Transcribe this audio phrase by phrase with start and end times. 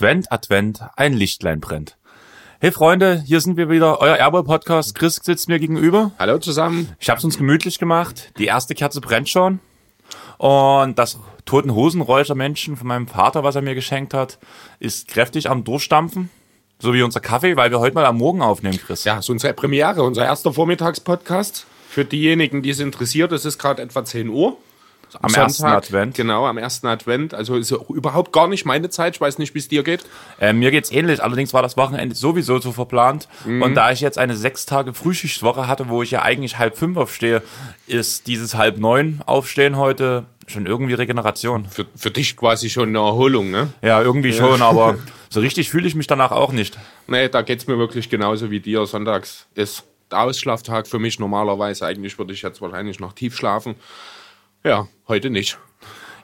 [0.00, 1.98] Advent, Advent, ein Lichtlein brennt.
[2.58, 4.94] Hey Freunde, hier sind wir wieder, euer Airboy-Podcast.
[4.94, 6.12] Chris sitzt mir gegenüber.
[6.18, 6.88] Hallo zusammen.
[6.98, 8.32] Ich hab's uns gemütlich gemacht.
[8.38, 9.60] Die erste Kerze brennt schon.
[10.38, 14.38] Und das Toten Hosenräucher Menschen von meinem Vater, was er mir geschenkt hat,
[14.78, 16.30] ist kräftig am Durchstampfen.
[16.78, 19.04] So wie unser Kaffee, weil wir heute mal am Morgen aufnehmen, Chris.
[19.04, 21.66] Ja, es ist unsere Premiere, unser erster Vormittagspodcast.
[21.90, 24.56] Für diejenigen, die es interessiert, es ist gerade etwa 10 Uhr.
[25.20, 26.14] Am ersten Advent.
[26.14, 27.34] Genau, am ersten Advent.
[27.34, 29.16] Also ist ja überhaupt gar nicht meine Zeit.
[29.16, 30.04] Ich weiß nicht, wie es dir geht.
[30.40, 31.22] Äh, mir geht's ähnlich.
[31.22, 33.28] Allerdings war das Wochenende sowieso so verplant.
[33.44, 36.96] Und da ich jetzt eine sechs Tage Frühschichtswoche hatte, wo ich ja eigentlich halb fünf
[36.96, 37.42] aufstehe,
[37.86, 41.66] ist dieses halb neun Aufstehen heute schon irgendwie Regeneration.
[41.66, 43.72] Für, für dich quasi schon eine Erholung, ne?
[43.82, 44.98] Ja, irgendwie schon, aber
[45.30, 46.78] so richtig fühle ich mich danach auch nicht.
[47.06, 48.84] Nee, da geht's mir wirklich genauso wie dir.
[48.86, 51.86] Sonntags ist der Ausschlaftag für mich normalerweise.
[51.86, 53.76] Eigentlich würde ich jetzt wahrscheinlich noch tief schlafen.
[54.62, 55.58] Ja, heute nicht.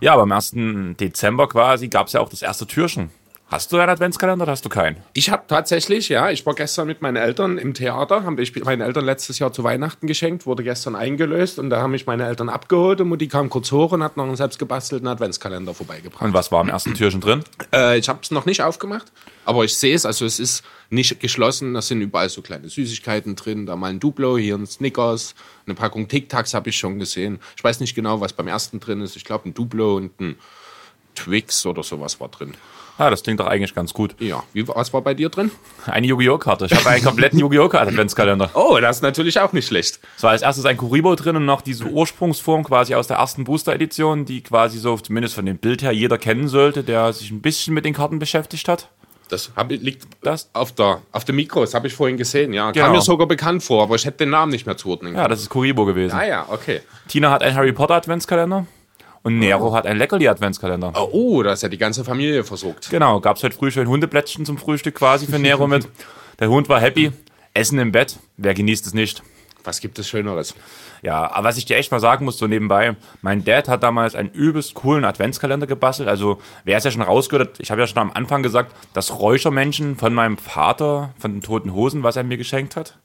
[0.01, 0.53] Ja, aber am 1.
[1.01, 3.11] Dezember quasi gab's ja auch das erste Türchen.
[3.49, 4.97] Hast du einen Adventskalender oder hast du keinen?
[5.13, 8.81] Ich habe tatsächlich, ja, ich war gestern mit meinen Eltern im Theater, haben ich meinen
[8.81, 12.49] Eltern letztes Jahr zu Weihnachten geschenkt, wurde gestern eingelöst und da haben mich meine Eltern
[12.49, 16.23] abgeholt und Mutti kam kurz hoch und hat noch einen selbst gebastelten Adventskalender vorbeigebracht.
[16.23, 17.45] Und was war am ersten Türchen drin?
[17.73, 19.13] Äh, ich habe es noch nicht aufgemacht,
[19.45, 23.37] aber ich sehe es, also es ist nicht geschlossen, da sind überall so kleine Süßigkeiten
[23.37, 25.37] drin, da mal ein Duplo, hier ein Snickers,
[25.67, 27.39] eine Packung Tic Tacs habe ich schon gesehen.
[27.57, 30.37] Ich weiß nicht genau, was beim ersten drin ist, ich glaube ein Duplo und ein
[31.15, 32.53] Twix oder sowas war drin.
[32.99, 34.15] Ah, das klingt doch eigentlich ganz gut.
[34.21, 35.51] Ja, wie, was war bei dir drin?
[35.87, 36.39] Eine Yu-Gi-Oh!
[36.39, 36.65] Karte.
[36.67, 37.69] Ich habe einen kompletten Yu-Gi-Oh!
[37.71, 38.51] Adventskalender.
[38.55, 40.01] Oh, das ist natürlich auch nicht schlecht.
[40.17, 43.45] Es war als erstes ein Kuribo drin und noch diese Ursprungsform quasi aus der ersten
[43.45, 47.43] Booster-Edition, die quasi so, zumindest von dem Bild her, jeder kennen sollte, der sich ein
[47.43, 48.89] bisschen mit den Karten beschäftigt hat.
[49.29, 50.49] Das hab, liegt Das?
[50.53, 52.71] auf der, auf dem Mikro, das habe ich vorhin gesehen, ja.
[52.71, 52.87] Genau.
[52.87, 55.41] Kam mir sogar bekannt vor, aber ich hätte den Namen nicht mehr zuordnen Ja, das
[55.41, 56.17] ist Kuribo gewesen.
[56.17, 56.81] Ah ja, okay.
[57.09, 58.67] Tina hat einen Harry Potter Adventskalender
[59.27, 60.93] und Nero hat einen Leckerli Adventskalender.
[60.95, 62.91] Oh, oh, da ist ja die ganze Familie versorgt.
[62.91, 65.89] Genau, gab's heute früh schön Hundeplättchen zum Frühstück quasi für Nero mit.
[66.39, 67.11] Der Hund war happy.
[67.53, 68.21] Essen im Bett.
[68.37, 69.25] Wer genießt es nicht?
[69.65, 70.55] Was gibt es Schöneres?
[71.03, 74.15] Ja, aber was ich dir echt mal sagen muss, so nebenbei, mein Dad hat damals
[74.15, 76.09] einen übelst coolen Adventskalender gebastelt.
[76.09, 79.19] Also, wer es ja schon rausgehört hat, ich habe ja schon am Anfang gesagt, das
[79.19, 82.97] Räuchermännchen von meinem Vater, von den Toten Hosen, was er mir geschenkt hat.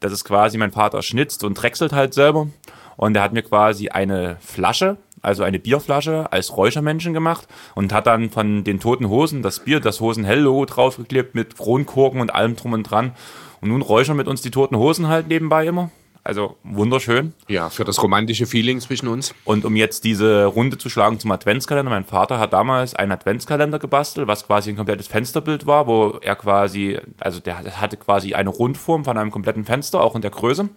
[0.00, 2.48] Das ist quasi, mein Vater schnitzt und drechselt halt selber.
[2.96, 8.06] Und er hat mir quasi eine Flasche, also eine Bierflasche, als Räuchermännchen gemacht und hat
[8.06, 12.72] dann von den Toten Hosen das Bier, das Hosen-Hell-Logo draufgeklebt mit Kronkorken und allem drum
[12.72, 13.12] und dran.
[13.60, 15.90] Und nun räuchern mit uns die Toten Hosen halt nebenbei immer.
[16.24, 17.34] Also wunderschön.
[17.48, 19.34] Ja, für das romantische Feeling zwischen uns.
[19.44, 23.78] Und um jetzt diese Runde zu schlagen zum Adventskalender, mein Vater hat damals einen Adventskalender
[23.78, 28.48] gebastelt, was quasi ein komplettes Fensterbild war, wo er quasi, also der hatte quasi eine
[28.48, 30.70] Rundform von einem kompletten Fenster, auch in der Größe,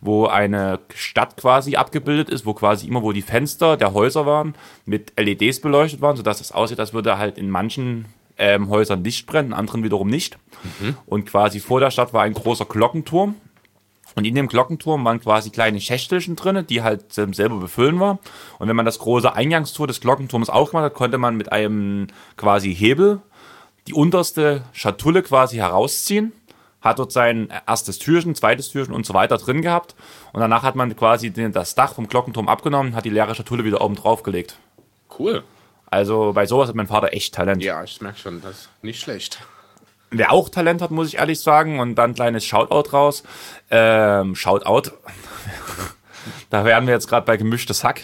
[0.00, 4.54] wo eine Stadt quasi abgebildet ist, wo quasi immer, wo die Fenster der Häuser waren,
[4.86, 8.06] mit LEDs beleuchtet waren, sodass es aussieht, als würde halt in manchen
[8.38, 10.36] ähm, Häusern Licht brennen, in anderen wiederum nicht.
[11.06, 13.36] Und quasi vor der Stadt war ein großer Glockenturm,
[14.16, 18.18] und in dem Glockenturm waren quasi kleine Schächtelchen drinne, die halt ähm, selber befüllen war.
[18.58, 22.74] Und wenn man das große Eingangstor des Glockenturms aufgemacht hat, konnte man mit einem quasi
[22.74, 23.20] Hebel
[23.86, 26.32] die unterste Schatulle quasi herausziehen.
[26.80, 29.94] Hat dort sein erstes Türchen, zweites Türchen und so weiter drin gehabt.
[30.32, 33.64] Und danach hat man quasi den, das Dach vom Glockenturm abgenommen, hat die leere Schatulle
[33.64, 34.56] wieder oben drauf gelegt.
[35.18, 35.44] Cool.
[35.86, 37.62] Also bei sowas hat mein Vater echt Talent.
[37.62, 39.40] Ja, ich merke schon, das ist nicht schlecht.
[40.10, 43.22] Wer auch Talent hat, muss ich ehrlich sagen, und dann ein kleines Shoutout raus.
[43.70, 44.90] Ähm, Shoutout.
[46.50, 48.02] da wären wir jetzt gerade bei gemischtes Hack.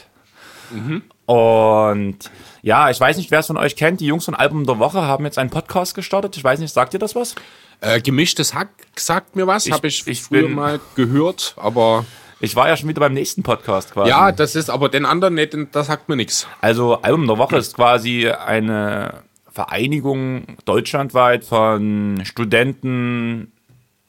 [1.27, 2.19] Und
[2.63, 4.01] ja, ich weiß nicht, wer es von euch kennt.
[4.01, 6.37] Die Jungs von Album der Woche haben jetzt einen Podcast gestartet.
[6.37, 7.35] Ich weiß nicht, sagt ihr das was?
[7.81, 12.05] Äh, gemischtes Hack sagt mir was, habe ich, ich früher bin- mal gehört, aber
[12.41, 14.09] Ich war ja schon wieder beim nächsten Podcast quasi.
[14.11, 16.47] ja, das ist aber den anderen nicht, das sagt mir nichts.
[16.61, 19.23] Also Album der Woche ist quasi eine
[19.57, 23.53] Vereinigung deutschlandweit von Studenten,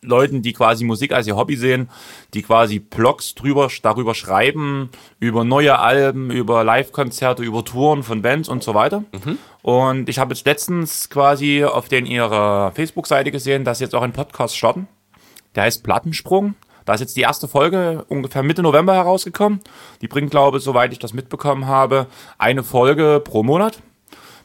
[0.01, 1.89] Leuten, die quasi Musik als ihr Hobby sehen,
[2.33, 4.89] die quasi Blogs drüber, darüber schreiben,
[5.21, 9.05] über neue Alben, über Live-Konzerte, über Touren von Bands und so weiter.
[9.61, 14.03] Und ich habe jetzt letztens quasi auf den ihrer Facebook-Seite gesehen, dass sie jetzt auch
[14.03, 14.89] einen Podcast starten.
[15.55, 16.55] Der heißt Plattensprung.
[16.83, 19.61] Da ist jetzt die erste Folge ungefähr Mitte November herausgekommen.
[20.01, 22.07] Die bringt, glaube ich, soweit ich das mitbekommen habe,
[22.37, 23.81] eine Folge pro Monat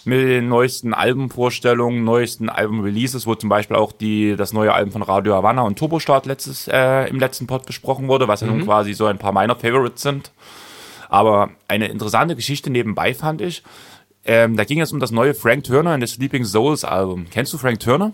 [0.04, 5.02] mit den neuesten Albumvorstellungen, neuesten Album-Releases, wo zum Beispiel auch die, das neue Album von
[5.02, 8.94] Radio Havana und Turbostart letztes, äh, im letzten Pod besprochen wurde, was ja nun quasi
[8.94, 10.32] so ein paar meiner Favorites sind.
[11.08, 13.62] Aber eine interessante Geschichte nebenbei fand ich.
[14.24, 17.26] Ähm, da ging es um das neue Frank Turner and the Sleeping Souls Album.
[17.30, 18.12] Kennst du Frank Turner?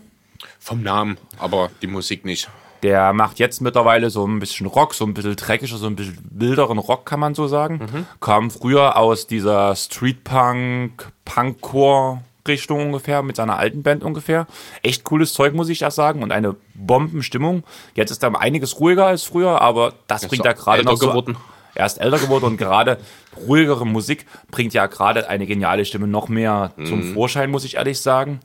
[0.58, 2.48] Vom Namen, aber die Musik nicht.
[2.82, 6.18] Der macht jetzt mittlerweile so ein bisschen Rock, so ein bisschen dreckiger, so ein bisschen
[6.30, 8.06] wilderen Rock, kann man so sagen.
[8.20, 14.46] Kam früher aus dieser Street-Punk, Punkcore Rock-Richtung ungefähr, mit seiner alten Band ungefähr.
[14.82, 17.62] Echt cooles Zeug, muss ich ja sagen, und eine Bombenstimmung.
[17.94, 21.08] Jetzt ist er einiges ruhiger als früher, aber das ist bringt er gerade noch so.
[21.08, 21.36] geworden.
[21.74, 22.98] Er ist älter geworden und gerade
[23.46, 28.00] ruhigere Musik bringt ja gerade eine geniale Stimme noch mehr zum Vorschein, muss ich ehrlich
[28.00, 28.40] sagen.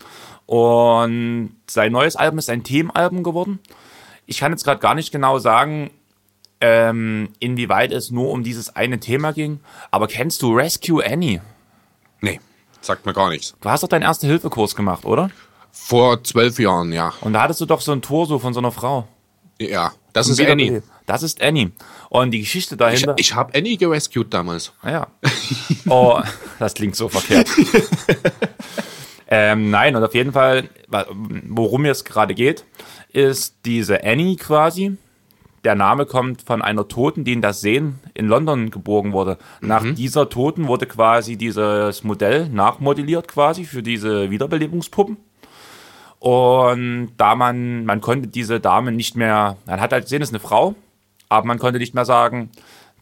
[0.45, 3.59] Und sein neues Album ist ein Themenalbum geworden.
[4.25, 5.91] Ich kann jetzt gerade gar nicht genau sagen,
[6.61, 9.59] ähm, inwieweit es nur um dieses eine Thema ging.
[9.91, 11.41] Aber kennst du Rescue Annie?
[12.21, 12.39] Nee,
[12.81, 13.55] sagt mir gar nichts.
[13.59, 15.29] Du hast doch deinen Erste-Hilfe-Kurs gemacht, oder?
[15.71, 17.13] Vor zwölf Jahren, ja.
[17.21, 19.07] Und da hattest du doch so ein Torso von so einer Frau.
[19.59, 20.83] Ja, das ist Annie.
[21.05, 21.71] Das ist Annie.
[22.09, 23.15] Und die Geschichte Ich, dahinter.
[23.17, 24.71] ich habe Annie gerescued damals.
[24.85, 25.07] Ja.
[25.89, 26.21] Oh,
[26.59, 27.49] das klingt so verkehrt.
[29.27, 30.69] ähm, nein, und auf jeden Fall,
[31.49, 32.63] worum es gerade geht,
[33.13, 34.97] ist diese Annie quasi.
[35.63, 39.37] Der Name kommt von einer Toten, die in das Seen in London geborgen wurde.
[39.61, 45.15] Nach dieser Toten wurde quasi dieses Modell nachmodelliert quasi für diese Wiederbelebungspuppen.
[46.19, 50.33] Und da man, man konnte diese Dame nicht mehr, man hat halt gesehen, es ist
[50.33, 50.75] eine Frau,
[51.29, 52.49] aber man konnte nicht mehr sagen,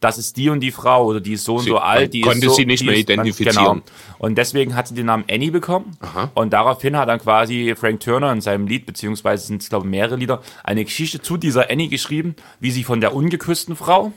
[0.01, 2.13] das ist die und die Frau oder die ist so und Sie- so alt.
[2.13, 3.55] Die konnte ist so, sie nicht mehr identifizieren.
[3.55, 3.81] Genau.
[4.17, 5.95] Und deswegen hat sie den Namen Annie bekommen.
[6.01, 6.29] Aha.
[6.33, 9.91] Und daraufhin hat dann quasi Frank Turner in seinem Lied, beziehungsweise sind es glaube ich
[9.91, 14.11] mehrere Lieder, eine Geschichte zu dieser Annie geschrieben, wie sie von der ungeküssten Frau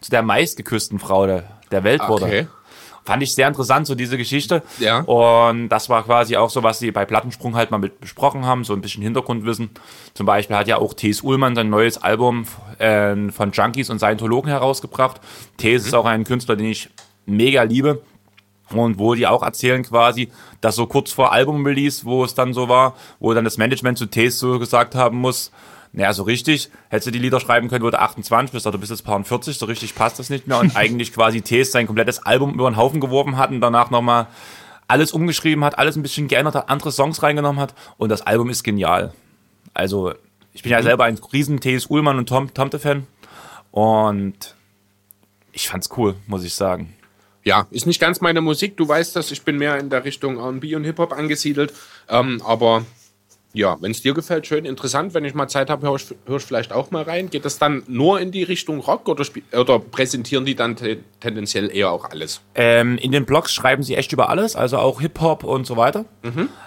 [0.00, 2.26] zu der meistgeküssten Frau der, der Welt wurde.
[3.04, 4.62] Fand ich sehr interessant, so diese Geschichte.
[4.78, 5.00] Ja.
[5.00, 8.64] Und das war quasi auch so, was sie bei Plattensprung halt mal mit besprochen haben,
[8.64, 9.70] so ein bisschen Hintergrundwissen.
[10.14, 11.20] Zum Beispiel hat ja auch T.S.
[11.20, 12.46] Ullmann sein neues Album
[12.78, 15.20] äh, von Junkies und Scientologen herausgebracht.
[15.58, 15.86] T.S.
[15.86, 16.88] ist auch ein Künstler, den ich
[17.26, 18.02] mega liebe.
[18.70, 20.30] Und wo die auch erzählen quasi,
[20.62, 24.06] dass so kurz vor Album-Release, wo es dann so war, wo dann das Management zu
[24.06, 24.38] T.S.
[24.38, 25.52] so gesagt haben muss,
[25.96, 28.80] naja, so richtig, hättest du die Lieder schreiben können, wo du 28 bist, oder du
[28.80, 30.58] bist jetzt paar 40, so richtig passt das nicht mehr.
[30.58, 31.70] Und eigentlich quasi T.S.
[31.70, 34.26] sein komplettes Album über den Haufen geworfen hat und danach nochmal
[34.88, 37.74] alles umgeschrieben hat, alles ein bisschen geändert hat, andere Songs reingenommen hat.
[37.96, 39.14] Und das Album ist genial.
[39.72, 40.14] Also,
[40.52, 41.86] ich bin ja selber ein riesen T.S.
[41.86, 43.06] Ullmann und Tom, Tomte-Fan.
[43.70, 44.56] Und
[45.52, 46.92] ich fand's cool, muss ich sagen.
[47.44, 48.76] Ja, ist nicht ganz meine Musik.
[48.76, 51.72] Du weißt das, ich bin mehr in der Richtung R&B und Hip-Hop angesiedelt.
[52.08, 52.84] Ähm, aber
[53.54, 55.14] ja, wenn es dir gefällt, schön interessant.
[55.14, 57.30] Wenn ich mal Zeit habe, höre ich, hör ich vielleicht auch mal rein.
[57.30, 59.24] Geht das dann nur in die Richtung Rock oder,
[59.56, 62.40] oder präsentieren die dann te tendenziell eher auch alles?
[62.56, 66.04] Ähm, in den Blogs schreiben sie echt über alles, also auch Hip-Hop und so weiter.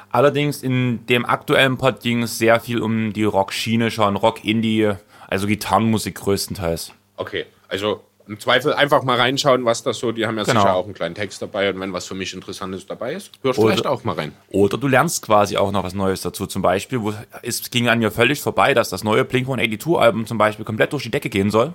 [0.10, 4.94] Allerdings in dem aktuellen Pod ging es sehr viel um die Rock-Schiene schon, Rock-Indie,
[5.28, 6.94] also Gitarrenmusik größtenteils.
[7.18, 10.12] Okay, also im Zweifel einfach mal reinschauen, was das so.
[10.12, 10.62] Die haben ja Genau.
[10.62, 13.52] sicher auch einen kleinen Text dabei und wenn was für mich Interessantes dabei ist, hör
[13.52, 14.34] ich Oder- vielleicht auch mal rein.
[14.50, 16.46] Oder du lernst quasi auch noch was Neues dazu.
[16.48, 20.66] Zum Beispiel, wo es ging an mir völlig vorbei, dass das neue Blink-182-Album zum Beispiel
[20.66, 21.74] komplett durch die Decke gehen soll.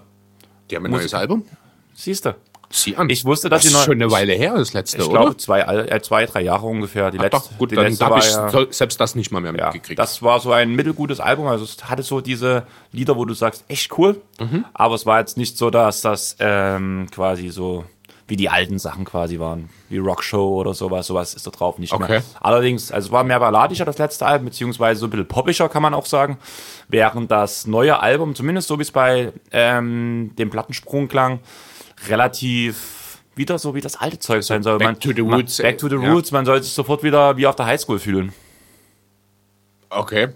[0.70, 1.44] Die haben ein Muss- neues Album?
[1.94, 2.34] Siehst du?
[2.74, 3.08] Sieh an.
[3.10, 5.20] Ich wusste, dass das ist neu- schon eine Weile her, das letzte, Ich oder?
[5.20, 7.10] glaube, zwei, äh, zwei, drei Jahre ungefähr.
[7.10, 9.54] Die Ach letzte, doch, gut, die dann habe ich ja- selbst das nicht mal mehr
[9.54, 9.98] Ja, mitgekriegt.
[9.98, 11.46] das war so ein mittelgutes Album.
[11.46, 14.20] Also es hatte so diese Lieder, wo du sagst, echt cool.
[14.72, 17.84] Aber es war jetzt nicht so, dass das ähm, quasi so
[18.28, 19.68] wie die alten Sachen quasi waren.
[19.90, 21.06] Wie Rock Show oder sowas.
[21.08, 22.08] Sowas ist da drauf nicht Okay.
[22.08, 22.22] mehr.
[22.40, 25.82] Allerdings, also es war mehr balladischer, das letzte Album, beziehungsweise so ein bisschen poppischer, kann
[25.82, 26.38] man auch sagen.
[26.88, 31.40] Während das neue Album, zumindest so wie es bei ähm, dem Plattensprung klang,
[32.08, 34.78] relativ wieder so wie das alte Zeug sein soll.
[34.78, 36.12] back man, to the man, roots, Back to the ja.
[36.12, 36.30] roots.
[36.32, 38.32] Man soll sich sofort wieder wie auf der Highschool fühlen.
[39.90, 40.28] Okay.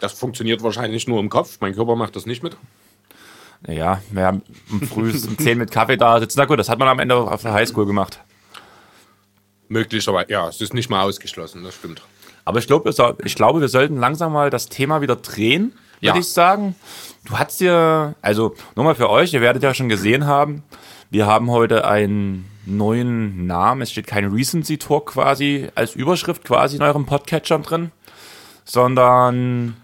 [0.00, 1.58] Das funktioniert wahrscheinlich nur im Kopf.
[1.60, 2.56] Mein Körper macht das nicht mit.
[3.66, 6.38] Ja, wir haben um früh um 10 mit Kaffee da sitzen.
[6.38, 8.20] Na gut, das hat man am Ende auf der Highschool gemacht.
[9.68, 10.30] Möglicherweise.
[10.30, 12.02] Ja, es ist nicht mal ausgeschlossen, das stimmt.
[12.44, 12.90] Aber ich glaube,
[13.24, 16.16] ich glaube, wir sollten langsam mal das Thema wieder drehen, würde Ja.
[16.16, 16.74] ich sagen.
[17.24, 20.62] Du hast dir, also nochmal für euch, ihr werdet ja schon gesehen haben,
[21.10, 23.82] wir haben heute einen neuen Namen.
[23.82, 27.92] Es steht kein Recency Talk quasi als Überschrift quasi in eurem Podcatcher drin,
[28.64, 29.76] sondern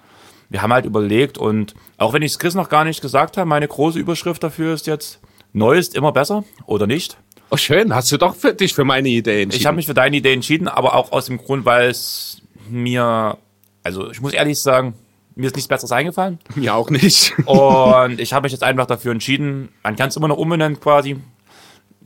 [0.51, 3.49] wir haben halt überlegt und auch wenn ich es Chris noch gar nicht gesagt habe,
[3.49, 5.21] meine große Überschrift dafür ist jetzt,
[5.53, 7.17] neu ist immer besser oder nicht.
[7.51, 7.95] Oh, schön.
[7.95, 9.61] Hast du doch für dich für meine Idee entschieden.
[9.61, 13.39] Ich habe mich für deine Idee entschieden, aber auch aus dem Grund, weil es mir,
[13.83, 14.95] also ich muss ehrlich sagen,
[15.41, 16.39] mir ist nichts Besseres eingefallen.
[16.55, 17.35] mir auch nicht.
[17.47, 21.17] Und ich habe mich jetzt einfach dafür entschieden, man kann es immer noch umbenennen quasi.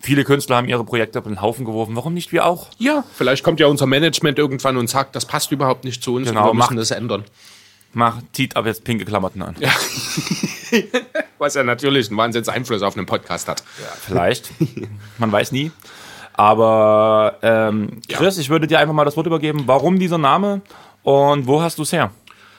[0.01, 1.97] Viele Künstler haben ihre Projekte auf den Haufen geworfen.
[1.97, 2.69] Warum nicht wir auch?
[2.79, 6.29] ja, vielleicht kommt ja unser Management irgendwann und sagt, das passt überhaupt nicht zu uns
[6.29, 7.25] Genau, und wir müssen das ändern.
[7.93, 9.55] Mach, zieht aber jetzt pinke Klamotten an.
[11.39, 13.63] Was ja natürlich einen Wahnsinns-Einfluss auf einen Podcast hat.
[14.01, 14.51] Vielleicht.
[15.19, 15.71] Man weiß nie.
[16.33, 19.63] Aber ähm, Chris, ich würde dir einfach mal das Wort übergeben.
[19.67, 20.61] Warum dieser Name
[21.05, 22.11] und wo hast du es her?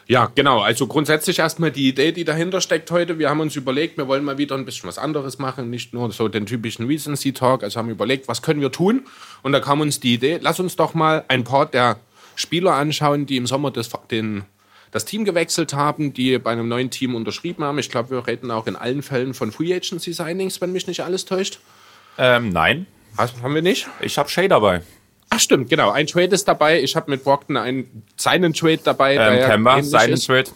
[0.08, 0.60] Ja, genau.
[0.60, 3.18] Also grundsätzlich erstmal die Idee, die dahinter steckt heute.
[3.18, 6.12] Wir haben uns überlegt, wir wollen mal wieder ein bisschen was anderes machen, nicht nur
[6.12, 7.64] so den typischen Recency Talk.
[7.64, 9.06] Also haben wir überlegt, was können wir tun?
[9.42, 11.98] Und da kam uns die Idee, lass uns doch mal ein Part der
[12.36, 14.44] Spieler anschauen, die im Sommer das, den,
[14.92, 17.80] das Team gewechselt haben, die bei einem neuen Team unterschrieben haben.
[17.80, 21.02] Ich glaube, wir reden auch in allen Fällen von Free Agency Signings, wenn mich nicht
[21.02, 21.60] alles täuscht.
[22.20, 22.86] Ähm, nein,
[23.18, 23.88] Hast, haben wir nicht?
[24.02, 24.84] ich habe Shay dabei.
[25.36, 25.92] Ach stimmt, genau.
[25.92, 26.82] Ein Trade ist dabei.
[26.82, 29.16] Ich habe mit Brockton einen, seinen Trade dabei.
[29.16, 30.28] Ähm, Kemba, seinen ist.
[30.28, 30.50] Trade.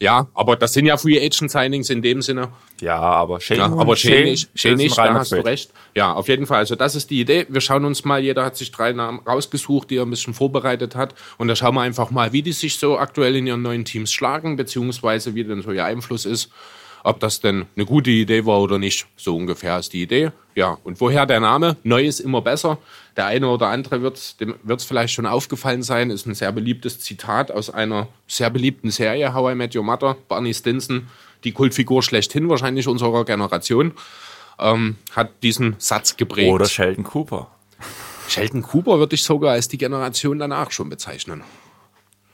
[0.00, 2.48] Ja, aber das sind ja Free Agent Signings in dem Sinne.
[2.80, 5.48] Ja, aber Shay, Ja, aber Shane nicht, Shane ist da hast du Trade.
[5.48, 5.70] recht.
[5.94, 6.58] Ja, auf jeden Fall.
[6.58, 7.46] Also das ist die Idee.
[7.48, 10.96] Wir schauen uns mal, jeder hat sich drei Namen rausgesucht, die er ein bisschen vorbereitet
[10.96, 11.14] hat.
[11.38, 14.10] Und da schauen wir einfach mal, wie die sich so aktuell in ihren neuen Teams
[14.12, 16.50] schlagen, beziehungsweise wie denn so ihr Einfluss ist.
[17.04, 19.06] Ob das denn eine gute Idee war oder nicht.
[19.16, 20.30] So ungefähr ist die Idee.
[20.54, 21.76] Ja, und woher der Name?
[21.82, 22.78] Neu ist immer besser.
[23.16, 27.00] Der eine oder andere wird dem wird's vielleicht schon aufgefallen sein, ist ein sehr beliebtes
[27.00, 30.16] Zitat aus einer sehr beliebten Serie, How I Met Your Mother.
[30.28, 31.08] Barney Stinson,
[31.44, 33.92] die Kultfigur schlechthin wahrscheinlich unserer Generation,
[34.58, 36.52] ähm, hat diesen Satz geprägt.
[36.52, 37.48] Oder Sheldon Cooper.
[38.28, 41.42] Sheldon Cooper würde ich sogar als die Generation danach schon bezeichnen.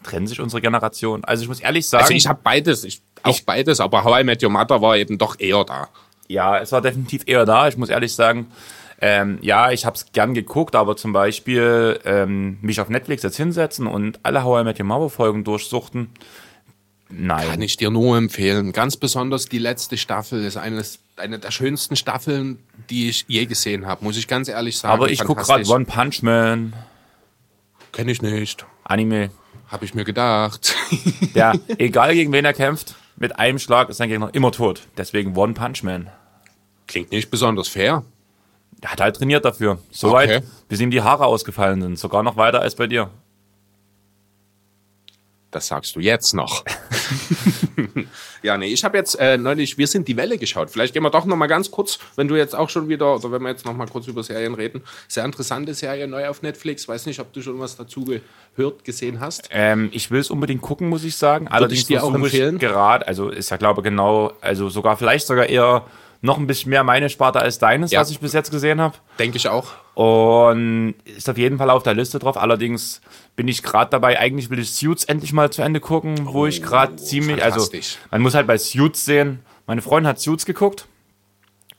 [0.03, 1.25] Trennen sich unsere Generation.
[1.25, 4.25] Also ich muss ehrlich sagen, Also ich habe beides, ich, auch beides, aber How I
[4.25, 5.89] Met Your Mother war eben doch eher da.
[6.29, 7.69] ja, es war definitiv eher da.
[7.69, 8.47] Ich muss ehrlich sagen,
[9.01, 13.37] ähm, ja, ich habe es gern geguckt, aber zum Beispiel ähm, mich auf Netflix jetzt
[13.37, 16.11] hinsetzen und alle How I Met Your Mother Folgen durchsuchten.
[17.11, 17.49] Nein.
[17.49, 18.73] Kann ich dir nur empfehlen.
[18.73, 22.59] Ganz besonders die letzte Staffel ist eines, eine der schönsten Staffeln,
[22.91, 24.93] die ich je gesehen habe, muss ich ganz ehrlich sagen.
[24.93, 25.67] aber ich gucke gerade.
[25.69, 26.75] One Punch Man,
[27.93, 28.67] Kenn ich nicht.
[28.85, 29.31] Anime.
[29.69, 30.75] Habe ich mir gedacht.
[31.35, 34.83] Der, egal gegen wen er kämpft, mit einem Schlag ist sein Gegner immer tot.
[34.97, 36.11] Deswegen One Punch Man.
[36.87, 38.05] Klingt nicht besonders fair.
[38.81, 39.79] Er hat halt trainiert dafür.
[39.91, 40.47] Soweit, Okay.
[40.69, 41.99] bis ihm die Haare ausgefallen sind.
[41.99, 43.11] Sogar noch weiter als bei dir.
[45.51, 46.65] Das sagst du jetzt noch.
[48.43, 50.71] ja, nee, ich habe jetzt äh, neulich Wir sind die Welle geschaut.
[50.71, 53.33] Vielleicht gehen wir doch noch mal ganz kurz, wenn du jetzt auch schon wieder, oder
[53.33, 54.83] wenn wir jetzt noch mal kurz über Serien reden.
[55.09, 56.89] Sehr interessante Serie, neu auf Netflix.
[56.89, 58.05] Weiß nicht, ob du schon was dazu
[58.57, 59.49] gehört, gesehen hast.
[59.51, 61.49] Ähm, ich will es unbedingt gucken, muss ich sagen.
[61.49, 62.59] Allerdings ich dir auch empfehlen.
[62.59, 65.85] Gerade, also ist ja glaube genau, also sogar vielleicht sogar eher
[66.21, 68.01] noch ein bisschen mehr meine Sparte als deines, Ja.
[68.01, 68.97] was ich bis jetzt gesehen habe.
[69.19, 69.69] Denke ich auch.
[69.95, 72.37] Und ist auf jeden Fall auf der Liste drauf.
[72.37, 73.01] Allerdings
[73.39, 76.61] bin ich gerade dabei, eigentlich will ich Suits endlich mal zu Ende gucken, wo ich
[76.61, 77.71] gerade ziemlich, also
[78.11, 80.89] man muss halt bei Suits sehen, meine Freundin hat Suits geguckt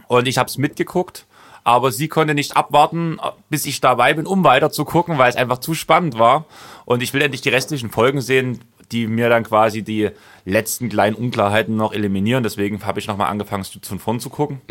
[0.08, 1.26] und ich habe es mitgeguckt,
[1.66, 5.36] aber sie konnte nicht abwarten, bis ich dabei bin, um weiter zu gucken, weil es
[5.36, 6.46] einfach zu spannend war.
[6.86, 8.62] Und ich will endlich die restlichen Folgen sehen,
[8.94, 10.12] die mir dann quasi die
[10.46, 12.42] letzten kleinen Unklarheiten noch eliminieren.
[12.42, 14.62] Deswegen habe ich nochmal angefangen, Suits von vorn zu gucken.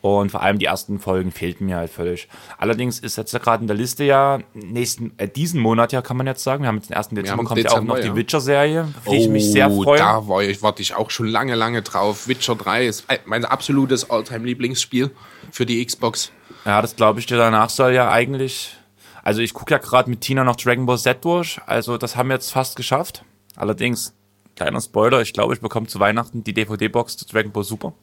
[0.00, 2.28] Und vor allem die ersten Folgen fehlten mir halt völlig.
[2.56, 6.26] Allerdings ist jetzt gerade in der Liste ja nächsten, äh, diesen Monat ja, kann man
[6.26, 6.62] jetzt sagen.
[6.62, 7.08] Wir haben jetzt den 1.
[7.08, 8.16] Dezember, kommt ja auch Dezember, noch die ja.
[8.16, 9.86] Witcher-Serie, auf die ich mich sehr freue.
[9.86, 12.28] Oh, Da war ich, warte ich auch schon lange, lange drauf.
[12.28, 15.10] Witcher 3 ist mein absolutes Alltime-Lieblingsspiel
[15.50, 16.30] für die Xbox.
[16.64, 17.36] Ja, das glaube ich dir.
[17.36, 18.76] Danach soll ja eigentlich.
[19.24, 21.60] Also ich gucke ja gerade mit Tina noch Dragon Ball Z durch.
[21.66, 23.24] Also das haben wir jetzt fast geschafft.
[23.56, 24.14] Allerdings,
[24.54, 27.94] kleiner Spoiler, ich glaube, ich bekomme zu Weihnachten die DVD-Box zu Dragon Ball Super.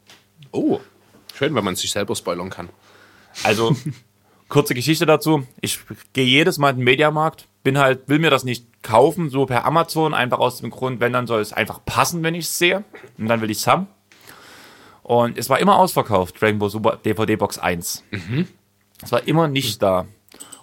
[0.51, 0.79] Oh,
[1.35, 2.69] schön, wenn man sich selber spoilern kann.
[3.43, 3.75] Also,
[4.49, 5.45] kurze Geschichte dazu.
[5.61, 5.79] Ich
[6.13, 9.65] gehe jedes Mal in den Mediamarkt, bin halt, will mir das nicht kaufen, so per
[9.65, 12.83] Amazon, einfach aus dem Grund, wenn, dann soll es einfach passen, wenn ich es sehe.
[13.17, 13.87] Und dann will ich es haben.
[15.03, 18.03] Und es war immer ausverkauft, Dragon Ball Super DVD Box 1.
[19.03, 20.05] Es war immer nicht da.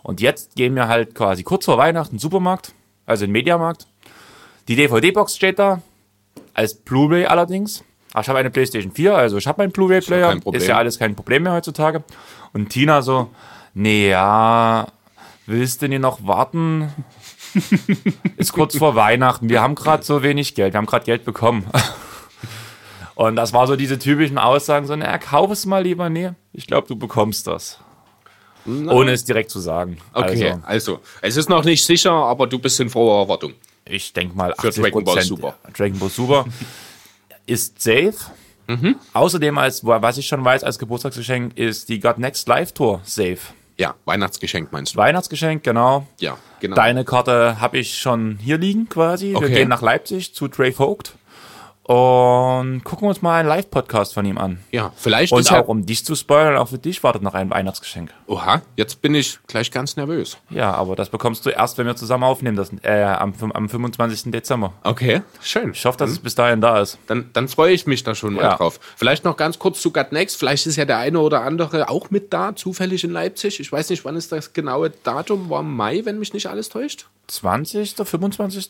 [0.03, 2.75] Und jetzt gehen wir halt quasi kurz vor Weihnachten in den Supermarkt,
[3.07, 3.87] also in den Mediamarkt.
[4.69, 5.83] Die DVD-Box steht da,
[6.55, 7.85] als Blu-ray allerdings.
[8.13, 10.29] Aber ich habe eine PlayStation 4, also ich habe meinen Blu-ray-Player.
[10.29, 10.61] kein Problem.
[10.61, 12.05] Ist ja alles kein Problem mehr heutzutage.
[12.53, 13.31] Und Tina so,
[13.75, 14.87] nee, ja,
[15.47, 16.93] willst du denn noch warten?
[18.37, 19.49] Ist kurz vor Weihnachten.
[19.49, 20.75] Wir haben gerade so wenig Geld.
[20.75, 21.67] Wir haben gerade Geld bekommen.
[23.15, 26.09] Und das war so diese typischen Aussagen, so, naja, kauf es mal lieber.
[26.09, 27.79] Nee, ich glaube, du bekommst das.
[28.65, 29.99] Ohne es direkt zu sagen.
[30.15, 33.53] Okay, Also, also, es ist noch nicht sicher, aber du bist in froher Erwartung.
[33.85, 35.55] ich denke mal, Für 80 Dragon Ball Super.
[35.77, 36.47] Dragon Ball Super
[37.47, 38.15] ist safe.
[38.69, 38.97] Mhm.
[39.13, 43.39] Außerdem, als, was ich schon weiß, als Geburtstagsgeschenk ist die God Next Live Tour safe.
[43.79, 44.99] Ja, Weihnachtsgeschenk meinst du?
[44.99, 46.07] Weihnachtsgeschenk, genau.
[46.21, 46.77] Ja, genau.
[46.77, 49.31] Deine Karte habe ich schon hier liegen quasi.
[49.31, 49.55] Wir Okay.
[49.55, 51.15] gehen nach Leipzig zu Trey Vogt
[51.85, 54.61] und gucken uns mal einen Live-Podcast von ihm an.
[54.71, 55.61] ja, vielleicht Und ja.
[55.61, 58.13] auch um dich zu spoilern, auch für dich wartet noch ein Weihnachtsgeschenk.
[58.27, 60.39] Oha, jetzt bin ich gleich ganz nervös.
[60.51, 64.31] Ja, aber das bekommst du erst, wenn wir zusammen aufnehmen, das, äh, am, am 25.
[64.31, 64.73] Dezember.
[64.85, 65.73] Okay, schön.
[65.73, 66.99] Ich hoffe, dass es bis dahin da ist.
[67.09, 68.57] Dann, dann freue ich mich da schon mal Ja.
[68.57, 68.79] drauf.
[68.97, 70.37] Vielleicht noch ganz kurz zu Gut Next.
[70.39, 73.59] Vielleicht ist ja der eine oder andere auch mit da, zufällig in Leipzig.
[73.61, 75.51] Ich weiß nicht, wann ist das genaue Datum?
[75.51, 77.07] War Mai, wenn mich nicht alles täuscht?
[77.27, 78.69] 20., 25.?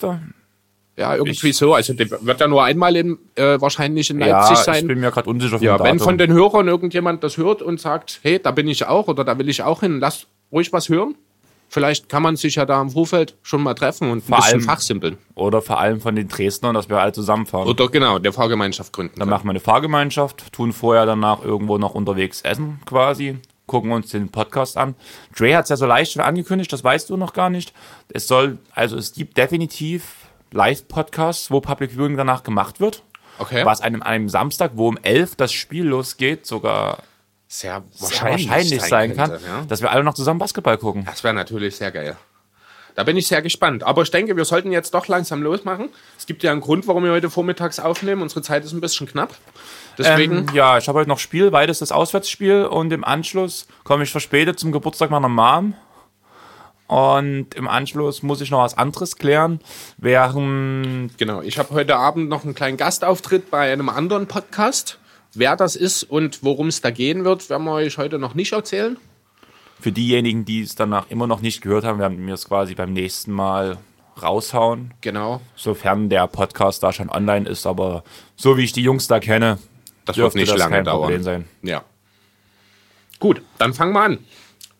[0.97, 1.73] Ja, irgendwie so.
[1.75, 4.87] Also der wird ja nur einmal in, äh, wahrscheinlich in Leipzig Ja, ich sein.
[4.87, 5.87] bin mir gerade unsicher vom Ja, Datum.
[5.87, 9.25] wenn von den Hörern irgendjemand das hört und sagt, hey, da bin ich auch oder
[9.25, 11.15] da will ich auch hin, lass ruhig was hören.
[11.71, 14.53] Vielleicht kann man sich ja da im Vorfeld schon mal treffen und ein Vor bisschen
[14.57, 15.17] allem- fachsimpeln.
[15.35, 17.67] Oder vor allem von den Dresdnern, dass wir alle zusammenfahren.
[17.67, 19.19] Oder genau, der Fahrgemeinschaft gründen.
[19.19, 24.11] Dann machen wir eine Fahrgemeinschaft, tun vorher danach irgendwo noch unterwegs essen quasi, gucken uns
[24.11, 24.95] den Podcast an.
[25.35, 27.73] Dre hat es ja so leicht schon angekündigt, das weißt du noch gar nicht.
[28.11, 30.17] Es soll, also es gibt definitiv
[30.53, 33.03] Live-Podcasts, wo Public Viewing danach gemacht wird.
[33.39, 33.65] Okay.
[33.65, 36.99] Was einem, einem Samstag, wo um 11 das Spiel losgeht, sogar
[37.49, 39.65] sehr sehr wahrscheinlich, sein, kann, könnte, ja.
[39.69, 41.05] dass wir alle noch zusammen Basketball gucken.
[41.05, 42.17] Das wäre natürlich sehr geil.
[42.95, 43.85] Da bin ich sehr gespannt.
[43.85, 45.89] Aber ich denke, wir sollten jetzt doch langsam losmachen.
[46.19, 48.23] Es gibt ja einen Grund, warum wir heute vormittags aufnehmen.
[48.23, 49.35] Unsere Zeit ist ein bisschen knapp.
[49.99, 54.05] Deswegen, Ähm, ja, ich habe heute noch Spiel, beides das Auswärtsspiel und im Anschluss komme
[54.05, 55.75] ich verspätet zum Geburtstag meiner Mom.
[56.89, 59.61] Und im Anschluss muss ich noch was anderes klären,
[59.97, 64.99] während genau, ich habe heute Abend noch einen kleinen Gastauftritt bei einem anderen Podcast.
[65.35, 68.53] Wer das ist und worum es da gehen wird, werden wir euch heute noch nicht
[68.53, 68.99] erzählen.
[69.81, 72.93] für diejenigen, die es danach immer noch nicht gehört haben, werden wir es quasi beim
[72.93, 73.79] nächsten Mal
[74.23, 75.41] raushauen, Genau.
[75.57, 77.67] sofern der Podcast da schon online ist.
[77.67, 78.05] Aber
[78.37, 79.59] so wie ich die Jungs da kenne,
[80.05, 81.01] Das wird dürfte nicht das lange kein dauern.
[81.01, 81.49] Problem sein.
[81.63, 81.83] Ja.
[83.19, 84.19] Gut, dann fangen wir an.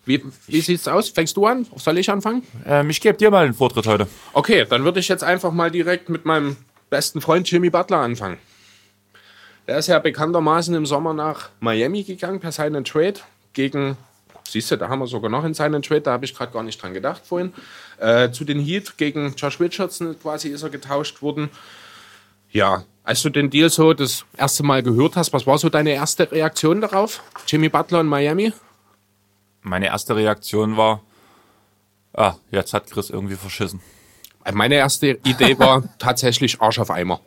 [0.05, 1.11] Wie, wie sieht's aus?
[1.11, 1.67] Fängst du an?
[1.77, 2.43] Soll ich anfangen?
[2.67, 4.09] Ähm, ich gebe dir mal den Vortritt heute.
[4.33, 6.57] Okay, dann würde ich jetzt einfach mal direkt mit meinem
[6.91, 8.39] besten Freund Jimmy Butler anfangen.
[9.69, 13.21] Der ist ja bekanntermaßen im Sommer nach Miami gegangen per seinen Trade
[13.53, 13.97] gegen,
[14.49, 16.65] siehst du, da haben wir sogar noch in seinen Trade, da habe ich gerade gar
[16.65, 17.53] nicht dran gedacht vorhin,
[17.99, 21.49] äh, zu den Heat gegen Josh Richardson quasi ist er getauscht worden.
[22.51, 25.91] Ja, als du den Deal so das erste Mal gehört hast, was war so deine
[25.93, 27.23] erste Reaktion darauf?
[27.47, 28.53] Jimmy Butler in Miami?
[29.63, 31.03] Meine erste Reaktion war,
[32.15, 33.81] ah, jetzt hat Chris irgendwie verschissen.
[34.53, 37.21] Meine erste Idee war tatsächlich Arsch auf Eimer.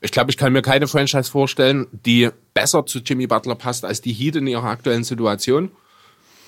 [0.00, 4.00] Ich glaube, ich kann mir keine Franchise vorstellen, die besser zu Jimmy Butler passt als
[4.00, 5.70] die Heat in ihrer aktuellen Situation.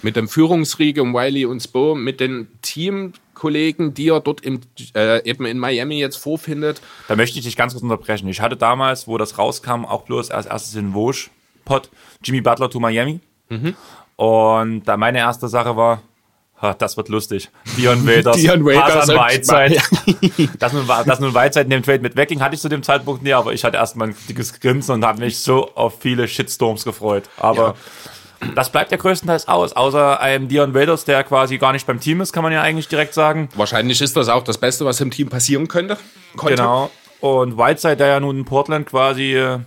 [0.03, 4.61] Mit dem Führungsriege um Wiley und Spo, mit den Teamkollegen, die er dort im,
[4.95, 6.81] äh, eben in Miami jetzt vorfindet.
[7.09, 8.29] Da möchte ich dich ganz kurz unterbrechen.
[8.29, 11.91] Ich hatte damals, wo das rauskam, auch bloß als erstes den Vogue-Pod,
[12.23, 13.21] Jimmy Butler to Miami.
[14.19, 16.03] Und da meine erste Sache war,
[16.61, 17.51] ha, das wird lustig.
[17.77, 20.51] Dion Waiters, Dion Waiters und Whiteside.
[20.59, 23.33] dass, nun, dass nun in dem Trade mit wegging, hatte ich zu dem Zeitpunkt nie,
[23.33, 27.31] aber ich hatte erstmal ein dickes Grinsen und habe mich so auf viele Shitstorms gefreut.
[27.37, 27.77] Aber
[28.57, 32.21] das bleibt ja größtenteils aus, außer einem Dion Waiters, der quasi gar nicht beim Team
[32.21, 33.49] ist, kann man ja eigentlich direkt sagen.
[33.55, 35.97] Wahrscheinlich ist das auch das Beste, was im Team passieren könnte.
[36.37, 36.57] Konnte.
[36.57, 36.91] Genau.
[37.21, 39.61] Und Whiteside, der ja nun in Portland quasi äh,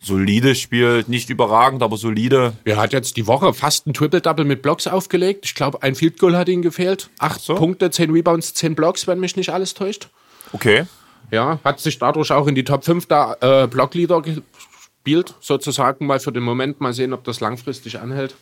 [0.00, 2.54] solide spielt, nicht überragend, aber solide.
[2.64, 5.44] Er hat jetzt die Woche fast ein Triple-Double mit Blocks aufgelegt.
[5.44, 7.10] Ich glaube, ein Field Goal hat ihm gefehlt.
[7.18, 7.54] Acht so.
[7.54, 10.08] Punkte, zehn Rebounds, zehn Blocks, wenn mich nicht alles täuscht.
[10.52, 10.84] Okay.
[11.30, 16.20] Ja, hat sich dadurch auch in die Top 5 der äh, Blockleader gespielt, sozusagen mal
[16.20, 16.80] für den Moment.
[16.80, 18.34] Mal sehen, ob das langfristig anhält.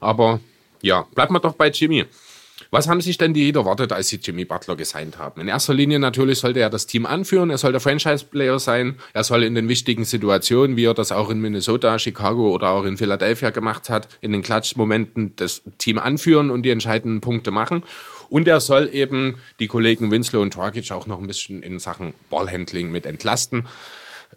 [0.00, 0.40] Aber
[0.82, 2.06] ja, bleiben wir doch bei Jimmy.
[2.70, 5.40] Was haben sich denn die Heat erwartet, als sie Jimmy Butler gesigned haben?
[5.40, 9.24] In erster Linie natürlich sollte er das Team anführen, er soll der Franchise-Player sein, er
[9.24, 12.96] soll in den wichtigen Situationen, wie er das auch in Minnesota, Chicago oder auch in
[12.96, 17.82] Philadelphia gemacht hat, in den Klatschmomenten das Team anführen und die entscheidenden Punkte machen.
[18.28, 22.14] Und er soll eben die Kollegen Winslow und Dragic auch noch ein bisschen in Sachen
[22.30, 23.66] Ballhandling mit entlasten.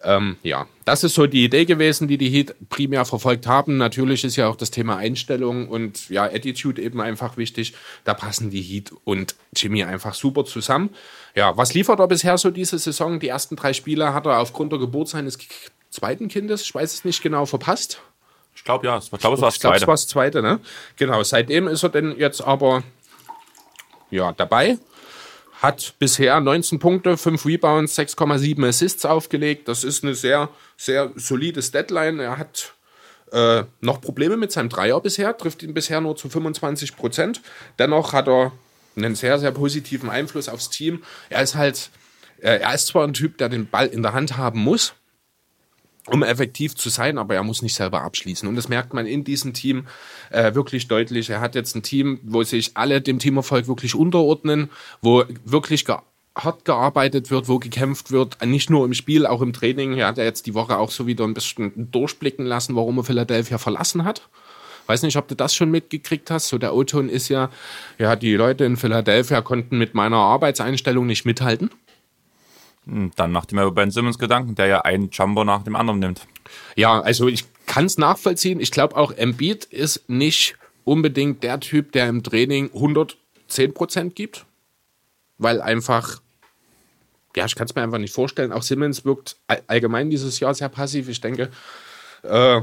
[0.04, 3.78] Ähm, ja, das ist so die Idee gewesen, die die Heat primär verfolgt haben.
[3.78, 7.74] Natürlich ist ja auch das Thema Einstellung und ja, Attitude eben einfach wichtig.
[8.06, 10.92] Da passen die Heat und Jimmy einfach super zusammen.
[11.36, 13.20] Ja, was liefert er bisher so diese Saison?
[13.20, 15.38] Die ersten drei Spiele hat er aufgrund der Geburt seines
[15.90, 18.02] zweiten Kindes, ich weiß es nicht genau, verpasst.
[18.56, 19.88] Ich glaube ja, ich glaube, es war das Ich glaube, es zweite.
[19.88, 20.60] war das zweite, ne?
[20.98, 22.84] Genau, seitdem ist er denn jetzt aber
[24.12, 24.78] ja, dabei.
[25.62, 29.68] Hat bisher 19 Punkte, 5 Rebounds, 6,7 Assists aufgelegt.
[29.68, 32.20] Das ist eine sehr, sehr solides Deadline.
[32.20, 32.74] Er hat
[33.32, 37.42] äh, noch Probleme mit seinem Dreier bisher, trifft ihn bisher nur zu 25 Prozent.
[37.78, 38.54] Dennoch hat er
[38.96, 41.04] einen sehr, sehr positiven Einfluss aufs Team.
[41.30, 41.90] Er ist halt,
[42.40, 44.94] äh, er ist zwar ein Typ, der den Ball in der Hand haben muss,
[46.12, 48.48] um effektiv zu sein, aber er muss nicht selber abschließen.
[48.48, 49.88] Und das merkt man in diesem Team
[50.30, 51.30] äh, wirklich deutlich.
[51.30, 54.70] Er hat jetzt ein Team, wo sich alle dem Teamerfolg wirklich unterordnen,
[55.02, 55.96] wo wirklich ge
[56.38, 59.98] hart gearbeitet wird, wo gekämpft wird, nicht nur im Spiel, auch im Training.
[59.98, 63.04] Er hat ja jetzt die Woche auch so wieder ein bisschen durchblicken lassen, warum er
[63.04, 64.30] Philadelphia verlassen hat.
[64.90, 66.48] Weiß nicht, ob du das schon mitgekriegt hast.
[66.48, 67.50] So der O-Ton ist ja,
[67.98, 71.70] ja, die Leute in Philadelphia konnten mit meiner Arbeitseinstellung nicht mithalten.
[73.16, 76.28] Dann nach dem Ben Simmons Gedanken, der ja einen Jumbo nach dem anderen nimmt.
[76.76, 78.60] Ja, also ich kann es nachvollziehen.
[78.60, 84.46] Ich glaube auch, Embiid ist nicht unbedingt der Typ, der im Training 110% gibt,
[85.38, 86.22] weil einfach,
[87.36, 88.52] ja, ich kann es mir einfach nicht vorstellen.
[88.52, 91.10] Auch Simmons wirkt all- allgemein dieses Jahr sehr passiv.
[91.10, 91.50] Ich denke,
[92.24, 92.62] äh,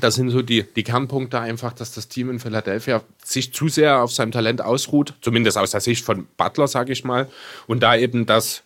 [0.00, 4.02] Das sind so die, die Kernpunkte einfach, dass das Team in Philadelphia sich zu sehr
[4.02, 7.26] auf seinem Talent ausruht, zumindest aus der Sicht von Butler, sage ich mal,
[7.66, 8.62] und da eben das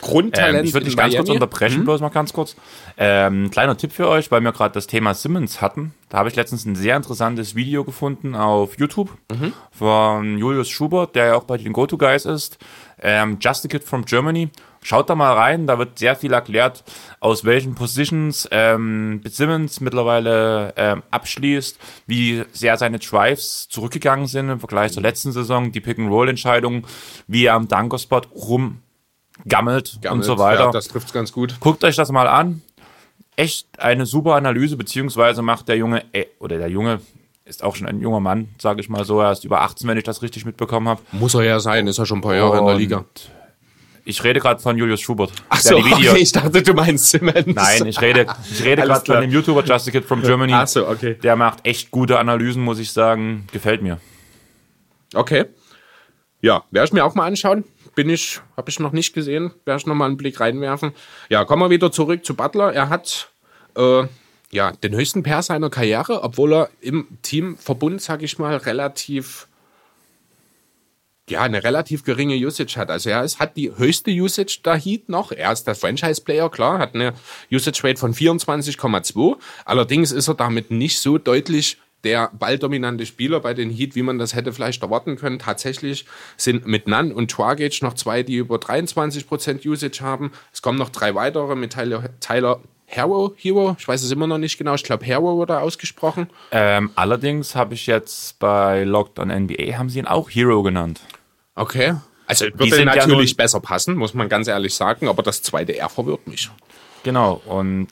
[0.00, 0.58] Grundtalent.
[0.58, 1.84] Ähm, ich würde dich ganz kurz unterbrechen, mhm.
[1.84, 2.56] bloß mal ganz kurz.
[2.96, 5.94] Ähm, kleiner Tipp für euch, weil wir gerade das Thema Simmons hatten.
[6.08, 9.52] Da habe ich letztens ein sehr interessantes Video gefunden auf YouTube mhm.
[9.70, 12.58] von Julius Schubert, der ja auch bei den Go-To-Guys ist.
[13.00, 14.50] Ähm, Just a Kid from Germany.
[14.82, 16.84] Schaut da mal rein, da wird sehr viel erklärt,
[17.20, 24.58] aus welchen Positions ähm, Simmons mittlerweile ähm, abschließt, wie sehr seine Drives zurückgegangen sind im
[24.58, 26.86] Vergleich zur letzten Saison, die Pick-and-Roll-Entscheidung,
[27.26, 28.78] wie er am Dunker-Spot rum
[29.48, 30.64] gammelt, gammelt und so weiter.
[30.64, 31.58] Ja, das trifft ganz gut.
[31.60, 32.62] Guckt euch das mal an.
[33.36, 37.00] Echt eine super Analyse, beziehungsweise macht der Junge, äh, oder der Junge,
[37.44, 39.20] ist auch schon ein junger Mann, sage ich mal so.
[39.20, 41.02] Er ist über 18, wenn ich das richtig mitbekommen habe.
[41.12, 43.04] Muss er ja sein, ist er schon ein paar Jahre und in der Liga.
[44.04, 45.30] Ich rede gerade von Julius Schubert.
[45.48, 47.46] Ach so, okay, ich dachte, du meinst Simmons.
[47.46, 50.52] Nein, ich rede, ich rede gerade von dem YouTuber Just a Kid from Germany.
[50.54, 51.14] Ach so, okay.
[51.14, 53.46] Der macht echt gute Analysen, muss ich sagen.
[53.52, 54.00] Gefällt mir.
[55.14, 55.46] Okay.
[56.40, 57.64] Ja, werde ich mir auch mal anschauen
[58.00, 60.92] bin ich, habe ich noch nicht gesehen, werde ich noch mal einen Blick reinwerfen.
[61.28, 62.72] Ja, kommen wir wieder zurück zu Butler.
[62.72, 63.30] Er hat
[63.76, 64.04] äh,
[64.50, 69.48] ja den höchsten Pair seiner Karriere, obwohl er im Teamverbund, sage ich mal, relativ
[71.28, 72.90] ja, eine relativ geringe Usage hat.
[72.90, 75.30] Also er ist, hat die höchste Usage der Heat noch.
[75.30, 77.12] Er ist der Franchise-Player, klar, hat eine
[77.52, 79.36] Usage-Rate von 24,2.
[79.66, 84.18] Allerdings ist er damit nicht so deutlich der balldominante Spieler bei den Heat, wie man
[84.18, 85.38] das hätte vielleicht erwarten können.
[85.38, 90.32] Tatsächlich sind mit Nunn und Twagage noch zwei, die über 23% Usage haben.
[90.52, 92.60] Es kommen noch drei weitere mit Tyler, Tyler
[92.92, 96.28] Hero, Hero, ich weiß es immer noch nicht genau, ich glaube Hero wurde ausgesprochen.
[96.50, 101.00] Ähm, allerdings habe ich jetzt bei Locked on NBA, haben sie ihn auch Hero genannt.
[101.54, 101.94] Okay.
[102.26, 105.88] Also würde natürlich ja besser passen, muss man ganz ehrlich sagen, aber das zweite R
[105.88, 106.50] verwirrt mich.
[107.02, 107.88] Genau, und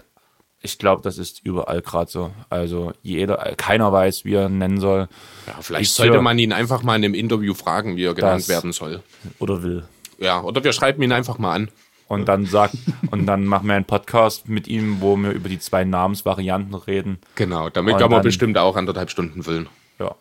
[0.60, 2.32] ich glaube, das ist überall gerade so.
[2.50, 5.08] Also jeder, keiner weiß, wie er ihn nennen soll.
[5.46, 8.48] Ja, vielleicht ich sollte man ihn einfach mal in einem Interview fragen, wie er genannt
[8.48, 9.02] werden soll.
[9.38, 9.84] Oder will.
[10.18, 11.68] Ja, oder wir schreiben ihn einfach mal an.
[12.08, 12.74] Und dann sagt,
[13.10, 17.18] und dann machen wir einen Podcast mit ihm, wo wir über die zwei Namensvarianten reden.
[17.34, 19.68] Genau, damit und kann man dann, bestimmt auch anderthalb Stunden füllen.
[20.00, 20.14] Ja.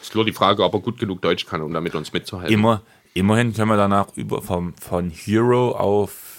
[0.00, 2.54] Ist nur die Frage, ob er gut genug Deutsch kann, um damit uns mitzuhalten.
[2.54, 6.29] Immer, immerhin können wir danach über vom, von Hero auf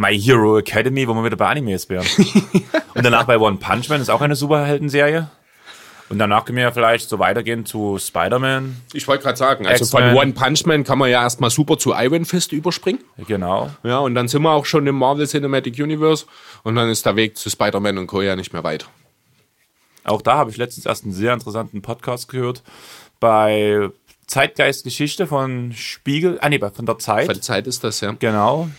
[0.00, 2.06] My Hero Academy, wo wir wieder bei Animes wären.
[2.94, 5.30] und danach bei One Punch Man ist auch eine Superhelden-Serie.
[6.08, 8.76] Und danach können wir ja vielleicht so weitergehen zu Spider-Man.
[8.94, 11.92] Ich wollte gerade sagen, also von One Punch Man kann man ja erstmal super zu
[11.92, 13.00] Iron Fist überspringen.
[13.28, 13.70] Genau.
[13.84, 16.24] Ja, und dann sind wir auch schon im Marvel Cinematic Universe
[16.62, 18.22] und dann ist der Weg zu Spider-Man und Co.
[18.22, 18.88] ja nicht mehr weit.
[20.04, 22.62] Auch da habe ich letztens erst einen sehr interessanten Podcast gehört
[23.20, 23.90] bei
[24.26, 27.26] Zeitgeistgeschichte von Spiegel, ah nee, von der Zeit.
[27.26, 28.16] Von der Zeit ist das, ja.
[28.18, 28.70] Genau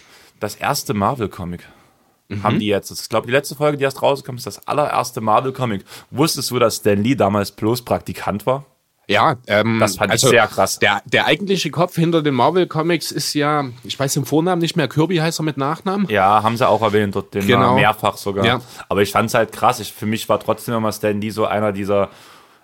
[0.41, 1.61] das erste Marvel-Comic.
[2.27, 2.43] Mhm.
[2.43, 2.91] Haben die jetzt.
[2.91, 5.85] Ich glaube, die letzte Folge, die erst rausgekommen ist, das allererste Marvel-Comic.
[6.09, 8.65] Wusstest du, dass Stan Lee damals bloß Praktikant war?
[9.07, 10.79] Ja, ähm, das fand also ich sehr krass.
[10.79, 14.77] Der, der eigentliche Kopf hinter den Marvel Comics ist ja, ich weiß den Vornamen nicht
[14.77, 16.07] mehr, Kirby heißt er mit Nachnamen.
[16.07, 17.75] Ja, haben sie auch erwähnt, dort den genau.
[17.75, 18.45] mehrfach sogar.
[18.45, 18.61] Ja.
[18.87, 19.81] Aber ich fand es halt krass.
[19.81, 22.09] Ich, für mich war trotzdem immer Stan Lee so einer dieser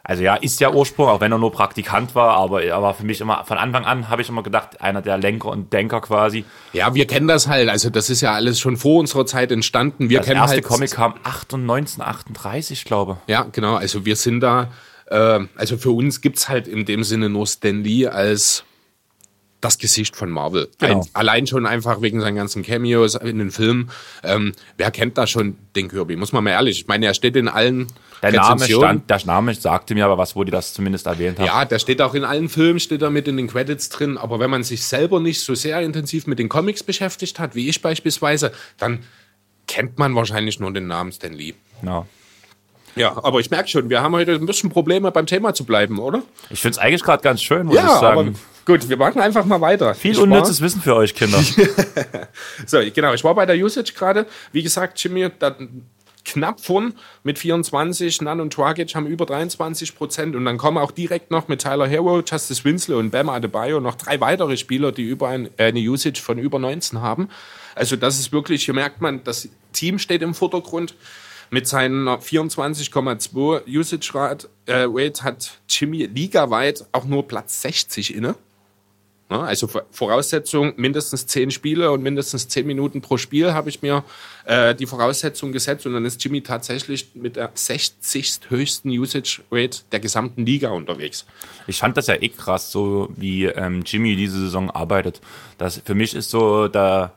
[0.08, 3.06] also ja, ist ja Ursprung, auch wenn er nur Praktikant war, aber er war für
[3.06, 6.46] mich immer, von Anfang an habe ich immer gedacht, einer der Lenker und Denker quasi.
[6.72, 10.10] Ja, wir kennen das halt, also das ist ja alles schon vor unserer Zeit entstanden.
[10.10, 14.72] Wir das kennen erste halt Comic kam 1938, glaube Ja, genau, also wir sind da,
[15.08, 18.64] äh, also für uns gibt's halt in dem Sinne nur Stan Lee als
[19.62, 20.70] das Gesicht von Marvel.
[20.78, 21.02] Genau.
[21.02, 23.90] Ein, allein schon einfach wegen seinen ganzen Cameos in den Filmen.
[24.24, 26.16] Ähm, wer kennt da schon den Kirby?
[26.16, 26.82] Muss man mal ehrlich.
[26.82, 27.88] Ich meine, er steht in allen
[28.22, 31.46] der Name stand, der Name sagte mir aber was, wo die das zumindest erwähnt haben.
[31.46, 34.18] Ja, der steht auch in allen Filmen, steht er mit in den Credits drin.
[34.18, 37.68] Aber wenn man sich selber nicht so sehr intensiv mit den Comics beschäftigt hat, wie
[37.68, 39.04] ich beispielsweise, dann
[39.68, 41.54] kennt man wahrscheinlich nur den Namen Stan Lee.
[41.84, 42.06] Ja.
[42.96, 46.00] Ja, aber ich merke schon, wir haben heute ein bisschen Probleme beim Thema zu bleiben,
[46.00, 46.24] oder?
[46.50, 48.36] Ich finde es eigentlich gerade ganz schön, muss ja, ich sagen.
[48.68, 49.96] Gut, wir machen einfach mal weiter.
[49.96, 50.66] Viel ich unnützes war...
[50.66, 51.42] Wissen für euch, Kinder.
[52.68, 54.28] so, genau, ich war bei der Usage gerade.
[54.52, 55.56] Wie gesagt, Jimmy, da,
[56.26, 58.22] knapp von mit 24.
[58.22, 60.36] Nunn und Dragic haben über 23 Prozent.
[60.36, 63.96] Und dann kommen auch direkt noch mit Tyler Hero, Justice Winslow und Bam Adebayo noch
[63.96, 67.30] drei weitere Spieler, die über ein, äh, eine Usage von über 19 haben.
[67.74, 70.94] Also das ist wirklich, hier merkt man, das Team steht im Vordergrund.
[71.50, 78.36] Mit seinen 24,2 Usage Rate äh, Rate hat Jimmy ligaweit auch nur Platz 60 inne.
[79.30, 84.06] Ja, also Voraussetzung mindestens 10 Spiele und mindestens 10 Minuten pro Spiel habe ich mir
[84.46, 88.40] äh, die Voraussetzung gesetzt und dann ist Jimmy tatsächlich mit der 60.
[88.48, 91.26] höchsten Usage Rate der gesamten Liga unterwegs.
[91.68, 95.20] Ich fand das ja eh krass, so wie ähm, Jimmy diese Saison arbeitet.
[95.58, 97.12] Das für mich ist so der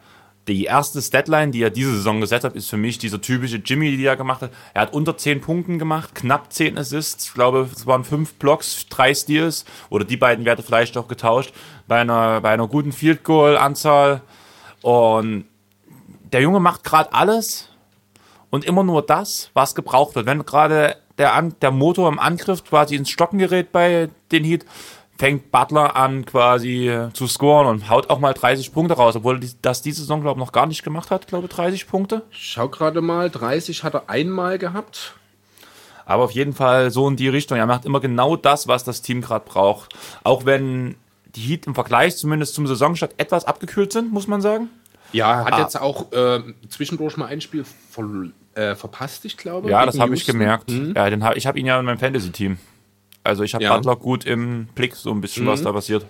[0.54, 3.96] die erste Statline, die er diese Saison gesetzt hat, ist für mich dieser typische Jimmy,
[3.96, 4.50] die er gemacht hat.
[4.74, 8.86] Er hat unter 10 Punkten gemacht, knapp 10 Assists, ich glaube, es waren 5 Blocks,
[8.88, 11.52] 3 Steals oder die beiden Werte vielleicht auch getauscht
[11.86, 14.22] bei einer, bei einer guten Field Goal Anzahl
[14.82, 15.44] und
[16.32, 17.68] der Junge macht gerade alles
[18.50, 20.26] und immer nur das, was gebraucht wird.
[20.26, 24.64] Wenn gerade der, der Motor im Angriff quasi ins Stocken gerät bei den Heat,
[25.20, 29.50] fängt Butler an quasi zu scoren und haut auch mal 30 Punkte raus, obwohl er
[29.60, 32.22] das diese Saison, glaube ich, noch gar nicht gemacht hat, glaube 30 Punkte.
[32.30, 35.14] Schau gerade mal, 30 hat er einmal gehabt.
[36.06, 37.58] Aber auf jeden Fall so in die Richtung.
[37.58, 39.94] Er macht immer genau das, was das Team gerade braucht.
[40.24, 40.96] Auch wenn
[41.36, 44.70] die Heat im Vergleich zumindest zum Saisonstart etwas abgekühlt sind, muss man sagen.
[45.12, 45.60] Ja, hat ah.
[45.60, 48.04] jetzt auch äh, zwischendurch mal ein Spiel ver
[48.54, 49.70] äh, verpasst, ich glaube.
[49.70, 50.70] Ja, das habe ich gemerkt.
[50.70, 50.94] Mhm.
[50.96, 52.58] Ja, den hab, ich habe ihn ja in meinem Fantasy-Team.
[53.22, 53.76] Also ich habe ja.
[53.76, 55.48] Butler gut im Blick, so ein bisschen, mhm.
[55.48, 56.06] was da passiert.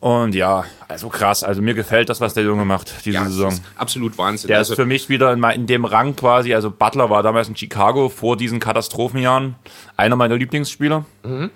[0.00, 1.42] Und ja, also krass.
[1.42, 3.58] Also mir gefällt das, was der Junge macht diese ja, Saison.
[3.76, 4.48] absolut Wahnsinn.
[4.48, 6.54] Der also ist für mich wieder in, in, dem Rang quasi.
[6.54, 9.56] Also Butler war damals in Chicago vor diesen Katastrophenjahren
[9.96, 11.04] einer meiner Lieblingsspieler.
[11.24, 11.50] Mhm.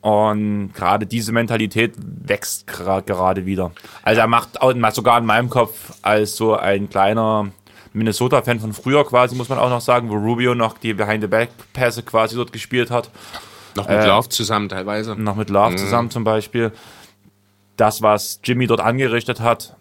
[0.00, 3.72] Und gerade diese Mentalität wächst gerade wieder.
[4.02, 7.50] Also er macht auch sogar in meinem Kopf als so ein kleiner
[7.92, 12.36] Minnesota-Fan von früher quasi, muss man auch noch sagen, wo Rubio noch die Behind-the-Back-Pässe quasi
[12.36, 13.10] dort gespielt hat.
[13.74, 15.14] Noch mit äh, Love zusammen teilweise.
[15.16, 15.78] Noch mit Love mhm.
[15.78, 16.72] zusammen zum Beispiel.
[17.76, 19.76] Das, was Jimmy dort angerichtet hat,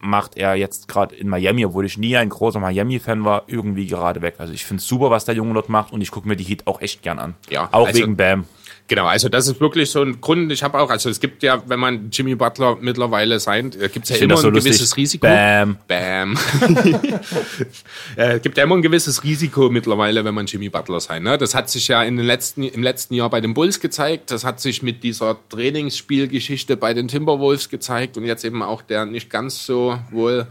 [0.00, 4.22] macht er jetzt gerade in Miami, obwohl ich nie ein großer Miami-Fan war, irgendwie gerade
[4.22, 4.36] weg.
[4.38, 6.44] Also ich finde es super, was der Junge dort macht und ich gucke mir die
[6.44, 7.34] Heat auch echt gern an.
[7.50, 8.44] Ja, auch also, wegen Bam.
[8.88, 10.50] Genau, also das ist wirklich so ein Grund.
[10.50, 14.08] Ich habe auch, also es gibt ja, wenn man Jimmy Butler mittlerweile sein, äh, gibt
[14.08, 14.72] es ja immer so ein lustig.
[14.72, 15.26] gewisses Risiko.
[15.26, 15.76] Bam.
[15.86, 16.38] Bam.
[18.16, 21.22] äh, gibt ja immer ein gewisses Risiko mittlerweile, wenn man Jimmy Butler sein.
[21.22, 21.36] Ne?
[21.36, 24.30] Das hat sich ja in den letzten, im letzten Jahr bei den Bulls gezeigt.
[24.30, 29.04] Das hat sich mit dieser Trainingsspielgeschichte bei den Timberwolves gezeigt und jetzt eben auch der
[29.04, 30.46] nicht ganz so wohl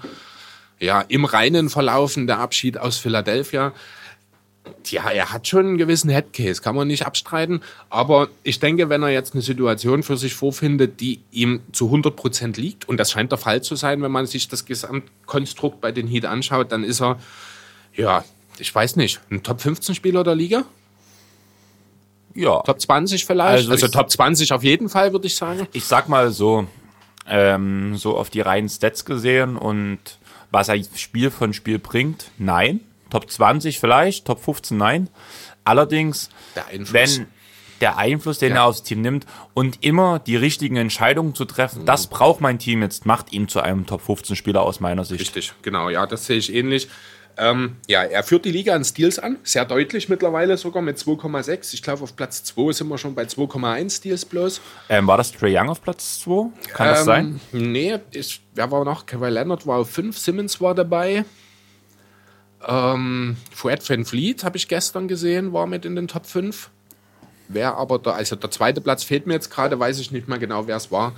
[0.80, 3.74] ja, im Reinen verlaufende Abschied aus Philadelphia
[4.88, 7.62] ja, er hat schon einen gewissen Headcase, kann man nicht abstreiten.
[7.90, 12.16] Aber ich denke, wenn er jetzt eine Situation für sich vorfindet, die ihm zu 100
[12.16, 15.92] Prozent liegt, und das scheint der Fall zu sein, wenn man sich das Gesamtkonstrukt bei
[15.92, 17.20] den Heat anschaut, dann ist er,
[17.96, 18.24] ja,
[18.60, 20.66] ich weiß nicht, ein Top 15 Spieler der Liga?
[22.34, 22.62] Ja.
[22.62, 23.70] Top 20 vielleicht?
[23.70, 25.68] Also, also Top 20 auf jeden Fall, würde ich sagen.
[25.74, 26.68] Ich sag mal so,
[27.28, 30.00] ähm, so auf die reinen Stats gesehen und
[30.52, 32.80] was er Spiel von Spiel bringt, nein.
[33.10, 35.10] Top 20 vielleicht, Top 15 nein.
[35.64, 36.30] Allerdings,
[36.72, 37.28] wenn
[37.82, 38.58] der Einfluss, den ja.
[38.58, 41.86] er aufs Team nimmt und immer die richtigen Entscheidungen zu treffen, mhm.
[41.86, 45.22] das braucht mein Team jetzt, macht ihn zu einem Top 15 Spieler aus meiner Sicht.
[45.22, 46.88] Richtig, genau, ja, das sehe ich ähnlich.
[47.40, 51.76] Ähm, ja, er führt die Liga an Steals an, sehr deutlich mittlerweile sogar mit 2,6.
[51.76, 54.60] Ich glaube, auf Platz 2 sind wir schon bei 2,1 Steals bloß.
[54.90, 56.50] Ähm, war das Trey Young auf Platz 2?
[56.74, 57.40] Kann ähm, das sein?
[57.52, 59.06] Nee, ich, wer war noch?
[59.06, 61.26] Kevin Leonard war auf 5, Simmons war dabei.
[62.66, 66.70] Ähm, Fred Van Fleet habe ich gestern gesehen, war mit in den Top 5.
[67.50, 70.38] Wer aber da, also der zweite Platz fehlt mir jetzt gerade, weiß ich nicht mehr
[70.38, 71.14] genau, wer es war.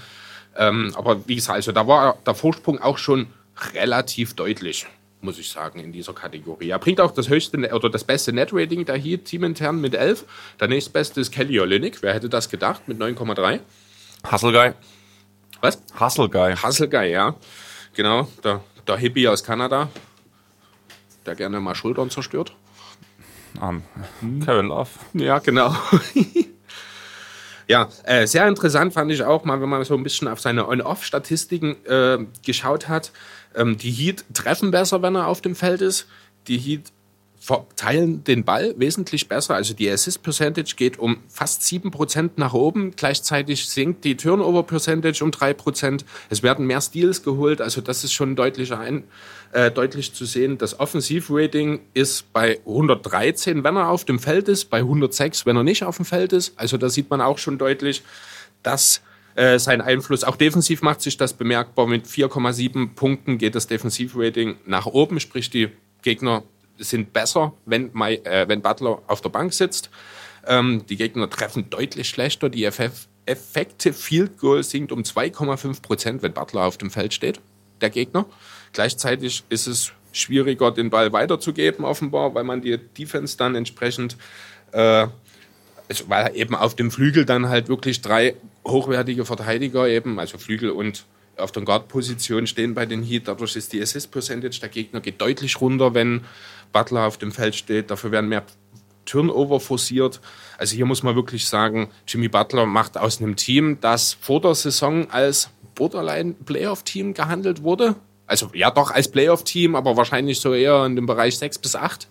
[0.57, 3.27] Ähm, aber wie gesagt, also da war der Vorsprung auch schon
[3.73, 4.85] relativ deutlich,
[5.21, 6.69] muss ich sagen, in dieser Kategorie.
[6.69, 10.25] Er bringt auch das höchste oder das beste Net-Rating der Heat teamintern mit 11.
[10.59, 12.01] Der nächstbeste ist Kelly Olynyk.
[12.01, 13.59] Wer hätte das gedacht mit 9,3?
[14.31, 14.73] Hustle Guy.
[15.61, 15.81] Was?
[15.99, 16.55] Hustle Guy.
[16.55, 17.35] Hustle Guy, ja.
[17.95, 19.89] Genau, der, der Hippie aus Kanada
[21.25, 22.55] der gerne mal Schultern zerstört.
[23.59, 23.83] Um,
[24.45, 24.89] Kevin Love.
[25.13, 25.75] Ja, genau.
[27.67, 30.67] ja, äh, sehr interessant fand ich auch mal, wenn man so ein bisschen auf seine
[30.67, 33.11] On-Off-Statistiken äh, geschaut hat.
[33.55, 36.07] Ähm, die Heat treffen besser, wenn er auf dem Feld ist.
[36.47, 36.91] Die Heat
[37.39, 39.55] verteilen den Ball wesentlich besser.
[39.55, 42.91] Also die Assist Percentage geht um fast 7% nach oben.
[42.95, 46.03] Gleichzeitig sinkt die Turnover Percentage um 3%.
[46.29, 47.61] Es werden mehr Steals geholt.
[47.61, 49.05] Also das ist schon deutlich, ein,
[49.53, 50.57] äh, deutlich zu sehen.
[50.57, 55.63] Das Offensivrating ist bei 113, wenn er auf dem Feld ist, bei 106, wenn er
[55.63, 56.59] nicht auf dem Feld ist.
[56.59, 58.03] Also da sieht man auch schon deutlich,
[58.63, 59.01] dass
[59.35, 60.25] äh, sein Einfluss.
[60.25, 61.87] Auch defensiv macht sich das bemerkbar.
[61.87, 65.69] Mit 4,7 Punkten geht das Defensivrating nach oben, sprich die
[66.01, 66.43] Gegner
[66.79, 69.89] sind besser, wenn, My, äh, wenn Butler auf der Bank sitzt.
[70.47, 72.49] Ähm, die Gegner treffen deutlich schlechter.
[72.49, 77.39] Die FF Effective Field Goal sinkt um 2,5 Prozent, wenn Butler auf dem Feld steht,
[77.79, 78.25] der Gegner.
[78.73, 84.17] Gleichzeitig ist es schwieriger, den Ball weiterzugeben, offenbar, weil man die Defense dann entsprechend,
[84.71, 85.07] äh,
[85.87, 90.71] also weil eben auf dem Flügel dann halt wirklich drei hochwertige Verteidiger eben, also Flügel
[90.71, 91.05] und
[91.37, 93.27] auf der Guard-Position stehen bei den Heat.
[93.27, 96.21] Dadurch ist die Assist-Percentage der Gegner geht deutlich runter, wenn
[96.71, 97.91] Butler auf dem Feld steht.
[97.91, 98.43] Dafür werden mehr
[99.05, 100.21] Turnover forciert.
[100.57, 104.55] Also hier muss man wirklich sagen, Jimmy Butler macht aus einem Team, das vor der
[104.55, 107.95] Saison als Borderline-Playoff-Team gehandelt wurde.
[108.27, 112.07] Also ja doch als Playoff-Team, aber wahrscheinlich so eher in dem Bereich 6 bis 8.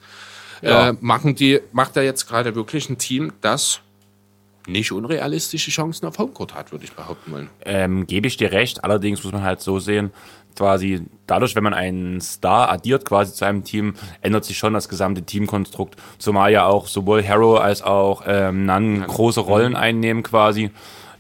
[0.63, 0.89] Ja.
[0.89, 3.81] Äh, machen die, macht er jetzt gerade wirklich ein Team, das
[4.67, 7.51] nicht unrealistische Chancen auf Homecourt hat, würde ich behaupten wollen.
[7.65, 8.85] Ähm, gebe ich dir recht.
[8.85, 10.11] Allerdings muss man halt so sehen,
[10.57, 14.89] quasi dadurch, wenn man einen Star addiert quasi zu einem Team, ändert sich schon das
[14.89, 15.97] gesamte Teamkonstrukt.
[16.19, 20.71] Zumal ja auch sowohl Harrow als auch ähm, Nan große Rollen einnehmen quasi.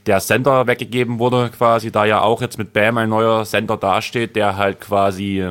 [0.06, 4.36] Der Center weggegeben wurde quasi, da ja auch jetzt mit Bam ein neuer Center dasteht,
[4.36, 5.50] der halt quasi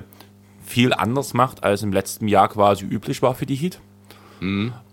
[0.65, 3.79] viel anders macht, als im letzten Jahr quasi üblich war für die Heat.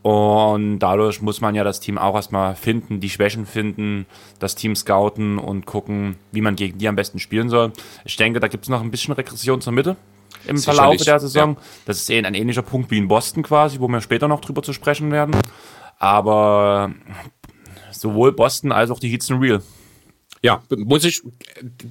[0.05, 4.05] Und dadurch muss man ja das Team auch erstmal finden, die Schwächen finden,
[4.38, 7.73] das Team scouten und gucken, wie man gegen die am besten spielen soll.
[8.05, 9.97] Ich denke, da gibt es noch ein bisschen Regression zur Mitte
[10.47, 11.55] im Sicherlich, Verlauf der Saison.
[11.55, 11.62] ja.
[11.87, 14.62] Das ist eh ein ähnlicher Punkt wie in Boston quasi, wo wir später noch drüber
[14.62, 15.40] zu sprechen werden.
[15.99, 16.93] Aber
[17.90, 19.62] sowohl Boston als auch die Heats sind real.
[20.43, 21.23] Ja, muss ich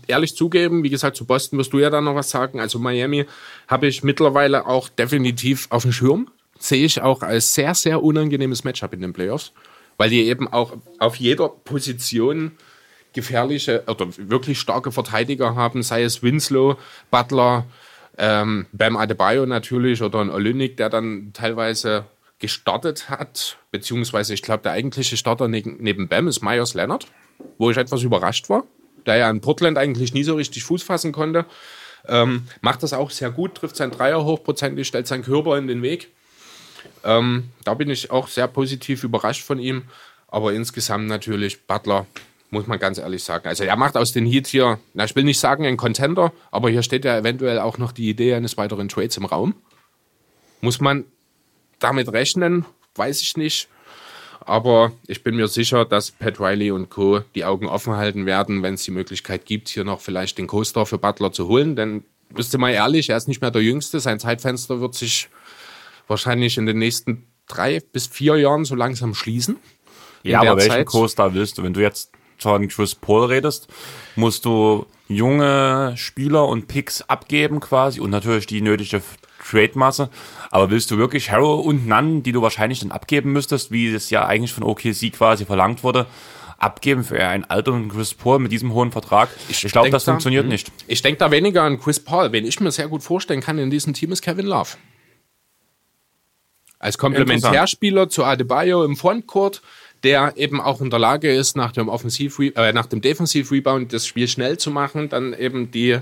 [0.06, 2.60] ehrlich zugeben, wie gesagt, zu Boston wirst du ja dann noch was sagen.
[2.60, 3.26] Also Miami
[3.68, 6.30] habe ich mittlerweile auch definitiv auf dem Schirm.
[6.64, 9.52] Sehe ich auch als sehr, sehr unangenehmes Matchup in den Playoffs,
[9.98, 12.54] weil die eben auch auf jeder Position
[13.12, 16.78] gefährliche oder wirklich starke Verteidiger haben, sei es Winslow,
[17.12, 17.66] Butler,
[18.18, 22.06] ähm, Bam Adebayo natürlich oder ein Olynyk, der dann teilweise
[22.40, 27.08] gestartet hat, beziehungsweise ich glaube, der eigentliche Starter neben, neben Bam ist Myers Leonard,
[27.58, 28.64] wo ich etwas überrascht war,
[29.06, 31.46] der ja in Portland eigentlich nie so richtig Fuß fassen konnte.
[32.08, 35.82] Ähm, macht das auch sehr gut, trifft seinen Dreier hochprozentig, stellt seinen Körper in den
[35.82, 36.14] Weg.
[37.04, 39.84] Ähm, da bin ich auch sehr positiv überrascht von ihm.
[40.28, 42.08] Aber insgesamt natürlich Butler,
[42.50, 43.48] muss man ganz ehrlich sagen.
[43.48, 46.70] Also er macht aus den Heat hier, na, ich will nicht sagen ein Contender, aber
[46.70, 49.56] hier steht ja eventuell auch noch die Idee eines weiteren Trades im Raum.
[50.62, 51.06] Muss man
[51.80, 52.66] damit rechnen?
[52.96, 53.68] Weiß ich nicht.
[54.46, 57.22] Aber ich bin mir sicher, dass Pat Riley und Co.
[57.36, 60.86] die Augen offen halten werden, wenn es die Möglichkeit gibt, hier noch vielleicht den Co-Star
[60.86, 61.76] für Butler zu holen.
[61.76, 64.00] Denn, bist du mal ehrlich, er ist nicht mehr der Jüngste.
[64.00, 65.30] Sein Zeitfenster wird sich
[66.08, 69.58] wahrscheinlich in den nächsten drei bis vier Jahren so langsam schließen.
[70.24, 71.64] Ja, aber welchen Zeit- Co-Star willst du?
[71.64, 73.68] Wenn du jetzt von Chris Paul redest,
[74.16, 79.02] musst du junge Spieler und Picks abgeben quasi und natürlich die nötige
[79.50, 80.10] Trade-Masse.
[80.52, 84.10] Aber willst du wirklich Harrow und Nunn, die du wahrscheinlich dann abgeben müsstest, wie es
[84.10, 86.06] ja eigentlich von OKC quasi verlangt wurde,
[86.58, 89.30] abgeben für einen alten Chris Paul mit diesem hohen Vertrag?
[89.50, 90.52] Ich, glaube, denk das da- funktioniert Mhm.
[90.52, 90.72] nicht.
[90.88, 92.32] Ich denke da weniger an Chris Paul.
[92.32, 94.70] Wen ich mir sehr gut vorstellen kann in diesem Team ist Kevin Love.
[96.84, 99.62] Als Komplementärspieler zu Adebayo im Frontcourt,
[100.04, 104.06] der eben auch in der Lage ist, nach dem Offensiv äh, nach dem Defensiv-Rebound das
[104.06, 105.98] Spiel schnell zu machen, dann eben die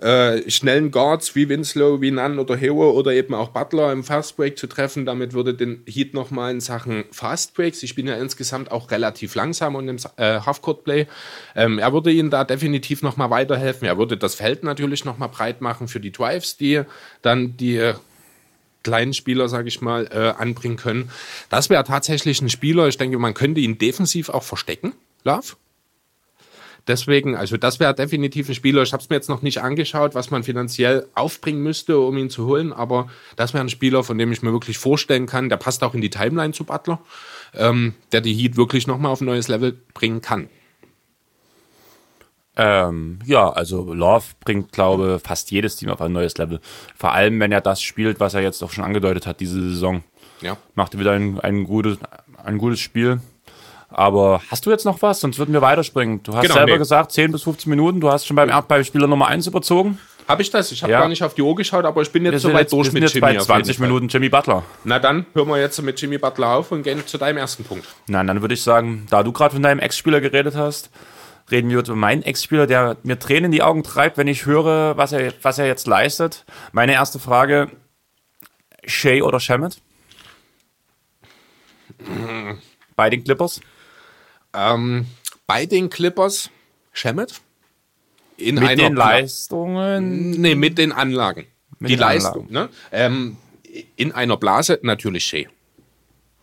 [0.00, 4.58] äh, schnellen Guards wie Winslow, wie Nunn oder Hero oder eben auch Butler im Fastbreak
[4.58, 5.06] zu treffen.
[5.06, 9.76] Damit würde den Heat nochmal in Sachen Fastbreaks, sie spielen ja insgesamt auch relativ langsam
[9.76, 11.06] und im äh, Halfcourt-Play,
[11.54, 13.86] ähm, er würde ihnen da definitiv nochmal weiterhelfen.
[13.86, 16.82] Er würde das Feld natürlich nochmal breit machen für die Drives, die
[17.22, 17.92] dann die
[18.88, 21.10] kleinen Spieler, sage ich mal, äh, anbringen können.
[21.50, 25.56] Das wäre tatsächlich ein Spieler, ich denke, man könnte ihn defensiv auch verstecken, Love.
[26.86, 28.82] Deswegen, also das wäre definitiv ein Spieler.
[28.82, 32.30] Ich habe es mir jetzt noch nicht angeschaut, was man finanziell aufbringen müsste, um ihn
[32.30, 35.58] zu holen, aber das wäre ein Spieler, von dem ich mir wirklich vorstellen kann, der
[35.58, 36.98] passt auch in die Timeline zu Butler,
[37.54, 40.48] ähm, der die Heat wirklich nochmal auf ein neues Level bringen kann.
[42.58, 46.60] Ähm, ja, also Love bringt, glaube fast jedes Team auf ein neues Level.
[46.96, 50.02] Vor allem, wenn er das spielt, was er jetzt auch schon angedeutet hat, diese Saison.
[50.40, 50.56] Ja.
[50.74, 51.98] Macht wieder ein, ein, gutes,
[52.44, 53.20] ein gutes Spiel.
[53.90, 55.20] Aber hast du jetzt noch was?
[55.20, 56.22] Sonst würden wir weiterspringen.
[56.22, 56.78] Du hast Genau, selber nee.
[56.78, 58.00] gesagt, 10 bis 15 Minuten.
[58.00, 59.98] Du hast schon beim, beim Spieler Nummer 1 überzogen.
[60.28, 60.70] Habe ich das?
[60.72, 61.00] Ich habe Ja.
[61.00, 62.94] gar nicht auf die Uhr geschaut, aber ich bin jetzt soweit jetzt, durch wir sind
[62.94, 63.20] mit jetzt Jimmy.
[63.22, 63.86] bei auf jeden 20 Fall.
[63.86, 64.62] Minuten Jimmy Butler.
[64.84, 67.86] Na dann hören wir jetzt mit Jimmy Butler auf und gehen zu deinem ersten Punkt.
[68.08, 70.90] Nein, dann würde ich sagen, da du gerade von deinem Ex-Spieler geredet hast,
[71.50, 74.96] reden wir über meinen Ex-Spieler, der mir Tränen in die Augen treibt, wenn ich höre,
[74.96, 76.44] was er, was er jetzt leistet.
[76.72, 77.70] Meine erste Frage,
[78.84, 79.80] Shea oder Shamet?
[82.96, 83.60] Bei den Clippers?
[84.54, 85.06] Ähm,
[85.46, 86.50] bei den Clippers,
[86.92, 87.40] Shemet?
[88.36, 90.30] In Mit einer den Pla- Leistungen?
[90.30, 91.46] Nee, mit den Anlagen.
[91.80, 92.68] Mit die den Leistung, ne?
[92.92, 93.36] Ähm,
[93.96, 95.46] in einer Blase natürlich Shea.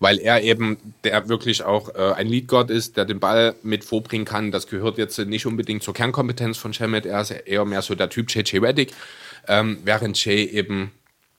[0.05, 4.23] Weil er eben, der wirklich auch äh, ein Leadguard ist, der den Ball mit vorbringen
[4.23, 4.51] kann.
[4.51, 7.07] Das gehört jetzt nicht unbedingt zur Kernkompetenz von Shemet.
[7.07, 8.93] Er ist eher mehr so der Typ JJ Reddick.
[9.47, 10.91] Ähm, während Shea eben,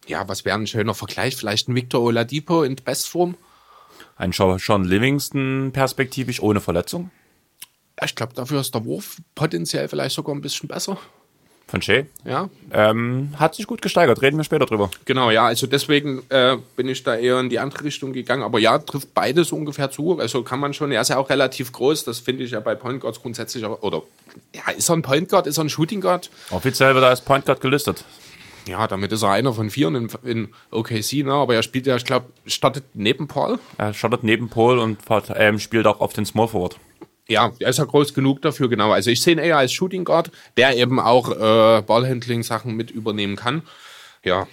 [0.08, 1.36] ja, was wäre ein schöner Vergleich?
[1.36, 3.36] Vielleicht ein Victor Oladipo in Bestform?
[4.16, 7.12] Ein Sean Sean Livingston perspektivisch ohne Verletzung?
[8.00, 10.98] Ja, ich glaube, dafür ist der Wurf potenziell vielleicht sogar ein bisschen besser.
[11.68, 12.04] Von Shea?
[12.24, 14.88] Ja, Ähm, hat sich gut gesteigert, reden wir später drüber.
[15.04, 18.44] Genau, ja, also deswegen äh, bin ich da eher in die andere Richtung gegangen.
[18.44, 20.20] Aber ja, trifft beides ungefähr zu.
[20.20, 22.76] Also kann man schon, er ist ja auch relativ groß, das finde ich ja bei
[22.76, 24.02] Point Guards grundsätzlich auch, oder
[24.54, 26.30] ja, ist er ein Point Guard, ist er ein Shooting Guard?
[26.50, 28.04] Offiziell wird er als Point Guard gelistet.
[28.68, 31.32] Ja, damit ist er einer von vier in, in OKC, ne?
[31.32, 33.58] aber er spielt ja, ich glaube, startet neben Paul.
[33.78, 34.98] Er startet neben Paul und
[35.34, 36.76] ähm, spielt auch auf den Small Forward.
[37.28, 38.92] Ja, er ist ja groß genug dafür, genau.
[38.92, 43.36] Also ich sehe ihn eher als Shooting Guard, der eben auch äh, Ballhandling-Sachen mit übernehmen
[43.36, 43.62] kann.
[44.24, 44.46] Ja,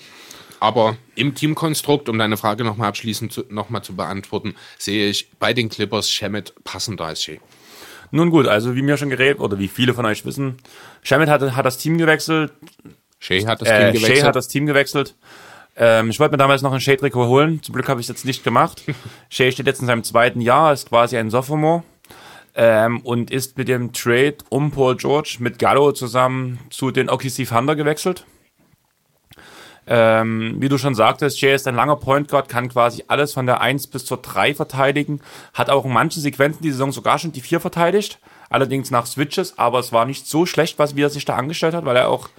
[0.59, 5.29] aber im Teamkonstrukt, um deine Frage nochmal abschließend zu, noch mal zu beantworten, sehe ich
[5.37, 7.39] bei den Clippers Shemet passender als Shea.
[8.11, 10.57] Nun gut, also wie mir schon geredet, oder wie viele von euch wissen,
[11.01, 12.53] Shamet hat, hat das Team gewechselt,
[13.19, 14.17] Shea hat das äh, Team gewechselt.
[14.17, 15.15] Shea hat das Team gewechselt.
[15.75, 18.23] Ähm, ich wollte mir damals noch ein Shea-Trikot holen, zum Glück habe ich es jetzt
[18.23, 18.83] nicht gemacht.
[19.29, 21.83] Shea steht jetzt in seinem zweiten Jahr, ist quasi ein Sophomore.
[22.55, 27.47] Ähm, und ist mit dem Trade um Paul George mit Gallo zusammen zu den OKC
[27.47, 28.25] Thunder gewechselt.
[29.85, 33.45] Ähm, wie du schon sagtest, Jay ist ein langer Point Guard, kann quasi alles von
[33.45, 35.19] der 1 bis zur 3 verteidigen,
[35.53, 39.57] hat auch in manchen Sequenzen die Saison sogar schon die 4 verteidigt, allerdings nach Switches,
[39.57, 42.07] aber es war nicht so schlecht, was wie er sich da angestellt hat, weil er
[42.07, 42.29] auch,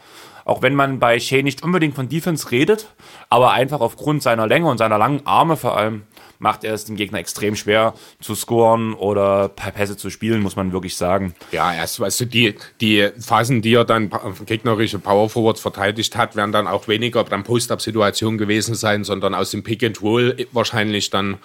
[0.47, 2.89] auch wenn man bei Shea nicht unbedingt von Defense redet,
[3.29, 6.05] aber einfach aufgrund seiner Länge und seiner langen Arme vor allem,
[6.45, 10.72] macht er es dem Gegner extrem schwer zu scoren oder Pässe zu spielen, muss man
[10.72, 11.34] wirklich sagen.
[11.51, 14.11] Ja, erst, weißt die, die Phasen, die er dann
[14.45, 19.51] gegnerische Power Forwards verteidigt hat, werden dann auch weniger dann Post-Up-Situationen gewesen sein, sondern aus
[19.51, 21.38] dem Pick and Roll wahrscheinlich dann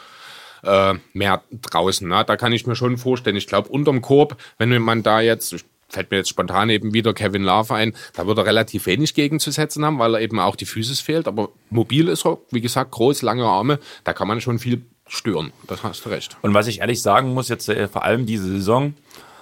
[0.64, 2.08] äh, mehr draußen.
[2.08, 2.24] Ne?
[2.28, 3.38] Da kann ich mir schon vorstellen.
[3.38, 5.56] Ich glaube, unterm Korb, wenn man da jetzt,
[5.90, 9.84] fällt mir jetzt spontan eben wieder Kevin Love ein, da wird er relativ wenig gegenzusetzen
[9.84, 11.28] haben, weil er eben auch die Physis fehlt.
[11.28, 15.52] Aber mobil ist er, wie gesagt, groß, lange Arme, da kann man schon viel stören.
[15.68, 16.38] Das hast du recht.
[16.42, 18.94] Und was ich ehrlich sagen muss, jetzt äh, vor allem diese Saison,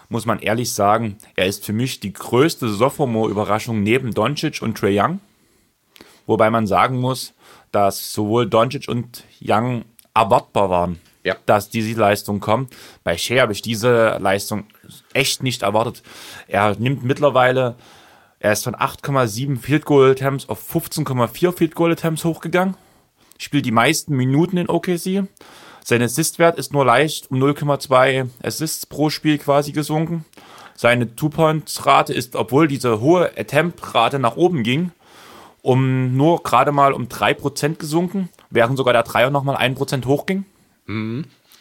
[0.10, 4.98] muss man ehrlich sagen, er ist für mich die größte Sophomore-Überraschung neben Doncic und Trey
[4.98, 5.20] Young.
[6.26, 7.34] Wobei man sagen muss,
[7.74, 9.84] dass sowohl Doncic und Young
[10.14, 11.36] erwartbar waren, Ja.
[11.45, 12.74] dass diese Leistung kommt.
[13.04, 14.66] Bei Shea habe ich diese Leistung
[15.14, 16.04] echt nicht erwartet.
[16.48, 17.76] Er nimmt mittlerweile,
[18.40, 22.76] er ist von 8,7 Field Goal Attempts auf 15,4 Field Goal Attempts hochgegangen.
[23.38, 25.28] Spielt die meisten Minuten in OKC.
[25.84, 30.26] Sein Assistwert ist nur leicht um 0,2 Assists pro Spiel quasi gesunken.
[30.76, 34.92] Seine Two-Points-Rate ist, obwohl diese hohe Attempt-Rate nach oben ging,
[35.62, 40.46] um nur gerade mal um 3% gesunken, während sogar der Dreier nochmal 1% hochging.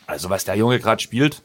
[0.06, 1.42] Also was der Junge gerade spielt,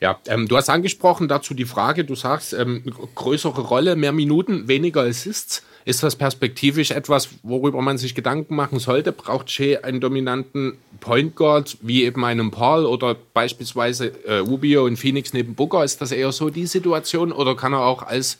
[0.00, 2.84] Ja, ähm, du hast angesprochen dazu die Frage, du sagst, ähm,
[3.14, 5.64] größere Rolle, mehr Minuten, weniger Assists.
[5.88, 9.10] Ist das perspektivisch etwas, worüber man sich Gedanken machen sollte?
[9.10, 14.98] Braucht Shea einen dominanten Point Guard, wie eben einen Paul oder beispielsweise äh, Rubio in
[14.98, 15.84] Phoenix neben Booker?
[15.84, 18.36] Ist das eher so die Situation oder kann er auch als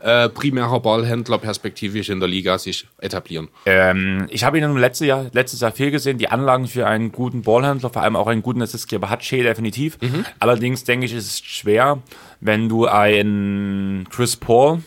[0.00, 3.46] äh, primärer Ballhändler perspektivisch in der Liga sich etablieren?
[3.64, 6.18] Ähm, ich habe ihn im letzten Jahr, letztes Jahr viel gesehen.
[6.18, 9.98] Die Anlagen für einen guten Ballhändler, vor allem auch einen guten Assistgeber hat Shea definitiv.
[10.40, 12.02] Allerdings denke ich, ist es schwer,
[12.40, 14.82] wenn du einen Chris Paul,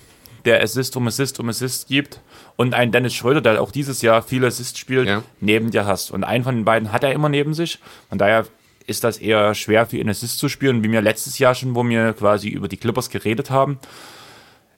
[0.45, 2.19] der Assist um Assist um Assist gibt,
[2.57, 5.23] und einen Dennis Schröder, der auch dieses Jahr viele Assists spielt, Ja.
[5.39, 6.11] neben dir hast.
[6.11, 7.79] Und einen von den beiden hat er immer neben sich.
[8.09, 8.45] Von daher
[8.87, 11.83] ist das eher schwer für ihn Assist zu spielen, wie wir letztes Jahr schon, wo
[11.87, 13.79] wir quasi über die Clippers geredet haben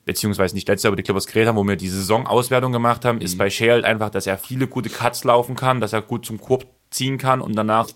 [0.04, 3.20] beziehungsweise nicht letztes Jahr über die Clippers geredet haben, wo wir die Saisonauswertung gemacht haben,
[3.20, 6.26] ist bei Shea halt einfach, dass er viele gute Cuts laufen kann, dass er gut
[6.26, 7.88] zum Korb ziehen kann und danach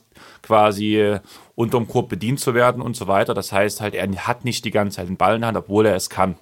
[0.42, 1.20] quasi äh,
[1.54, 3.34] unterm Korb bedient zu werden und so weiter.
[3.34, 5.86] Das heißt halt, er hat nicht die ganze Zeit den Ball in der Hand, obwohl
[5.86, 6.36] er es kann.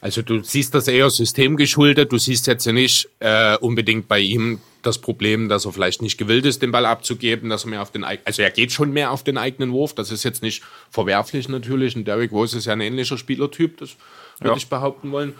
[0.00, 2.12] Also du siehst das eher systemgeschuldet.
[2.12, 6.18] Du siehst jetzt ja nicht äh, unbedingt bei ihm das Problem, dass er vielleicht nicht
[6.18, 9.10] gewillt ist, den Ball abzugeben, dass er mehr auf den also er geht schon mehr
[9.12, 9.94] auf den eigenen Wurf.
[9.94, 11.96] Das ist jetzt nicht verwerflich natürlich.
[11.96, 13.96] Und Derrick Rose ist ja ein ähnlicher Spielertyp, das
[14.40, 14.56] würde Ja.
[14.56, 15.34] ich behaupten wollen.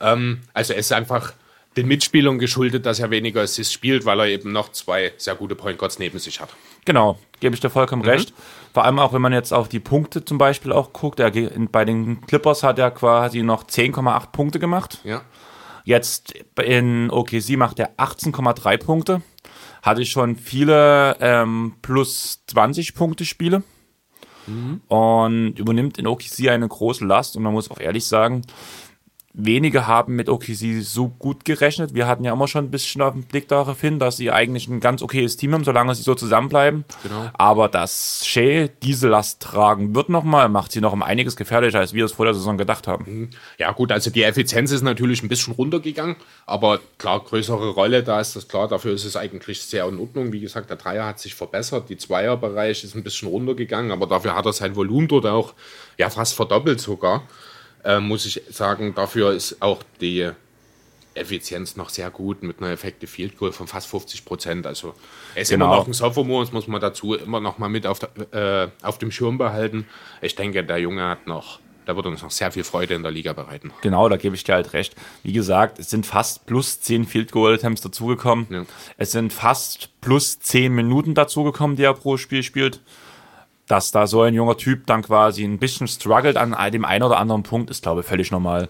[0.00, 1.32] Ähm, also er ist einfach
[1.76, 5.54] den Mitspielern geschuldet, dass er weniger Assists spielt, weil er eben noch zwei sehr gute
[5.54, 6.50] Point Guards neben sich hat.
[6.84, 8.32] Genau, gebe ich dir vollkommen recht.
[8.72, 11.20] Vor allem auch, wenn man jetzt auf die Punkte zum Beispiel auch guckt.
[11.20, 15.00] Er, bei den Clippers hat er quasi noch 10,8 Punkte gemacht.
[15.04, 15.22] Ja.
[15.84, 19.22] Jetzt in OKC macht er 18,3 Punkte.
[19.82, 23.62] Hatte schon viele ähm, plus 20 Punkte Spiele.
[24.88, 27.36] Und übernimmt in OKC eine große Last.
[27.36, 28.42] Und man muss auch ehrlich sagen,
[29.32, 31.94] wenige haben mit OKC so gut gerechnet.
[31.94, 34.66] Wir hatten ja immer schon ein bisschen auf den Blick darauf hin, dass sie eigentlich
[34.68, 36.84] ein ganz okayes Team haben, solange sie so zusammenbleiben.
[37.04, 37.30] Genau.
[37.34, 41.94] Aber dass Shea diese Last tragen wird nochmal, macht sie noch um einiges gefährlicher, als
[41.94, 43.30] wir es vor der Saison gedacht haben.
[43.58, 46.16] Ja gut, also die Effizienz ist natürlich ein bisschen runtergegangen,
[46.46, 50.32] aber klar, größere Rolle, da ist das klar, dafür ist es eigentlich sehr in Ordnung.
[50.32, 54.34] Wie gesagt, der Dreier hat sich verbessert, die Zweierbereich ist ein bisschen runtergegangen, aber dafür
[54.34, 55.54] hat er sein Volumen dort auch
[55.98, 57.22] ja fast verdoppelt sogar.
[57.84, 60.30] Äh, muss ich sagen, dafür ist auch die
[61.14, 64.66] Effizienz noch sehr gut mit einer Effekte Field Goal von fast 50 Prozent.
[64.66, 64.94] Also
[65.34, 65.66] er ist Genau.
[65.66, 68.68] immer noch ein Sophomore, das muss man dazu immer noch mal mit auf, der, äh,
[68.86, 69.86] auf dem Schirm behalten.
[70.22, 73.10] Ich denke, der Junge hat noch, da wird uns noch sehr viel Freude in der
[73.10, 73.72] Liga bereiten.
[73.82, 74.94] Genau, da gebe ich dir halt recht.
[75.24, 78.46] Wie gesagt, es sind fast plus 10 Field Goal Attempts dazugekommen.
[78.48, 78.64] Ja.
[78.96, 82.80] Es sind fast plus 10 Minuten dazugekommen, die er pro Spiel spielt.
[83.70, 87.18] Dass da so ein junger Typ dann quasi ein bisschen struggelt an dem einen oder
[87.18, 88.68] anderen Punkt, ist, glaube ich, völlig normal.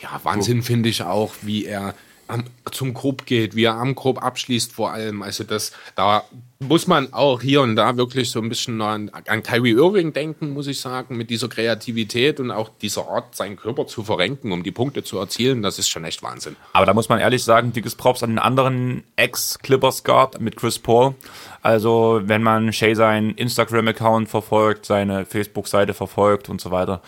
[0.00, 1.94] Ja, Wahnsinn finde ich auch, wie er
[2.28, 5.22] am, zum Grub geht, wie er am Grub abschließt vor allem.
[5.22, 6.24] Also das, da
[6.60, 10.50] muss man auch hier und da wirklich so ein bisschen an, an Kyrie Irving denken,
[10.50, 14.62] muss ich sagen, mit dieser Kreativität und auch dieser Art, seinen Körper zu verrenken, um
[14.62, 15.62] die Punkte zu erzielen.
[15.62, 16.56] Das ist schon echt Wahnsinn.
[16.72, 21.14] Aber da muss man ehrlich sagen, dickes Props an den anderen Ex-Clippers-Guard mit Chris Paul.
[21.62, 27.02] Also, wenn man Shay seinen Instagram-Account verfolgt, seine Facebook-Seite verfolgt und so weiter.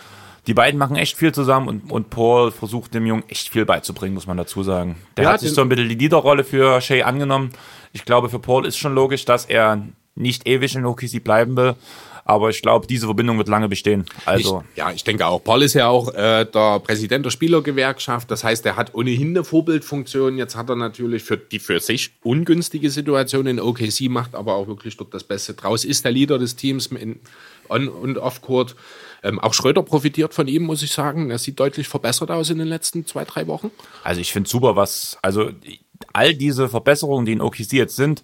[0.47, 4.15] Die beiden machen echt viel zusammen und, und Paul versucht dem Jungen echt viel beizubringen,
[4.15, 4.97] muss man dazu sagen.
[5.17, 7.51] Der Ja, hat sich so ein bisschen die Leaderrolle für Shay angenommen.
[7.93, 11.75] Ich glaube, für Paul ist schon logisch, dass er nicht ewig in OKC bleiben will.
[12.25, 14.05] Aber ich glaube, diese Verbindung wird lange bestehen.
[14.25, 15.43] Also, Ich, ja, ich denke auch.
[15.43, 18.31] Paul ist ja auch äh, der Präsident der Spielergewerkschaft.
[18.31, 20.37] Das heißt, er hat ohnehin eine Vorbildfunktion.
[20.37, 24.69] Jetzt hat er natürlich für die für sich ungünstige Situation in OKC, macht aber auch
[24.69, 25.85] wirklich dort das Beste draus.
[25.85, 27.19] Ist der Leader des Teams in
[27.69, 28.77] On- und Off-Court.
[29.23, 31.31] Ähm, auch Schröder profitiert von ihm, muss ich sagen.
[31.31, 33.71] Er sieht deutlich verbessert aus in den letzten zwei, drei Wochen.
[34.03, 35.51] Also ich finde super, was, also
[36.13, 38.23] all diese Verbesserungen, die in OKC jetzt sind,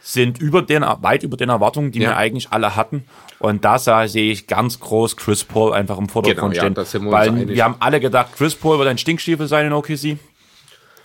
[0.00, 2.10] sind über den, weit über den Erwartungen, die Ja.
[2.10, 3.04] wir eigentlich alle hatten.
[3.38, 6.84] Und da sah- sehe ich ganz groß Chris Paul einfach im Vordergrund Genau, ja, stehen.
[6.84, 7.48] sind wir Weil einig.
[7.50, 10.16] wir haben alle gedacht, Chris Paul wird ein Stinkstiefel sein in OKC.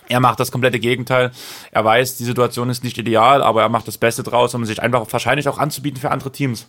[0.08, 1.32] Er macht das komplette Gegenteil.
[1.70, 4.80] Er weiß, die Situation ist nicht ideal, aber er macht das Beste draus, um sich
[4.82, 6.68] einfach wahrscheinlich auch anzubieten für andere Teams.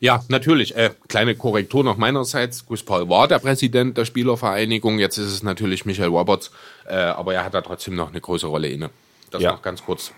[0.00, 0.74] Ja, natürlich.
[0.76, 2.66] Äh, kleine Korrektur noch meinerseits.
[2.66, 4.98] Chris Paul war der Präsident der Spielervereinigung.
[4.98, 6.50] Jetzt ist es natürlich Michael Roberts.
[6.86, 8.90] Äh, aber er hat da trotzdem noch eine große Rolle inne.
[9.30, 9.52] Das Ja.
[9.52, 10.12] noch ganz kurz.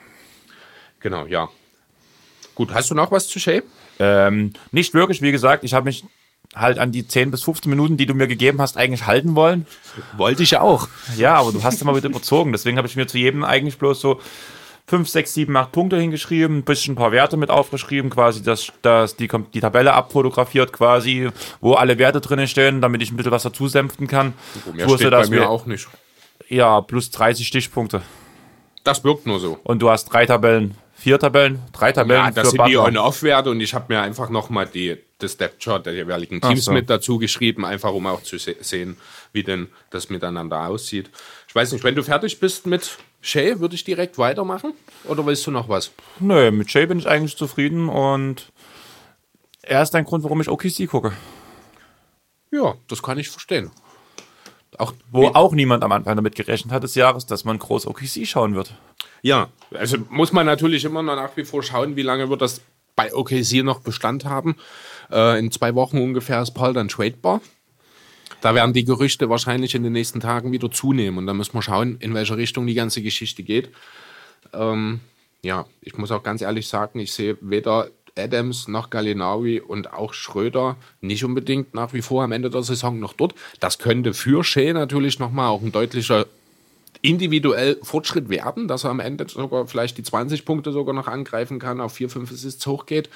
[1.01, 1.49] Genau, ja.
[2.55, 3.63] Gut, hast du noch was zu Shay?
[3.99, 6.05] Ähm, nicht wirklich, wie gesagt, ich habe mich
[6.55, 9.67] halt an die 10 bis 15 Minuten, die du mir gegeben hast, eigentlich halten wollen.
[10.17, 10.87] Wollte ich auch.
[11.17, 12.53] Ja, aber du hast immer wieder überzogen.
[12.53, 14.21] Deswegen habe ich mir zu jedem eigentlich bloß so
[14.87, 18.73] 5, 6, 7, 8 Punkte hingeschrieben, ein bisschen ein paar Werte mit aufgeschrieben, quasi, dass,
[18.83, 21.31] dass die, die Tabelle abfotografiert quasi,
[21.61, 24.35] wo alle Werte drinnen stehen, damit ich ein bisschen was dazu senften kann.
[24.75, 25.89] Mehr Ich wusste, steht bei mir wir- auch nicht.
[26.49, 28.03] Ja, plus 30 Stichpunkte.
[28.85, 29.59] Das wirkt nur so.
[29.63, 32.85] Und du hast drei Tabellen, vier Tabellen, drei Tabellen Ja, das sind die Butler.
[32.85, 36.73] On-Off-Werte und ich habe mir einfach nochmal die, das Depth-Chart der jeweiligen Teams so.
[36.73, 38.97] mit dazu geschrieben, einfach um auch zu se sehen,
[39.33, 41.11] wie denn das miteinander aussieht.
[41.49, 44.75] Ich weiß nicht, wenn du fertig bist mit Shay, würde ich direkt weitermachen?
[45.05, 45.93] Oder willst du noch was?
[46.19, 48.53] Nö, mit Jay bin ich eigentlich zufrieden und
[49.63, 51.13] er ist ein Grund, warum ich OKC gucke.
[52.51, 53.71] Ja, das kann ich verstehen.
[54.77, 58.27] Auch Wo auch niemand am Anfang damit gerechnet hat des Jahres, dass man groß OKC
[58.27, 58.75] schauen wird.
[59.23, 62.61] Ja, also muss man natürlich immer noch nach wie vor schauen, wie lange wird das
[62.97, 64.57] bei OKC noch Bestand haben.
[65.11, 67.41] Äh, in zwei Wochen ungefähr ist Paul dann tradebar.
[68.43, 71.63] Da werden die Gerüchte wahrscheinlich in den nächsten Tagen wieder zunehmen und dann müssen wir
[71.63, 73.71] schauen, in welche Richtung die ganze Geschichte geht.
[74.53, 75.01] Ähm,
[75.43, 77.89] ja, ich muss auch ganz ehrlich sagen, ich sehe weder
[78.19, 82.99] Adams noch Galinawi und auch Schröder nicht unbedingt nach wie vor am Ende der Saison
[82.99, 83.35] noch dort.
[83.61, 86.27] Das könnte für Shea natürlich nochmal auch ein deutlicher
[87.01, 91.61] individuell Fortschritt werden, dass er am Ende sogar vielleicht die 20 Punkte sogar noch angreifen
[91.61, 93.09] kann, auf 4, 5 Assists hochgeht.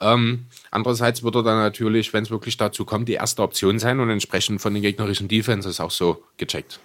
[0.00, 4.00] Ähm, andererseits wird er dann natürlich, wenn es wirklich dazu kommt, die erste Option sein
[4.00, 6.80] und entsprechend von den gegnerischen Defenses auch so gecheckt.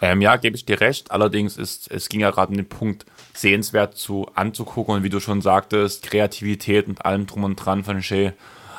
[0.00, 1.12] Ähm, ja, gebe ich dir recht.
[1.12, 5.20] Allerdings ist, es ging ja gerade um den Punkt, sehenswert zu anzugucken und wie du
[5.20, 8.32] schon sagtest, Kreativität und allem drum und dran von Shea.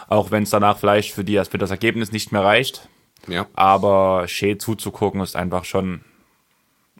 [0.09, 2.89] Auch wenn es danach vielleicht für, die, für das Ergebnis nicht mehr reicht.
[3.27, 3.47] Ja.
[3.53, 6.01] Aber Shea zuzugucken ist einfach schon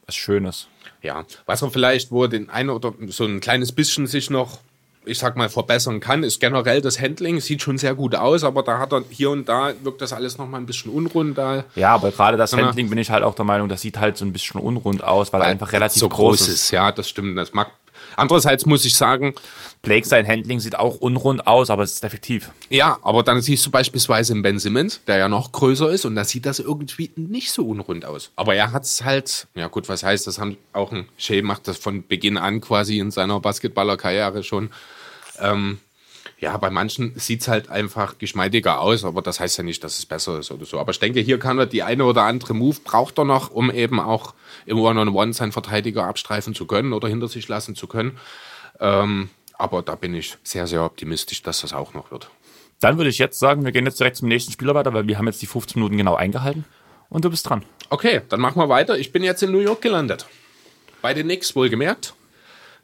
[0.06, 0.68] was Schönes.
[1.02, 4.58] Ja, was er vielleicht, wo den einen oder so ein kleines bisschen sich noch,
[5.06, 7.40] ich sag mal, verbessern kann, ist generell das Handling.
[7.40, 10.38] Sieht schon sehr gut aus, aber da hat er hier und da wirkt das alles
[10.38, 11.38] noch mal ein bisschen unrund.
[11.38, 12.52] Da Ja, aber gerade das.
[12.52, 15.32] Handling bin ich halt auch der Meinung, das sieht halt so ein bisschen unrund aus,
[15.32, 16.70] weil er einfach relativ so groß ist.
[16.70, 17.36] Ja, das stimmt.
[17.36, 17.68] Das mag.
[18.16, 19.34] Andererseits muss ich sagen,
[19.82, 22.50] Blake sein Handling sieht auch unrund aus, aber es ist effektiv.
[22.70, 26.14] ja, aber dann siehst du beispielsweise einen Ben Simmons, der ja noch größer ist, und
[26.14, 28.30] da sieht das irgendwie nicht so unrund aus.
[28.36, 31.68] Aber er hat es halt, ja gut, was heißt, das haben auch ein Shea macht
[31.68, 34.70] das von Beginn an quasi in seiner Basketballerkarriere schon.
[35.40, 35.78] Ähm,
[36.44, 39.98] ja, bei manchen sieht es halt einfach geschmeidiger aus, aber das heißt ja nicht, dass
[39.98, 40.78] es besser ist oder so.
[40.78, 43.70] Aber ich denke, hier kann er die eine oder andere Move braucht er noch, um
[43.70, 44.34] eben auch
[44.66, 48.18] im One-on-One seinen Verteidiger abstreifen zu können oder hinter sich lassen zu können.
[48.78, 52.28] Ähm, aber da bin ich sehr, sehr optimistisch, dass das auch noch wird.
[52.78, 55.16] Dann würde ich jetzt sagen, wir gehen jetzt direkt zum nächsten Spieler weiter, weil wir
[55.16, 56.66] haben jetzt die 15 Minuten genau eingehalten.
[57.08, 57.64] Und du bist dran.
[57.88, 58.98] Okay, dann machen wir weiter.
[58.98, 60.26] Ich bin jetzt in New York gelandet.
[61.00, 62.12] Bei den Knicks wohlgemerkt.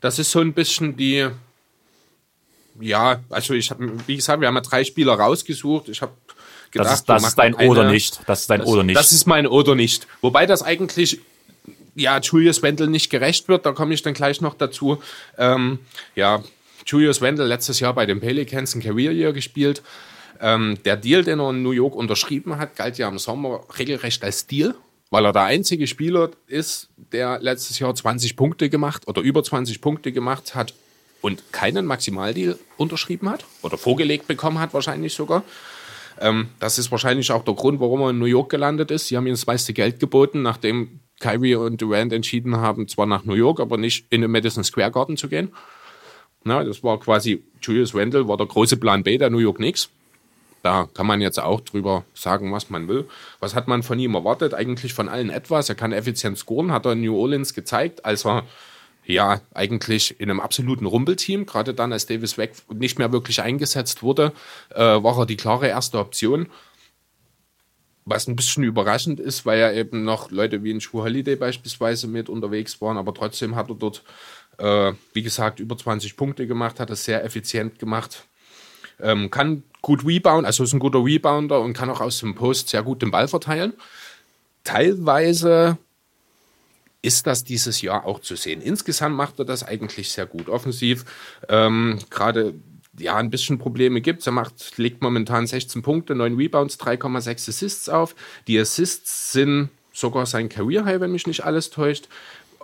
[0.00, 1.28] Das ist so ein bisschen die.
[2.80, 5.88] Ja, also ich habe, wie gesagt, wir haben ja drei Spieler rausgesucht.
[5.88, 6.12] Ich habe
[6.70, 8.20] gedacht, Das ist, das ist dein machen oder eine- nicht.
[8.26, 8.98] Das ist dein Das, oder nicht.
[8.98, 10.06] das ist mein oder nicht.
[10.20, 11.20] Wobei das eigentlich
[11.94, 13.66] ja Julius Wendel nicht gerecht wird.
[13.66, 15.02] Da komme ich dann gleich noch dazu.
[15.38, 15.78] Ähm,
[16.14, 16.42] ja,
[16.86, 19.82] Julius Wendel letztes Jahr bei den Pelicans ein Career Year gespielt.
[20.40, 24.24] Ähm, der Deal, den er in New York unterschrieben hat, galt ja im Sommer regelrecht
[24.24, 24.74] als Deal,
[25.10, 29.82] weil er der einzige Spieler ist, der letztes Jahr 20 Punkte gemacht oder über 20
[29.82, 30.72] Punkte gemacht hat
[31.20, 35.42] und keinen Maximaldeal unterschrieben hat oder vorgelegt bekommen hat, wahrscheinlich sogar.
[36.20, 39.08] Ähm, das ist wahrscheinlich auch der Grund, warum er in New York gelandet ist.
[39.08, 43.24] Sie haben ihm das meiste Geld geboten, nachdem Kyrie und Durant entschieden haben, zwar nach
[43.24, 45.52] New York, aber nicht in den Madison Square Garden zu gehen.
[46.44, 49.90] Na, das war quasi, Julius Randle war der große Plan B der New York Knicks.
[50.62, 53.08] Da kann man jetzt auch drüber sagen, was man will.
[53.38, 54.52] Was hat man von ihm erwartet?
[54.52, 55.68] Eigentlich von allen etwas.
[55.68, 58.44] Er kann effizient scoren, hat er in New Orleans gezeigt, als er
[59.12, 64.02] ja eigentlich in einem absoluten Rumpelteam, gerade dann, als Davis weg nicht mehr wirklich eingesetzt
[64.02, 64.32] wurde,
[64.74, 66.48] äh, war er die klare erste Option.
[68.04, 72.08] Was ein bisschen überraschend ist, weil ja eben noch Leute wie ein Schuh Holiday beispielsweise
[72.08, 74.02] mit unterwegs waren, aber trotzdem hat er dort,
[74.58, 78.26] äh, wie gesagt, über 20 Punkte gemacht, hat es sehr effizient gemacht.
[79.02, 82.68] Ähm, kann gut rebound, also ist ein guter Rebounder und kann auch aus dem Post
[82.68, 83.74] sehr gut den Ball verteilen.
[84.64, 85.78] Teilweise
[87.03, 88.61] ist das dieses Jahr auch zu sehen.
[88.61, 90.48] Insgesamt macht er das eigentlich sehr gut.
[90.48, 91.05] Offensiv,
[91.48, 92.55] ähm, gerade
[92.98, 94.26] ja, ein bisschen Probleme gibt.
[94.26, 98.14] Er macht, legt momentan 16 Punkte, 9 Rebounds, 3,6 Assists auf.
[98.46, 102.09] Die Assists sind sogar sein Career High, wenn mich nicht alles täuscht.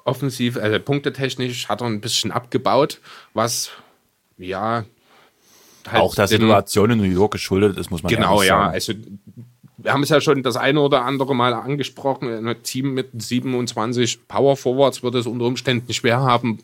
[0.04, 3.00] Offensiv, äh, punktetechnisch hat er ein bisschen abgebaut,
[3.34, 3.70] was
[4.38, 4.84] ja
[5.88, 8.58] halt auch der Situation in New York geschuldet ist, muss man Genau, ehrlich ja.
[8.58, 8.74] sagen.
[8.74, 8.92] Also
[9.78, 12.28] wir haben es ja schon das eine oder andere Mal angesprochen.
[12.28, 16.58] Ein Team mit 27 Power Forwards wird es unter Umständen schwer haben,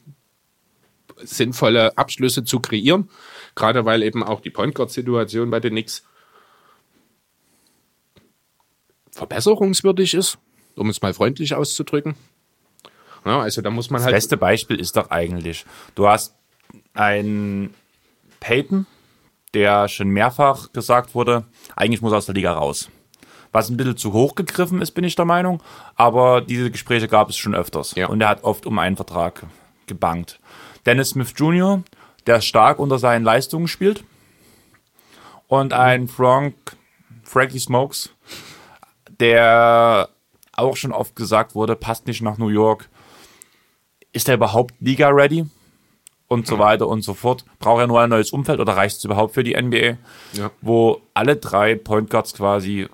[1.17, 3.11] sinnvolle Abschlüsse zu kreieren.
[3.55, 6.05] Gerade weil eben auch die Point Guard Situation bei den Knicks
[9.11, 10.39] verbesserungswürdig ist,
[10.75, 12.17] um es mal freundlich auszudrücken.
[13.27, 16.35] Ja, also da muss man Das halt beste Beispiel ist doch eigentlich, du hast
[16.95, 17.75] einen
[18.41, 18.87] Peyton,
[19.53, 21.45] der schon mehrfach gesagt wurde,
[21.77, 22.89] eigentlich muss er aus der Liga raus.
[23.53, 25.63] Was ein bisschen zu hoch gegriffen ist, bin ich der Meinung.
[25.95, 27.95] Aber diese Gespräche gab es schon öfters.
[27.95, 28.09] Ja.
[28.09, 29.45] Und er hat oft um einen Vertrag
[29.87, 30.41] gebankt.
[30.87, 31.83] Dennis Smith Jr.,
[32.27, 34.05] der stark unter seinen Leistungen spielt.
[35.49, 36.55] Und ein Frank,
[37.23, 38.11] Frankie Smokes,
[39.21, 40.09] der
[40.57, 42.89] auch schon oft gesagt wurde, passt nicht nach New York.
[44.13, 45.47] Ist er überhaupt Liga-ready?
[46.29, 47.45] Und so weiter und so fort.
[47.59, 49.99] Braucht er nur ein neues Umfeld oder reicht es überhaupt für die NBA?
[50.33, 50.51] Ja.
[50.63, 52.89] Wo alle drei Point Guards quasi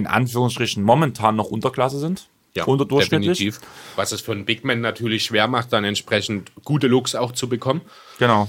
[0.00, 2.28] in Anführungsstrichen momentan noch Unterklasse sind.
[2.56, 3.38] Ja, unterdurchschnittlich.
[3.38, 3.60] definitiv.
[3.94, 7.48] Was es für einen Big Man natürlich schwer macht, dann entsprechend gute Looks auch zu
[7.48, 7.82] bekommen.
[8.18, 8.48] Genau.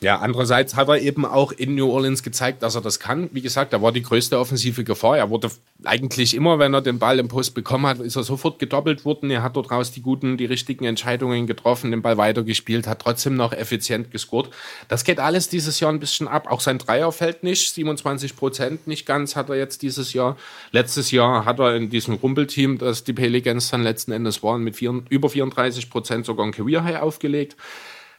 [0.00, 3.30] Ja, andererseits hat er eben auch in New Orleans gezeigt, dass er das kann.
[3.32, 5.16] Wie gesagt, er war die größte offensive Gefahr.
[5.16, 5.50] Er wurde
[5.84, 9.30] eigentlich immer, wenn er den Ball im Post bekommen hat, ist er sofort gedoppelt worden.
[9.30, 13.36] Er hat dort raus die guten, die richtigen Entscheidungen getroffen, den Ball weitergespielt, hat trotzdem
[13.36, 14.50] noch effizient gescored.
[14.88, 16.46] Das geht alles dieses Jahr ein bisschen ab.
[16.50, 17.72] Auch sein Dreier fällt nicht.
[17.72, 20.36] 27 Prozent nicht ganz hat er jetzt dieses Jahr.
[20.72, 24.76] Letztes Jahr hat er in diesem Rumpelteam, das die Pelicans dann letzten Endes waren, mit
[24.76, 27.56] vier, über 34 Prozent sogar ein Career High aufgelegt.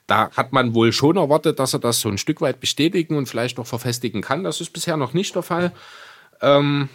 [0.07, 3.27] Da hat man wohl schon erwartet, dass er das so ein Stück weit bestätigen und
[3.27, 4.43] vielleicht noch verfestigen kann.
[4.43, 5.73] Das ist bisher noch nicht der Fall.
[6.41, 6.87] Ähm,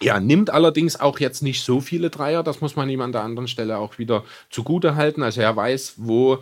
[0.00, 2.42] ja, nimmt allerdings auch jetzt nicht so viele Dreier.
[2.42, 5.22] Das muss man ihm an der anderen Stelle auch wieder zugute halten.
[5.22, 6.38] Also er weiß, wo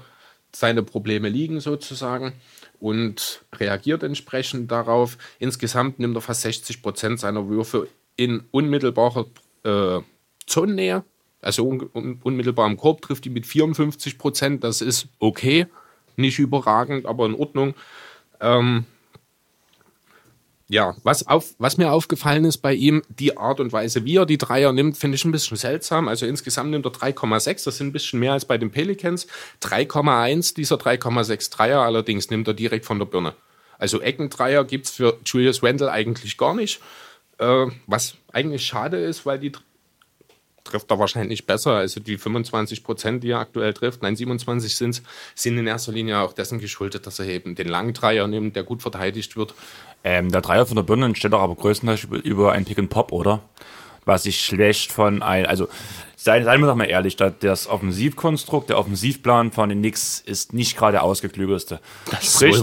[0.54, 2.32] seine Probleme liegen sozusagen
[2.80, 5.18] und reagiert entsprechend darauf.
[5.38, 9.26] Insgesamt nimmt er fast 60 Prozent seiner Würfe in unmittelbarer
[9.64, 10.00] äh,
[10.46, 11.04] Zonennähe.
[11.40, 14.64] Also un un unmittelbar im Korb trifft die mit 54 Prozent.
[14.64, 15.66] Das ist okay.
[16.16, 17.74] Nicht überragend, aber in Ordnung.
[18.40, 18.84] Ähm,
[20.70, 24.26] ja, was, auf, was mir aufgefallen ist bei ihm, die Art und Weise, wie er
[24.26, 26.08] die Dreier nimmt, finde ich ein bisschen seltsam.
[26.08, 29.26] Also insgesamt nimmt er 3,6, das sind ein bisschen mehr als bei den Pelicans.
[29.62, 33.32] 3,1 dieser 3,6 Dreier allerdings nimmt er direkt von der Birne.
[33.78, 36.80] Also Eckendreier gibt's für Julius Randle eigentlich gar nicht.
[37.38, 39.52] Äh, was eigentlich schade ist, weil die
[40.68, 41.72] trifft er wahrscheinlich besser.
[41.72, 45.02] Also die 25 Prozent, die er aktuell trifft, nein, 27 sind's,
[45.34, 48.62] sind in erster Linie auch dessen geschuldet, dass er eben den langen Dreier nimmt, der
[48.62, 49.54] gut verteidigt wird.
[50.04, 53.12] Ähm, der Dreier von der Birne entsteht doch aber größtenteils über, ein Pick and Pop,
[53.12, 53.42] oder?
[54.08, 55.68] was ich schlecht von ein, also
[56.16, 60.76] seien, seien wir doch mal ehrlich, das Offensivkonstrukt, der Offensivplan von den Knicks ist nicht
[60.76, 61.78] gerade der ausgeklügelste.
[62.20, 62.56] Sprich,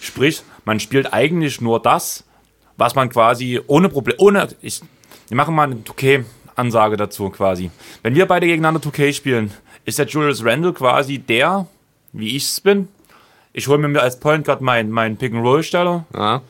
[0.00, 2.24] sprich, man spielt eigentlich nur das,
[2.76, 4.80] was man quasi ohne Probleme, ohne, ich,
[5.28, 5.82] wir machen mal eine
[6.56, 7.70] 2K-Ansage dazu quasi.
[8.02, 9.50] Wenn wir beide gegeneinander 2K spielen,
[9.84, 11.66] ist der Julius Randle quasi der,
[12.12, 12.88] wie ich es bin.
[13.52, 16.42] Ich hole mir als Point Guard meinen mein Pick-and-Roll-Steller, ja.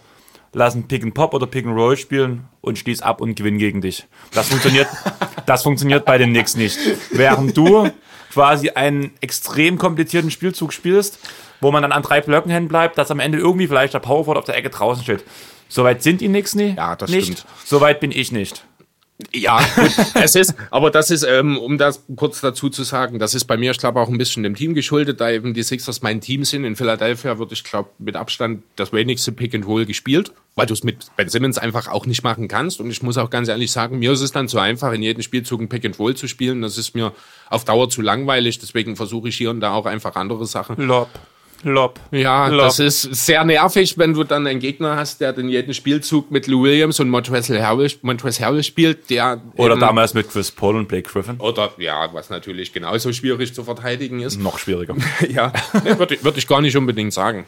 [0.52, 4.06] lass einen Pick-and-Pop oder Pick-and-Roll spielen und schließ ab und gewinn gegen dich.
[4.32, 4.86] Das funktioniert,
[5.46, 6.78] das funktioniert bei den Knicks nicht.
[7.10, 7.90] Während du
[8.32, 11.18] quasi einen extrem komplizierten Spielzug spielst,
[11.60, 14.38] wo man dann an drei Blöcken hängen bleibt, dass am Ende irgendwie vielleicht der Powerford
[14.38, 15.24] auf der Ecke draußen steht.
[15.68, 16.74] Soweit sind die Knicks nie.
[16.76, 17.24] Ja, das nicht.
[17.24, 17.46] stimmt.
[17.64, 18.64] Soweit bin ich nicht.
[19.32, 23.34] Ja, gut, es ist, aber das ist, ähm, um das kurz dazu zu sagen, das
[23.34, 26.02] ist bei mir, ich glaube, auch ein bisschen dem Team geschuldet, da eben die Sixers
[26.02, 26.64] mein Team sind.
[26.64, 30.74] In Philadelphia wird, ich glaube, mit Abstand das wenigste Pick and Roll gespielt, weil du
[30.74, 32.80] es mit Ben Simmons einfach auch nicht machen kannst.
[32.80, 35.22] Und ich muss auch ganz ehrlich sagen, mir ist es dann zu einfach, in jedem
[35.22, 36.62] Spielzug ein Pick and Roll zu spielen.
[36.62, 37.12] Das ist mir
[37.48, 40.76] auf Dauer zu langweilig, deswegen versuche ich hier und da auch einfach andere Sachen.
[40.86, 41.08] Lob.
[41.64, 42.00] Lob.
[42.10, 42.60] Ja, Lob.
[42.60, 46.46] das ist sehr nervig, wenn du dann einen Gegner hast, der den jeden Spielzug mit
[46.46, 50.88] Lou Williams und Montrezl Harrell, Montrezl Harrell spielt, der Oder damals mit Chris Paul und
[50.88, 51.36] Blake Griffin.
[51.38, 54.38] Oder, ja, was natürlich genauso schwierig zu verteidigen ist.
[54.38, 54.96] Noch schwieriger.
[55.28, 55.52] ja,
[55.84, 57.46] nee, würde würd ich gar nicht unbedingt sagen.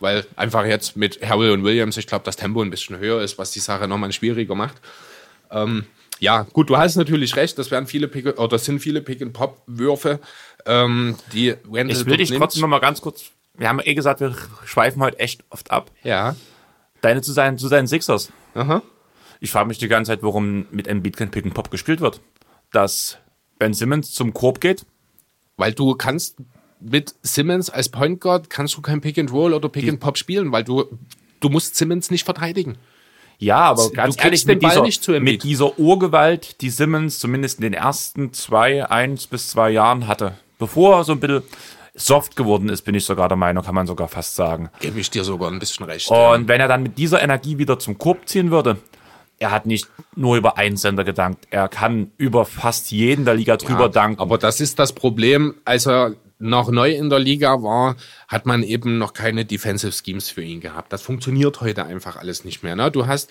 [0.00, 3.38] Weil einfach jetzt mit Harrell und Williams, ich glaube, das Tempo ein bisschen höher ist,
[3.38, 4.76] was die Sache nochmal schwieriger macht.
[5.50, 5.84] Ähm,
[6.18, 10.20] ja, gut, du hast natürlich recht, das werden viele Pick oder sind viele Pick-and-Pop-Würfe,
[10.64, 12.42] ähm, die Randall Ich will dich nimmt.
[12.42, 13.24] trotzdem noch mal ganz kurz,
[13.56, 15.90] wir haben eh gesagt, wir schweifen heute echt oft ab.
[16.02, 16.36] Ja.
[17.00, 18.32] Deine zu seinen, zu seinen Sixers.
[18.54, 18.82] Aha.
[19.40, 22.20] Ich frage mich die ganze Zeit, warum mit Embiid kein Pick-and-Pop gespielt wird.
[22.72, 23.18] Dass
[23.58, 24.86] Ben Simmons zum Korb geht.
[25.56, 26.36] Weil du kannst
[26.80, 30.84] mit Simmons als Point Guard kannst du kein Pick-and-Roll oder Pick-and-Pop spielen, weil du,
[31.40, 32.76] du musst Simmons nicht verteidigen.
[33.38, 38.32] Ja, aber ganz ehrlich, mit dieser, mit dieser Urgewalt, die Simmons zumindest in den ersten
[38.32, 41.42] zwei, eins bis zwei Jahren hatte, bevor er so ein bisschen
[41.94, 44.70] soft geworden ist, bin ich sogar der Meinung, kann man sogar fast sagen.
[44.80, 46.08] Gebe ich dir sogar ein bisschen recht.
[46.10, 46.48] Und ja.
[46.48, 48.78] wenn er dann mit dieser Energie wieder zum Korb ziehen würde,
[49.38, 53.56] er hat nicht nur über einen Sender gedankt, er kann über fast jeden der Liga
[53.56, 54.20] drüber ja, danken.
[54.20, 57.96] Aber das ist das Problem, als er noch neu in der Liga war,
[58.28, 60.92] hat man eben noch keine Defensive Schemes für ihn gehabt.
[60.92, 62.76] Das funktioniert heute einfach alles nicht mehr.
[62.76, 62.90] Ne?
[62.90, 63.30] Du hast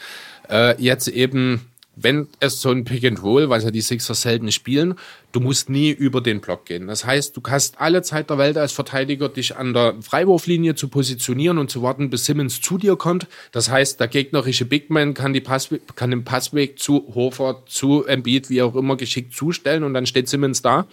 [0.49, 1.61] äh, jetzt eben,
[1.95, 4.95] wenn es so ein Pick and Roll, was ja die Sixers selten spielen,
[5.31, 6.87] du musst nie über den Block gehen.
[6.87, 10.87] Das heißt, du hast alle Zeit der Welt als Verteidiger, dich an der Freiwurflinie zu
[10.87, 13.27] positionieren und zu warten, bis Simmons zu dir kommt.
[13.51, 18.49] Das heißt, der gegnerische Bigman kann, die Pass, kann den Passweg zu Hofer, zu Embiid,
[18.49, 20.87] wie auch immer, geschickt zustellen und dann steht Simmons da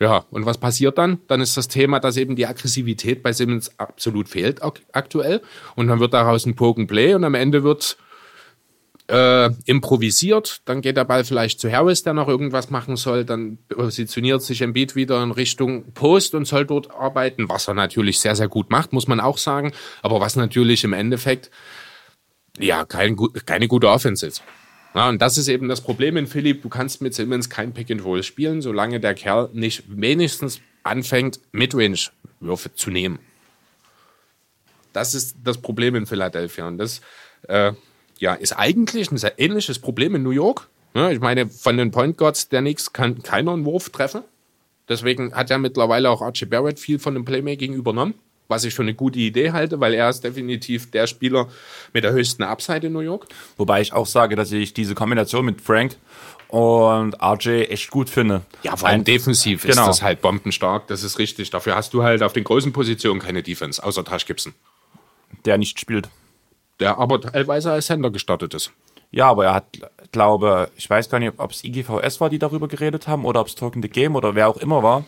[0.00, 1.20] ja, und was passiert dann?
[1.28, 4.60] Dann ist das Thema, dass eben die Aggressivität bei Simmons absolut fehlt
[4.92, 5.40] aktuell.
[5.76, 7.96] Und dann wird daraus ein Poken-Play und am Ende wird
[9.08, 10.62] äh, improvisiert.
[10.64, 13.24] Dann geht der Ball vielleicht zu Harris, der noch irgendwas machen soll.
[13.24, 18.18] Dann positioniert sich Embiid wieder in Richtung Post und soll dort arbeiten, was er natürlich
[18.18, 19.72] sehr, sehr gut macht, muss man auch sagen.
[20.02, 21.50] Aber was natürlich im Endeffekt
[22.58, 23.16] ja kein,
[23.46, 24.42] keine gute Offense ist.
[24.94, 26.62] Ja, und das ist eben das Problem in Philipp.
[26.62, 31.40] Du kannst mit Simmons kein Pick and Roll spielen, solange der Kerl nicht wenigstens anfängt,
[31.52, 33.18] Midrange-Würfe zu nehmen.
[34.92, 36.68] Das ist das Problem in Philadelphia.
[36.68, 37.00] Und das
[37.48, 37.72] äh,
[38.18, 40.68] ja, ist eigentlich ein sehr ähnliches Problem in New York.
[40.94, 44.22] Ja, ich meine, von den Point Guards der Knicks kann keiner einen Wurf treffen.
[44.88, 48.14] Deswegen hat ja mittlerweile auch Archie Barrett viel von dem Playmaking übernommen
[48.48, 51.48] was ich für eine gute Idee halte, weil er ist definitiv der Spieler
[51.92, 53.26] mit der höchsten Upside in New York.
[53.56, 55.96] Wobei ich auch sage, dass ich diese Kombination mit Frank
[56.48, 58.42] und RJ echt gut finde.
[58.62, 59.82] Ja, vor allem Ein, defensiv genau.
[59.82, 61.50] ist das halt bombenstark, das ist richtig.
[61.50, 64.54] Dafür hast du halt auf den großen Positionen keine Defense, außer Tash Gibson.
[65.44, 66.08] Der nicht spielt.
[66.80, 68.72] Der aber teilweise als Sender gestartet ist.
[69.10, 69.64] Ja, aber er hat,
[70.12, 73.46] glaube ich, weiß gar nicht, ob es IGVS war, die darüber geredet haben, oder ob
[73.46, 75.04] es Talking the Game oder wer auch immer war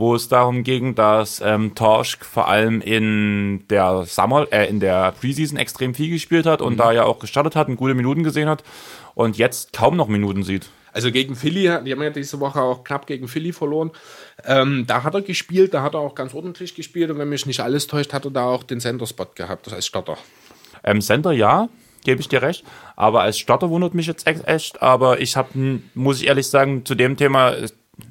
[0.00, 5.12] wo es darum ging, dass ähm, Torsk vor allem in der Summer, äh, in der
[5.12, 6.78] Preseason extrem viel gespielt hat und mhm.
[6.78, 8.64] da ja auch gestartet hat und gute Minuten gesehen hat
[9.14, 10.70] und jetzt kaum noch Minuten sieht.
[10.92, 13.90] Also gegen Philly, die haben ja diese Woche auch knapp gegen Philly verloren.
[14.44, 17.44] Ähm, da hat er gespielt, da hat er auch ganz ordentlich gespielt und wenn mich
[17.44, 20.16] nicht alles täuscht, hat er da auch den Center-Spot gehabt, als Starter.
[20.82, 21.68] Ähm, Center ja,
[22.04, 22.64] gebe ich dir recht.
[22.96, 24.82] Aber als Starter wundert mich jetzt echt.
[24.82, 27.54] Aber ich habe, muss ich ehrlich sagen, zu dem Thema,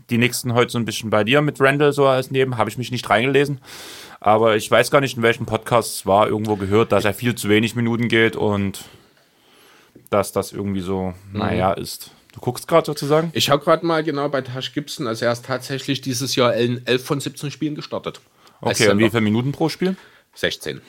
[0.09, 2.77] die nächsten heute so ein bisschen bei dir mit Randall so als Neben, habe ich
[2.77, 3.59] mich nicht reingelesen.
[4.19, 7.35] Aber ich weiß gar nicht, in welchem Podcast es war, irgendwo gehört, dass er viel
[7.35, 8.83] zu wenig Minuten geht und
[10.09, 11.39] dass das irgendwie so, mhm.
[11.39, 12.11] naja, ist.
[12.33, 13.31] Du guckst gerade sozusagen?
[13.33, 16.85] Ich habe gerade mal genau bei Tash Gibson, also er ist tatsächlich dieses Jahr in
[16.85, 18.21] 11 von 17 Spielen gestartet.
[18.61, 19.95] Okay, und wie viele Minuten pro Spiel?
[20.35, 20.81] 16.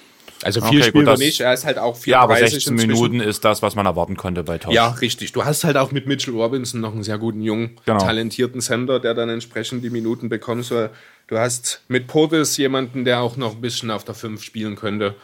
[0.43, 1.41] Also viel Okay, gut, er das- nicht.
[1.41, 2.93] Er ist halt auch 34 Ja, aber 16 inzwischen.
[2.93, 4.73] Minuten ist das, was man erwarten konnte bei Tosh.
[4.75, 5.33] Ja, richtig.
[5.33, 7.99] Du hast halt auch mit Mitchell Robinson noch einen sehr guten jungen, Genau.
[7.99, 10.91] talentierten Sender, der dann entsprechend die Minuten bekommen soll.
[11.27, 15.15] Du hast mit Portis jemanden, der auch noch ein bisschen auf der 5 spielen könnte.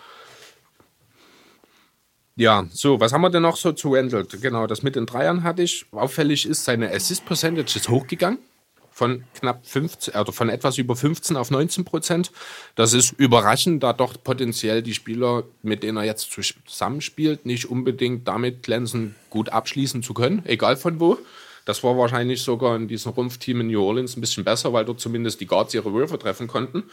[2.39, 4.27] Ja, so, was haben wir denn noch so zu Randall?
[4.43, 5.87] Genau, das mit den Dreiern hatte ich.
[5.93, 8.39] Auffällig ist, seine Assist-Percentage ist hochgegangen.
[8.97, 12.33] Von knapp 15, also von etwas über 15 auf 19 Prozent.
[12.77, 16.35] Das ist überraschend, da doch potenziell die Spieler, mit denen er jetzt
[16.67, 21.19] zusammenspielt, nicht unbedingt damit glänzen, gut abschließen zu können, egal von wo.
[21.67, 24.99] Das war wahrscheinlich sogar in diesem Rumpfteam in New Orleans ein bisschen besser, weil dort
[24.99, 26.85] zumindest die Guards ihre Würfe treffen konnten.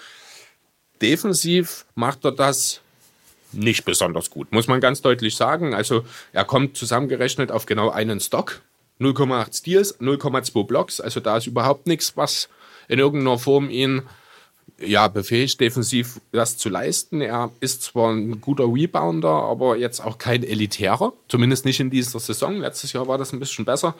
[1.02, 2.82] Defensiv macht er das
[3.54, 5.74] nicht besonders gut, muss man ganz deutlich sagen.
[5.74, 8.62] Also er kommt zusammengerechnet auf genau einen Stock.
[9.00, 11.02] 0,8 Steals, 0,2 Blocks.
[11.02, 12.50] Also da ist überhaupt nichts, was
[12.88, 14.04] in irgendeiner Form ihn
[14.80, 17.22] ja, befähigt, defensiv das zu leisten.
[17.22, 21.14] Er ist zwar ein guter Rebounder, aber jetzt auch kein Elitärer.
[21.28, 22.58] Zumindest nicht in dieser Saison.
[22.58, 23.96] Letztes Jahr war das ein bisschen besser.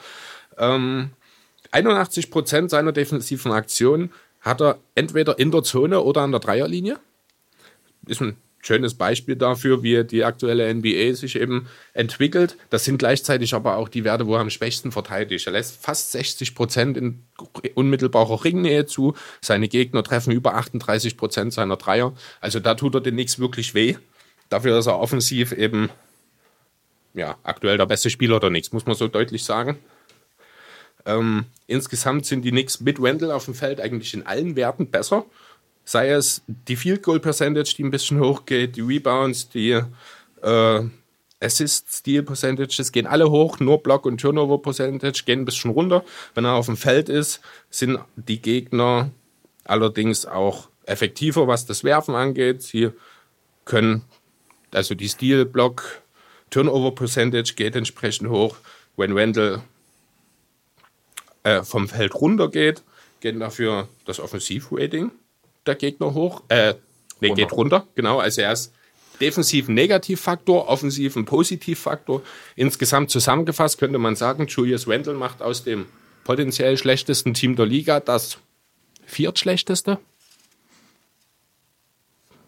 [0.58, 1.10] Ähm,
[1.70, 6.98] 81 Prozent seiner defensiven Aktionen hat er entweder in der Zone oder an der Dreierlinie.
[8.06, 12.56] Ist ein schönes Beispiel dafür, wie die aktuelle NBA sich eben entwickelt.
[12.70, 15.46] Das sind gleichzeitig aber auch die Werte, wo er am schwächsten verteidigt.
[15.46, 17.24] Er lässt fast 60 Prozent in
[17.74, 19.14] unmittelbarer Ringnähe zu.
[19.40, 22.14] Seine Gegner treffen über 38 Prozent seiner Dreier.
[22.40, 23.96] Also da tut er den Knicks wirklich weh.
[24.48, 25.90] Dafür ist er offensiv eben
[27.14, 29.78] ja, aktuell der beste Spieler der Knicks, muss man so deutlich sagen.
[31.06, 35.26] Ähm, insgesamt sind die Knicks mit Wendell auf dem Feld eigentlich in allen Werten besser.
[35.84, 39.80] Sei es die Field Goal Percentage, die ein bisschen hochgeht, die Rebounds, die
[40.42, 40.82] äh,
[41.44, 46.04] Assist Steal Percentages gehen alle hoch, nur Block und Turnover Percentage gehen ein bisschen runter.
[46.34, 49.10] Wenn er auf dem Feld ist, sind die Gegner
[49.64, 52.62] allerdings auch effektiver, was das Werfen angeht.
[52.62, 52.90] Sie
[53.64, 54.04] können,
[54.72, 56.02] also die Steal Block
[56.50, 58.56] Turnover Percentage geht entsprechend hoch.
[58.96, 59.60] Wenn Wendell
[61.42, 62.82] äh, vom Feld runter geht,
[63.20, 65.10] geht dafür das Offensivrating
[65.66, 66.42] der Gegner hoch.
[66.48, 66.74] Äh,
[67.20, 67.42] nee, Runter.
[67.42, 68.18] geht runter, genau.
[68.18, 68.72] Also er ist
[69.20, 72.22] defensiv ein Negativfaktor, offensiv ein Positivfaktor.
[72.56, 75.86] Insgesamt zusammengefasst könnte man sagen, Julius Randle macht aus dem
[76.24, 78.38] potenziell schlechtesten Team der Liga das
[79.06, 79.98] viertschlechteste.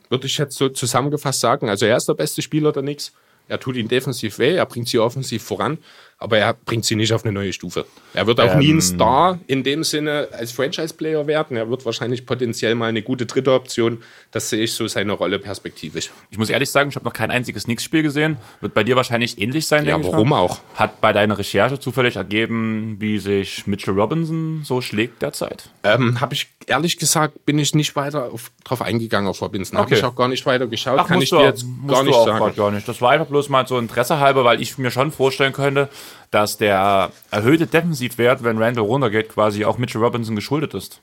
[0.08, 1.68] Würde ich jetzt so zusammengefasst sagen.
[1.68, 3.12] Also er ist der beste Spieler der Knicks.
[3.48, 5.78] Er tut ihn defensiv weh, er bringt sie offensiv voran,
[6.18, 7.84] aber er bringt sie nicht auf eine neue Stufe.
[8.14, 11.56] Er wird auch nie ein Star in dem Sinne als Franchise-Player werden.
[11.56, 14.02] Er wird wahrscheinlich potenziell mal eine gute dritte Option.
[14.30, 16.10] Das sehe ich so seine Rolle perspektivisch.
[16.30, 18.38] Ich muss ehrlich sagen, ich habe noch kein einziges Knicks-Spiel gesehen.
[18.62, 20.60] Wird bei dir wahrscheinlich ähnlich sein, Ja, warum auch?
[20.74, 25.68] Hat bei deiner Recherche zufällig ergeben, wie sich Mitchell Robinson so schlägt derzeit?
[25.84, 29.76] Ähm, Habe ich ehrlich gesagt, bin ich nicht weiter auf, drauf eingegangen auf Robinson.
[29.78, 29.96] Habe Okay.
[29.98, 31.06] ich auch gar nicht weiter geschaut.
[31.06, 32.54] Kann musst ich du dir jetzt gar nicht sagen.
[32.56, 32.88] Gar nicht.
[32.88, 35.88] Das war einfach bloß mal so Interesse halber, weil ich mir schon vorstellen könnte,
[36.30, 41.00] dass der erhöhte Defensivwert, wenn Randall runtergeht, quasi auch Mitchell Robinson geschuldet ist.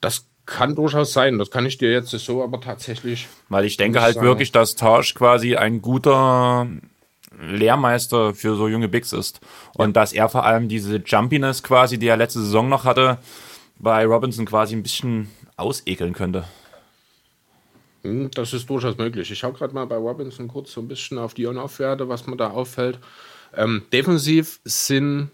[0.00, 1.38] Das kann durchaus sein.
[1.38, 3.28] Das kann ich dir jetzt so aber tatsächlich.
[3.48, 4.26] Weil ich denke halt sagen.
[4.26, 6.66] wirklich, dass Tosh quasi ein guter
[7.40, 9.40] Lehrmeister für so junge Bigs ist.
[9.74, 13.18] Und dass er vor allem diese Jumpiness quasi, die er letzte Saison noch hatte,
[13.78, 16.44] bei Robinson quasi ein bisschen ausekeln könnte.
[18.02, 19.30] Hm, Das ist durchaus möglich.
[19.30, 22.36] Ich schaue gerade mal bei Robinson kurz so ein bisschen auf die On-Off-Werte, was mir
[22.36, 22.98] da auffällt.
[23.54, 25.30] Ähm, defensiv sind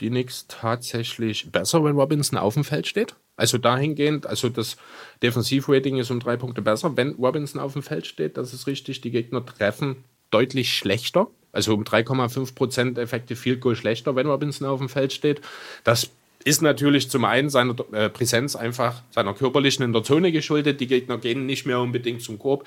[0.00, 3.16] die Knicks tatsächlich besser, wenn Robinson auf dem Feld steht.
[3.36, 4.76] Also dahingehend, also das
[5.22, 8.36] Defensivrating ist um drei Punkte besser, wenn Robinson auf dem Feld steht.
[8.36, 9.00] Das ist richtig.
[9.00, 11.28] Die Gegner treffen deutlich schlechter.
[11.52, 15.40] Also um 3,5 Prozent Effective Field Goal schlechter, wenn Robinson auf dem Feld steht.
[15.84, 16.10] Das
[16.44, 20.80] ist natürlich zum einen seiner äh, Präsenz einfach, seiner körperlichen in der Zone geschuldet.
[20.80, 22.66] Die Gegner gehen nicht mehr unbedingt zum Korb.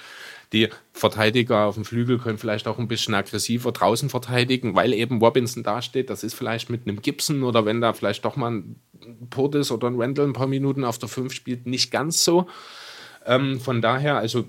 [0.54, 5.20] Die Verteidiger auf dem Flügel können vielleicht auch ein bisschen aggressiver draußen verteidigen, weil eben
[5.20, 6.10] Robinson dasteht.
[6.10, 8.76] Das ist vielleicht mit einem Gibson oder wenn da vielleicht doch mal ein
[9.30, 12.48] Portis oder ein Randall ein paar Minuten auf der 5 spielt, nicht ganz so.
[13.26, 14.46] Ähm, von daher, also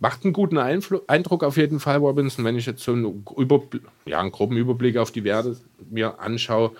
[0.00, 3.80] macht einen guten Einflu Eindruck auf jeden Fall, Robinson, wenn ich jetzt so einen, Überbl
[4.04, 5.56] ja, einen groben Überblick auf die Werte
[5.90, 6.72] mir anschaue.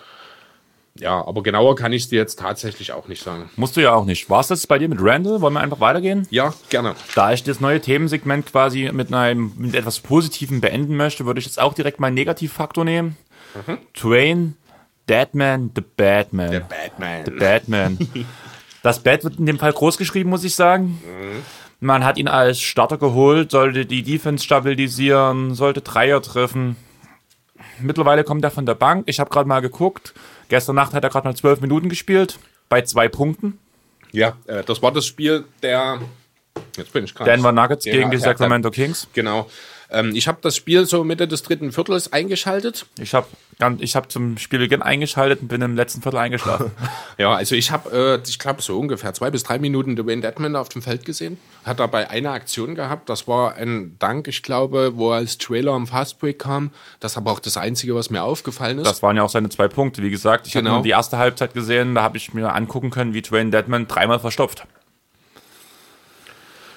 [0.99, 3.49] Ja, aber genauer kann ich es dir jetzt tatsächlich auch nicht sagen.
[3.55, 4.29] Musst du ja auch nicht.
[4.29, 5.41] War es das bei dir mit Randall?
[5.41, 6.27] Wollen wir einfach weitergehen?
[6.29, 6.95] Ja, gerne.
[7.15, 11.45] Da ich das neue Themensegment quasi mit einem mit etwas Positivem beenden möchte, würde ich
[11.45, 13.17] jetzt auch direkt mal einen Negativfaktor nehmen.
[13.93, 14.55] Twain,
[15.07, 16.51] Deadman, The Batman.
[16.51, 17.37] Der Batman.
[17.39, 17.97] Batman.
[18.81, 21.01] Das Bad wird in dem Fall groß geschrieben, muss ich sagen.
[21.81, 26.77] Man hat ihn als Starter geholt, sollte die Defense stabilisieren, sollte Dreier treffen.
[27.81, 29.03] Mittlerweile kommt er von der Bank.
[29.07, 30.13] Ich habe gerade mal geguckt.
[30.49, 32.37] Gestern Nacht hat er gerade mal zwölf Minuten gespielt,
[32.67, 33.59] bei zwei Punkten.
[34.11, 35.99] Ja, äh, das war das Spiel der
[36.75, 37.25] Jetzt bin ich krass.
[37.25, 39.07] Denver Nuggets Ja, gegen die Sacramento Kings.
[39.13, 39.49] Genau.
[39.91, 42.85] Ähm, ich habe das Spiel so Mitte des dritten Viertels eingeschaltet.
[42.99, 43.25] Ich habe
[43.79, 46.71] ich hab zum Spielbeginn eingeschaltet und bin im letzten Viertel eingeschlafen.
[47.17, 50.55] Ja, also ich habe, äh, ich glaube, so ungefähr zwei bis drei Minuten Dwayne Dedman
[50.55, 51.37] auf dem Feld gesehen.
[51.65, 53.09] Hat dabei eine Aktion gehabt.
[53.09, 56.71] Das war ein Dank, ich glaube, wo er als Trailer am Fastbreak kam.
[57.01, 58.85] Das ist aber auch das Einzige, was mir aufgefallen ist.
[58.87, 60.01] Das waren ja auch seine zwei Punkte.
[60.01, 60.75] Wie gesagt, ich habe Genau.
[60.75, 61.95] nur die erste Halbzeit gesehen.
[61.95, 64.63] Da habe ich mir angucken können, wie Dwayne Deadman dreimal verstopft.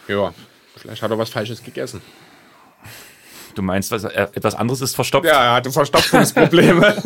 [0.09, 0.33] ja,
[0.77, 2.03] vielleicht hat er was Falsches gegessen.
[3.55, 5.27] Du meinst, was, äh, etwas anderes ist verstopft?
[5.27, 6.97] Ja, er hatte Verstopfungsprobleme.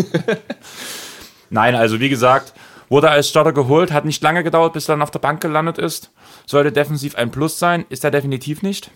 [1.50, 2.52] Nein, also wie gesagt,
[2.88, 5.78] wurde als Starter geholt, hat nicht lange gedauert, bis er dann auf der Bank gelandet
[5.78, 6.10] ist.
[6.46, 8.90] Sollte defensiv ein Plus sein, ist er definitiv nicht.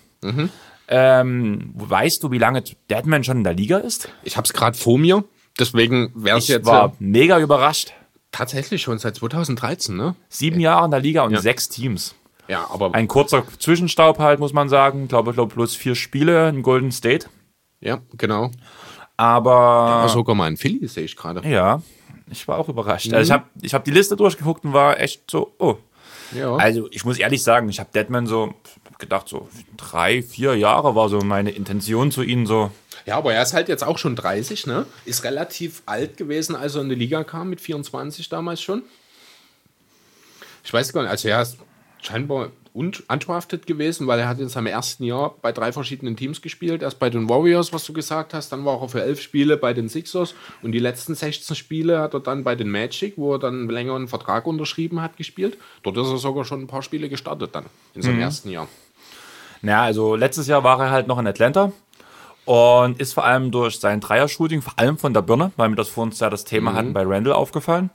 [0.89, 4.09] Ähm, weißt du, wie lange Deadman schon in der Liga ist?
[4.23, 5.25] ich habe es gerade vor mir.
[5.59, 7.93] Deswegen wäre es Ich jetzt war äh, mega überrascht.
[8.33, 10.15] tatsächlich schon seit 2013, ne?
[10.29, 11.41] Sieben Jahre in der Liga und Ja.
[11.41, 12.15] sechs Teams.
[12.49, 15.05] Ja, aber Ein kurzer Zwischenstaub halt, muss man sagen.
[15.05, 17.29] Ich glaube, ich glaube bloß vier Spiele in Golden State.
[17.81, 18.51] Ja, genau.
[19.17, 21.47] Aber Aber sogar mal ein Philly sehe ich gerade.
[21.49, 21.83] ja,
[22.31, 23.13] ich war auch überrascht.
[23.13, 25.77] Also ich habe ich hab die Liste durchgeguckt und war echt so, oh.
[26.33, 26.55] Ja.
[26.57, 28.55] Also ich muss ehrlich sagen, ich habe Deadman so
[28.99, 32.71] gedacht, so drei, vier Jahre war so meine Intention zu ihnen so.
[33.07, 34.87] Ja, aber er ist halt jetzt auch schon 30, ne?
[35.07, 38.83] Ist relativ alt gewesen, als er in die Liga kam, mit 24 damals schon.
[40.63, 41.57] Ich weiß gar nicht, also er ist
[42.03, 46.83] scheinbar undrafted gewesen, weil er hat in seinem ersten Jahr bei drei verschiedenen Teams gespielt.
[46.83, 49.73] Erst bei den Warriors, was du gesagt hast, dann war er für elf Spiele bei
[49.73, 53.39] den Sixers und die letzten 16 Spiele hat er dann bei den Magic, wo er
[53.39, 55.59] dann einen längeren Vertrag unterschrieben hat, gespielt.
[55.83, 58.69] Dort ist er sogar schon ein paar Spiele gestartet dann, in seinem ersten Jahr.
[59.63, 61.73] Naja, also letztes Jahr war er halt noch in Atlanta
[62.51, 65.89] und ist vor allem durch sein Dreier-Shooting, vor allem von der Birne, weil wir das
[65.89, 67.91] vor uns ja das Thema hatten, bei Randall aufgefallen.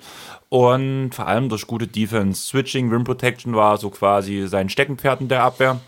[0.47, 2.41] Und vor allem durch gute Defense.
[2.41, 5.81] Switching, Rim Protection war so quasi sein Steckenpferd in der Abwehr.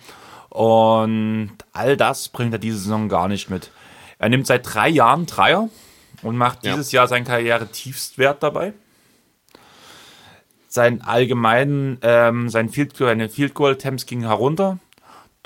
[0.50, 3.72] Und all das bringt er diese Saison gar nicht mit.
[4.20, 5.70] Er nimmt seit drei Jahren Dreier
[6.22, 6.74] und macht Ja.
[6.74, 8.74] dieses Jahr seinen Karriere-Tiefstwert dabei.
[10.68, 14.80] Sein allgemeinen, ähm, sein Field, seine Field Goal Attempts gingen herunter.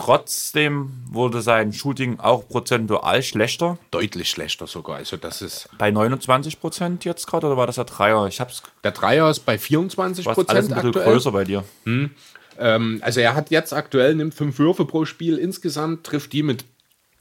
[0.03, 3.77] Trotzdem wurde sein Shooting auch prozentual schlechter.
[3.91, 4.95] Deutlich schlechter sogar.
[4.95, 5.69] Also das ist.
[5.77, 8.25] Bei 29 Prozent jetzt gerade, oder war das der Dreier?
[8.25, 11.05] Ich hab's Der Dreier ist bei 24 was alles Prozent ein bisschen aktuell.
[11.05, 11.63] größer bei dir.
[12.57, 16.65] Ähm, also er hat jetzt aktuell, nimmt fünf Würfe pro Spiel insgesamt, trifft die mit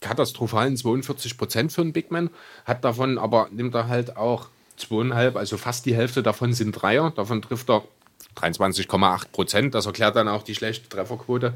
[0.01, 2.31] katastrophalen 42 Prozent für einen Big Man,
[2.65, 7.11] hat davon aber, nimmt er halt auch zweieinhalb, also fast die Hälfte davon sind Dreier,
[7.11, 7.85] davon trifft er
[8.37, 11.53] 23,8 Prozent, das erklärt dann auch die schlechte Trefferquote.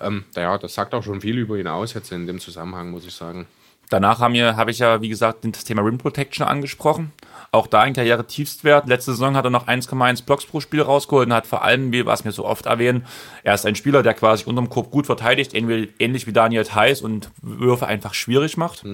[0.00, 3.06] Ähm, naja, das sagt auch schon viel über ihn aus jetzt in dem Zusammenhang, muss
[3.06, 3.46] ich sagen.
[3.90, 7.12] Danach haben wir, habe ich ja, wie gesagt, das Thema Rim Protection angesprochen.
[7.52, 8.86] Auch da ein Karriere-Tiefstwert.
[8.86, 12.04] Letzte Saison hat er noch 1,1 Blocks pro Spiel rausgeholt und hat vor allem, wie
[12.04, 13.06] was wir so oft erwähnen,
[13.44, 17.30] er ist ein Spieler, der quasi unterm Korb gut verteidigt, ähnlich wie Daniel Theiss und
[17.40, 18.84] Würfe einfach schwierig macht.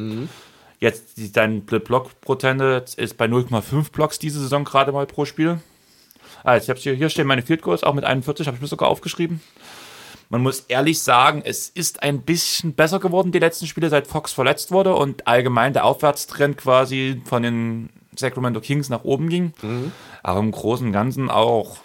[0.78, 5.59] Jetzt die- sein Block-Prozente ist bei 0,5 Blocks diese Saison gerade mal pro Spiel.
[6.44, 8.68] Also ich habe hier, hier stehen meine Field Goals, auch mit 41, habe ich mir
[8.68, 9.40] sogar aufgeschrieben.
[10.35, 14.32] Man muss ehrlich sagen, es ist ein bisschen besser geworden, die letzten Spiele, seit Fox
[14.32, 19.53] verletzt wurde und allgemein der Aufwärtstrend quasi von den Sacramento Kings nach oben ging.
[20.24, 21.76] Aber im Großen und Ganzen auch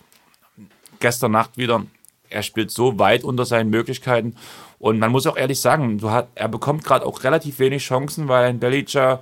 [0.99, 1.85] gestern Nacht wieder,
[2.31, 4.35] er spielt so weit unter seinen Möglichkeiten.
[4.79, 8.29] Und man muss auch ehrlich sagen, du hat, er bekommt gerade auch relativ wenig Chancen,
[8.29, 9.21] weil ein Bellicher,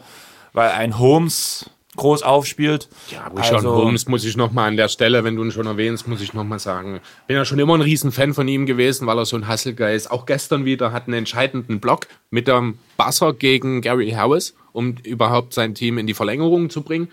[0.54, 2.88] weil ein Holmes groß aufspielt.
[3.12, 5.66] Ja, Sean Also- Holmes muss ich noch mal an der Stelle, wenn du ihn schon
[5.68, 7.02] erwähnst, muss ich noch mal sagen.
[7.28, 10.10] Bin ja schon immer ein Riesenfan von ihm gewesen, weil er so ein Hustle-Guy ist.
[10.10, 15.54] Auch gestern wieder hat einen entscheidenden Block mit dem Buzzer gegen Gary Harris, um überhaupt
[15.54, 17.10] sein Team in die Verlängerung zu bringen.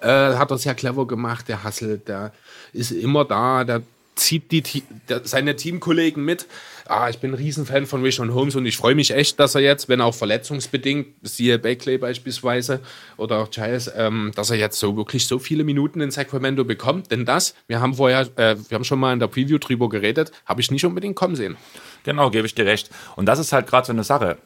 [0.00, 1.48] Äh, hat er sehr clever gemacht.
[1.48, 2.32] Der Hustle, der
[2.72, 3.82] ist immer da, der
[4.14, 4.82] zieht die,
[5.24, 6.46] seine Teamkollegen mit.
[6.90, 9.60] Ah, ich bin ein Riesenfan von Rishon Holmes und ich freue mich echt, dass er
[9.60, 12.80] jetzt, wenn auch verletzungsbedingt, siehe Bakley beispielsweise
[13.18, 17.10] oder auch Giles, ähm, dass er jetzt so wirklich so viele Minuten in Sacramento bekommt.
[17.10, 20.32] Denn das, wir haben vorher, äh, wir haben schon mal in der Preview drüber geredet,
[20.46, 21.58] habe ich nicht unbedingt kommen sehen.
[22.04, 22.88] Genau, gebe ich dir recht.
[23.16, 24.38] Und das ist halt gerade so eine Sache.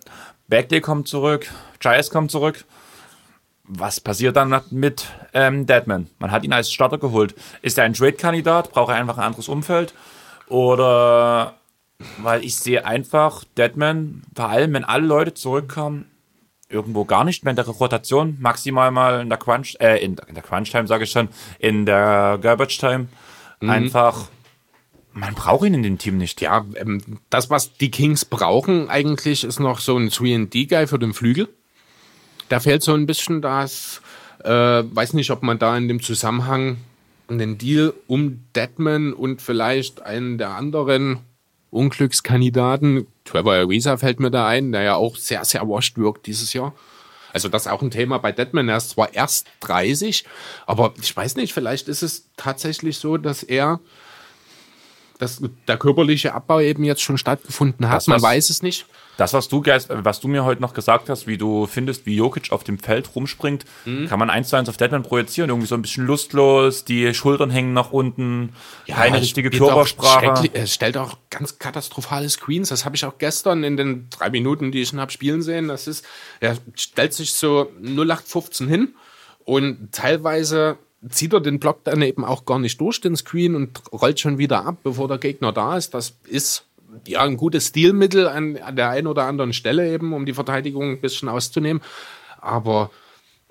[0.49, 1.47] Bagley kommt zurück,
[1.78, 2.64] Giles kommt zurück.
[3.62, 6.09] Was passiert dann mit ähm, Deadman?
[6.18, 7.36] Man hat ihn als Starter geholt.
[7.62, 8.72] Ist er ein Trade-Kandidat?
[8.72, 9.95] Braucht er einfach ein anderes Umfeld?
[10.49, 11.55] Oder
[12.19, 16.07] weil ich sehe einfach Deadman, vor allem wenn alle Leute zurückkommen,
[16.69, 20.35] irgendwo gar nicht mehr in der Rotation, maximal mal in der Crunch, äh, in, in
[20.35, 21.29] der Crunch-Time sage ich schon,
[21.59, 23.09] in der Garbage-Time.
[23.61, 24.29] Einfach,
[25.13, 26.41] man braucht ihn in dem Team nicht.
[26.41, 27.01] Ja, ähm,
[27.31, 31.49] das, was die Kings brauchen eigentlich, ist noch so ein 3D-Guy für den Flügel.
[32.49, 34.03] Da fehlt so ein bisschen das,
[34.43, 36.79] äh, weiß nicht, ob man da in dem Zusammenhang
[37.29, 41.21] einen Deal um Deadman und vielleicht einen der anderen
[41.73, 43.07] Unglückskandidaten.
[43.25, 46.75] Trevor Ariza fällt mir da ein, der ja auch sehr, sehr washed wirkt dieses Jahr.
[47.33, 48.68] Also das ist auch ein Thema bei Deadman.
[48.68, 50.25] Er ist zwar erst 30,
[50.66, 53.81] aber ich weiß nicht, vielleicht ist es tatsächlich so, dass er
[55.23, 57.97] dass der körperliche Abbau eben jetzt schon stattgefunden hat.
[57.97, 58.87] Das, Man was- weiß es nicht.
[59.18, 62.16] Das, was du, Geist, was du mir heute noch gesagt hast, wie du findest, wie
[62.16, 64.07] Jokic auf dem Feld rumspringt, Mhm.
[64.09, 65.51] kann man eins zu eins auf Deadman projizieren.
[65.51, 68.55] Irgendwie so ein bisschen lustlos, die Schultern hängen nach unten,
[68.89, 70.49] keine er richtige Körpersprache.
[70.55, 72.70] Er stellt auch ganz katastrophale Screens.
[72.70, 75.68] Das habe ich auch gestern in den drei Minuten, die ich ihn habe spielen sehen.
[75.68, 76.05] Das ist,
[76.41, 78.95] er stellt sich so 0815 hin
[79.45, 80.79] und teilweise
[81.09, 84.39] zieht er den Block dann eben auch gar nicht durch den Screen und rollt schon
[84.39, 85.95] wieder ab, bevor der Gegner da ist.
[85.95, 86.65] Das ist
[87.07, 90.93] ja ein gutes Stilmittel an, an der einen oder anderen Stelle eben, um die Verteidigung
[90.93, 91.83] ein bisschen auszunehmen.
[92.41, 92.91] Aber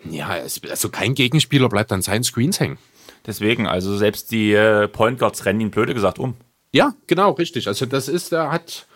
[0.10, 2.78] ja, es, also kein Gegenspieler bleibt an seinen Screens hängen.
[3.26, 6.36] Deswegen, also selbst die äh, Point Guards rennen ihn blöde gesagt um.
[6.72, 7.68] Ja, genau, richtig.
[7.68, 8.88] Also das ist, er hat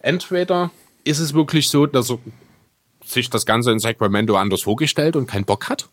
[0.00, 0.70] entweder
[1.04, 2.18] ist es wirklich so, dass er
[3.04, 5.88] sich das Ganze in Sacramento anders vorgestellt und keinen Bock hat.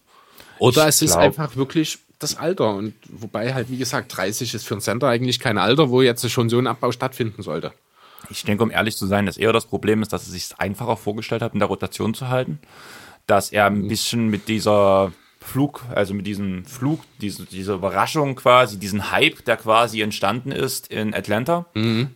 [0.62, 2.76] Oder Ich es ist glaub- einfach wirklich das Alter.
[2.76, 6.30] Und wobei halt, wie gesagt, 30 ist für einen Center eigentlich kein Alter, wo jetzt
[6.30, 7.74] schon so ein Abbau stattfinden sollte.
[8.30, 10.60] Ich denke, um ehrlich zu sein, dass eher das Problem ist, dass er sich es
[10.60, 12.60] einfacher vorgestellt hat, in der Rotation zu halten.
[13.26, 18.78] Dass er ein bisschen mit dieser Flug, also mit diesem Flug, diese, diese Überraschung quasi,
[18.78, 21.66] diesen Hype, der quasi entstanden ist in Atlanta,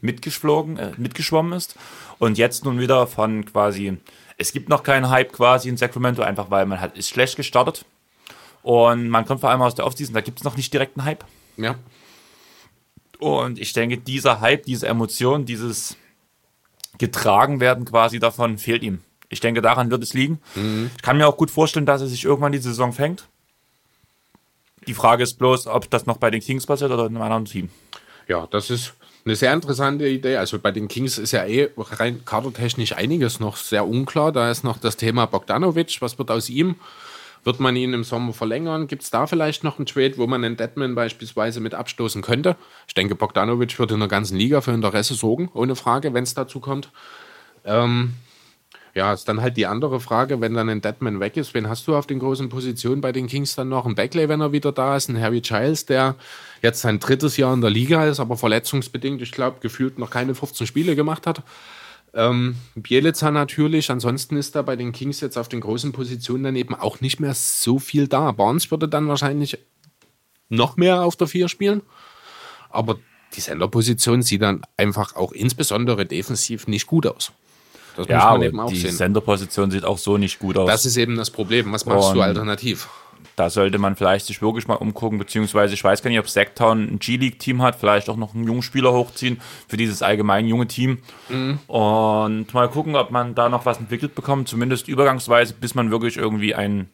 [0.01, 1.75] mitgeflogen, äh, mitgeschwommen ist.
[2.19, 3.97] Und jetzt nun wieder von quasi,
[4.37, 7.85] es gibt noch keinen Hype quasi in Sacramento, einfach weil man hat, ist schlecht gestartet.
[8.65, 11.05] Und man kommt vor allem aus der Offseason, da gibt es noch nicht direkt einen
[11.05, 11.23] Hype.
[11.55, 11.75] Ja.
[13.19, 15.97] Und ich denke, dieser Hype, diese Emotion, dieses
[16.97, 19.01] getragen werden quasi davon fehlt ihm.
[19.29, 20.39] Ich denke, daran wird es liegen.
[20.95, 23.27] Ich kann mir auch gut vorstellen, dass er sich irgendwann die Saison fängt.
[24.87, 27.45] Die Frage ist bloß, ob das noch bei den Kings passiert oder in einem anderen
[27.45, 27.69] Team.
[28.27, 28.95] Ja, das ist
[29.25, 30.37] eine sehr interessante Idee.
[30.37, 34.31] Also bei den Kings ist ja eh rein kadertechnisch einiges noch sehr unklar.
[34.31, 35.97] Da ist noch das Thema Bogdanovic.
[36.01, 36.77] Was wird aus ihm?
[37.45, 38.87] Wird man ihn im Sommer verlängern?
[38.87, 42.55] Gibt es da vielleicht noch einen Trade, wo man einen Deadman beispielsweise mit abstoßen könnte?
[42.87, 46.33] Ich denke, Bogdanovic wird in der ganzen Liga für Interesse sorgen, ohne Frage, wenn es
[46.33, 46.89] dazu kommt.
[47.63, 48.15] Ähm,
[48.95, 51.87] ja, ist dann halt die andere Frage, wenn dann ein Deadman weg ist, wen hast
[51.87, 53.85] du auf den großen Positionen bei den Kings dann noch?
[53.85, 56.15] Ein Beckley, wenn er wieder da ist, ein Harry Giles, der
[56.63, 60.33] jetzt sein drittes Jahr in der Liga ist, aber verletzungsbedingt, ich glaube, gefühlt noch keine
[60.33, 61.43] 15 Spiele gemacht hat.
[62.15, 66.55] Ähm, Bielica natürlich, ansonsten ist da bei den Kings jetzt auf den großen Positionen dann
[66.55, 68.31] eben auch nicht mehr so viel da.
[68.31, 69.57] Barnes würde dann wahrscheinlich
[70.47, 71.81] noch mehr auf der 4 spielen,
[72.69, 72.97] aber
[73.35, 77.33] die Senderposition sieht dann einfach auch insbesondere defensiv nicht gut aus.
[77.97, 78.91] Das Ja, muss man eben auch die sehen.
[78.95, 80.67] Senderposition sieht auch so nicht gut aus.
[80.69, 81.71] Das ist eben das Problem.
[81.73, 82.87] Was machst du Und- alternativ?
[83.35, 86.83] Da sollte man vielleicht sich wirklich mal umgucken, beziehungsweise ich weiß gar nicht, ob Sacktown
[86.83, 90.99] ein G-League-Team hat, vielleicht auch noch einen jungen Spieler hochziehen für dieses allgemein junge Team.
[91.67, 96.17] Und mal gucken, ob man da noch was entwickelt bekommt, zumindest übergangsweise, bis man wirklich
[96.17, 96.89] irgendwie einen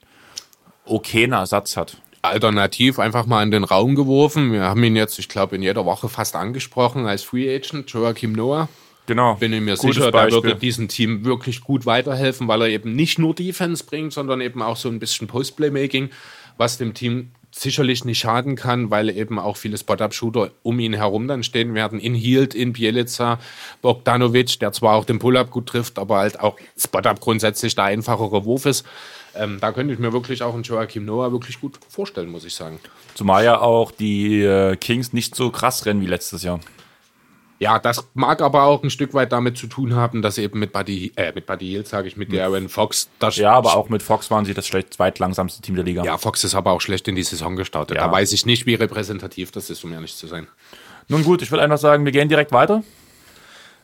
[0.85, 1.97] okayen Ersatz hat.
[2.23, 4.51] Alternativ einfach mal in den Raum geworfen.
[4.51, 8.33] Wir haben ihn jetzt, ich glaube, in jeder Woche fast angesprochen als Free Agent, Joachim
[8.33, 8.69] Noah.
[9.11, 9.35] Genau.
[9.35, 10.41] Bin ich mir Gutes sicher, der Beispiel.
[10.41, 14.61] würde diesem Team wirklich gut weiterhelfen, weil er eben nicht nur Defense bringt, sondern eben
[14.61, 16.11] auch so ein bisschen Post-Playmaking,
[16.55, 21.27] was dem Team sicherlich nicht schaden kann, weil eben auch viele Spot-Up-Shooter um ihn herum
[21.27, 21.99] dann stehen werden.
[21.99, 23.37] In Hield, in Bielica,
[23.81, 28.45] Bogdanovic, der zwar auch den Pull-Up gut trifft, aber halt auch Spot-Up grundsätzlich der einfachere
[28.45, 28.85] Wurf ist.
[29.35, 32.55] Ähm, da könnte ich mir wirklich auch einen Joachim Noah wirklich gut vorstellen, muss ich
[32.55, 32.79] sagen.
[33.13, 36.61] Zumal ja auch die äh, Kings nicht so krass rennen wie letztes Jahr.
[37.61, 40.73] Ja, das mag aber auch ein Stück weit damit zu tun haben, dass eben mit
[40.73, 44.01] Buddy, äh, mit Buddy Hield, sage ich, mit Darren Fox, das Ja, aber auch mit
[44.01, 46.03] Fox waren sie das schlecht zweitlangsamste Team der Liga.
[46.03, 47.97] Ja, Fox ist aber auch schlecht in die Saison gestartet.
[47.97, 48.07] Ja.
[48.07, 50.47] Da weiß ich nicht, wie repräsentativ das ist, um ehrlich zu sein.
[51.07, 52.81] Nun gut, ich will einfach sagen, wir gehen direkt weiter.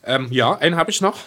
[0.03, 1.19] Ähm, ja, einen habe ich noch.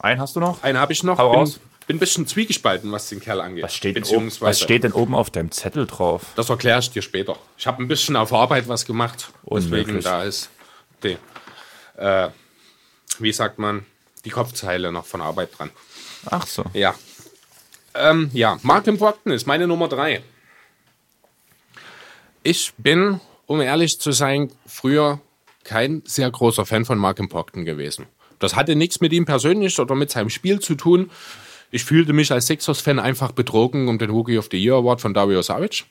[0.00, 0.64] Einen hast du noch?
[0.64, 1.18] Einen habe ich noch.
[1.18, 1.60] Hau bin, raus.
[1.86, 3.62] bin ein bisschen zwiegespalten, was den Kerl angeht.
[3.62, 6.32] Was steht, denn oben, was steht denn oben auf deinem Zettel drauf?
[6.34, 7.36] Das erkläre ich dir später.
[7.56, 9.30] Ich habe ein bisschen auf Arbeit was gemacht.
[9.48, 10.04] Deswegen Unmöglich.
[10.04, 10.50] da ist
[11.04, 11.16] die,
[12.00, 12.30] äh,
[13.18, 13.86] wie sagt man,
[14.24, 15.70] die Kopfzeile noch von Arbeit dran.
[16.26, 16.64] Ach so.
[16.72, 16.94] Ja.
[17.94, 20.22] Ähm, ja, Martin Brockton ist meine Nummer drei.
[22.42, 25.20] Ich bin, um ehrlich zu sein, früher
[25.64, 28.06] kein sehr großer Fan von Martin Brockton gewesen.
[28.38, 31.10] Das hatte nichts mit ihm persönlich oder mit seinem Spiel zu tun.
[31.70, 35.14] Ich fühlte mich als Sixers-Fan einfach betrogen um den Rookie of the Year Award von
[35.14, 35.84] Dario Saric.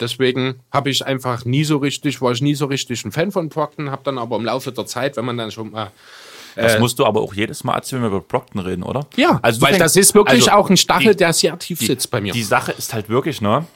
[0.00, 3.48] Deswegen habe ich einfach nie so richtig, war ich nie so richtig ein Fan von
[3.50, 5.92] Brockton, habe dann aber im Laufe der Zeit, wenn man dann schon mal
[6.56, 9.06] Das musst du aber auch jedes Mal erzählen, wenn wir über Brockton reden, oder?
[9.16, 11.80] Ja, also weil fängst- das ist wirklich also auch ein Stachel, die- der sehr tief
[11.80, 12.32] sitzt bei mir.
[12.32, 13.66] Die Sache ist halt wirklich, ne?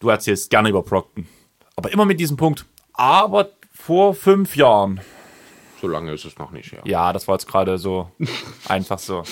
[0.00, 1.26] Du erzählst gerne über Brockton.
[1.76, 2.64] Aber immer mit diesem Punkt.
[2.94, 5.00] Aber Vor fünf Jahren.
[5.80, 6.80] So lange ist es noch nicht, ja.
[6.84, 8.10] Ja, das war jetzt gerade so
[8.68, 9.22] einfach so.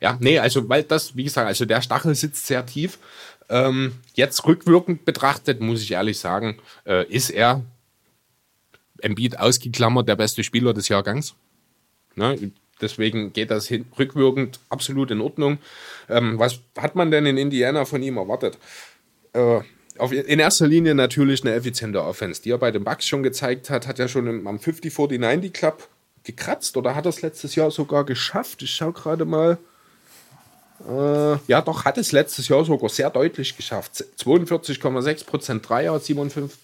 [0.00, 2.98] Ja, nee, also weil das, wie gesagt, also der Stachel sitzt sehr tief.
[3.50, 7.62] Ähm, jetzt rückwirkend betrachtet, muss ich ehrlich sagen, äh, ist er
[9.02, 11.34] Embiid ausgeklammert der beste Spieler des Jahrgangs.
[12.14, 12.52] Ne?
[12.80, 15.58] Deswegen geht das hin, rückwirkend absolut in Ordnung.
[16.08, 18.56] Ähm, was hat man denn in Indiana von ihm erwartet?
[19.32, 19.60] Äh,
[19.98, 23.68] auf, in erster Linie natürlich eine effiziente Offense, die er bei den Bucks schon gezeigt
[23.68, 25.88] hat, hat er schon im, am 50-40-90 Club
[26.24, 28.62] gekratzt oder hat er es letztes Jahr sogar geschafft?
[28.62, 29.58] Ich schaue gerade mal.
[30.88, 34.04] Äh, ja, doch, hat es letztes Jahr sogar sehr deutlich geschafft.
[34.18, 36.58] 42,6% Dreier, 57,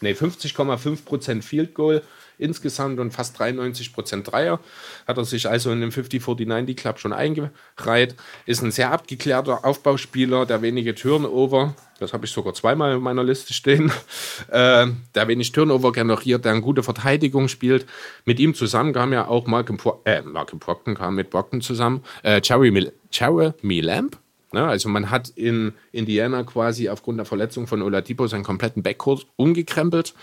[0.00, 2.02] nee, 50,5% Field Goal
[2.38, 4.60] insgesamt und fast 93% Dreier.
[5.06, 8.14] Hat er sich also in dem 50-40-90 Club schon eingereiht.
[8.46, 13.24] Ist ein sehr abgeklärter Aufbauspieler, der wenige Turnover, das habe ich sogar zweimal in meiner
[13.24, 13.90] Liste stehen,
[14.50, 17.86] äh, der wenig Turnover generiert, der eine gute Verteidigung spielt.
[18.24, 22.04] Mit ihm zusammen kam ja auch Malcolm, Pro äh, Malcolm Brockton kam mit Brockton zusammen.
[22.22, 24.18] Äh, Jeremy, Jeremy Lamb,
[24.50, 29.26] Ne, also man hat in Indiana quasi aufgrund der Verletzung von Oladipo seinen kompletten Backcourt
[29.36, 30.14] umgekrempelt.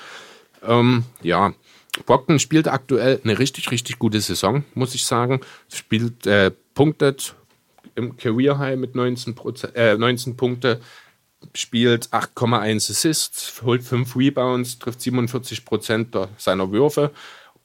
[0.67, 1.53] Ähm, ja,
[2.05, 5.41] Brockton spielt aktuell eine richtig, richtig gute Saison, muss ich sagen.
[5.71, 7.35] Spielt, äh, punktet
[7.95, 9.35] im Career High mit 19,
[9.73, 10.81] äh, 19 Punkte,
[11.53, 17.11] spielt 8,1 Assists, holt 5 Rebounds, trifft 47 Prozent seiner Würfe.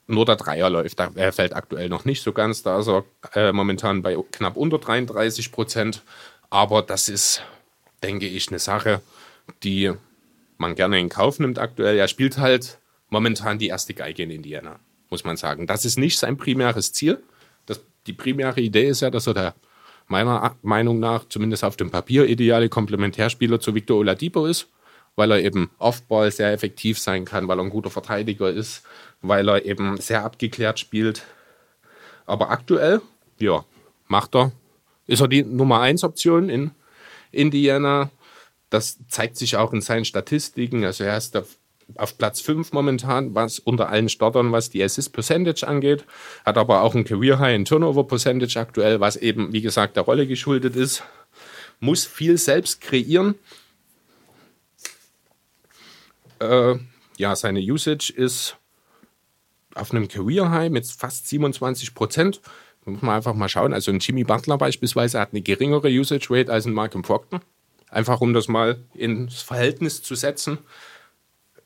[0.07, 3.05] Nur der Dreier läuft, er fällt aktuell noch nicht so ganz, da ist er
[3.35, 6.02] äh, momentan bei knapp unter 33 Prozent.
[6.51, 7.43] Aber das ist,
[8.02, 9.01] denke ich, eine Sache,
[9.62, 9.93] die
[10.59, 11.97] man gerne in Kauf nimmt aktuell.
[11.97, 12.80] Er spielt halt
[13.11, 14.81] momentan die erste Geige in Indiana,
[15.11, 15.66] muss man sagen.
[15.66, 17.23] Das ist nicht sein primäres Ziel.
[17.66, 19.55] Das, die primäre Idee ist ja, dass er der
[20.11, 24.69] meiner Meinung nach zumindest auf dem Papier ideale Komplementärspieler zu Victor Oladipo ist,
[25.15, 28.82] weil er eben Offball sehr effektiv sein kann, weil er ein guter Verteidiger ist,
[29.23, 31.24] weil er eben sehr abgeklärt spielt.
[32.27, 33.01] Aber aktuell,
[33.39, 33.65] ja,
[34.09, 34.53] macht er,
[35.07, 36.73] ist er die Nummer 1 Option in
[37.31, 38.11] Indiana.
[38.69, 40.85] Das zeigt sich auch in seinen Statistiken.
[40.85, 41.45] Also er ist der
[41.97, 46.05] auf Platz 5 momentan, was unter allen Startern, was die Assist Percentage angeht,
[46.45, 50.05] hat aber auch ein Career High in Turnover Percentage aktuell, was eben, wie gesagt, der
[50.05, 51.03] Rolle geschuldet ist.
[51.81, 53.35] Muss viel selbst kreieren.
[56.41, 56.77] Äh,
[57.17, 58.57] ja, seine Usage ist
[59.75, 62.41] auf einem Career High mit fast 27 Prozent.
[62.85, 63.73] Muss man einfach mal schauen.
[63.73, 67.41] Also ein Jimmy Butler beispielsweise hat eine geringere Usage Rate als ein Malcolm Proctor.
[67.91, 70.59] Einfach um das mal ins Verhältnis zu setzen.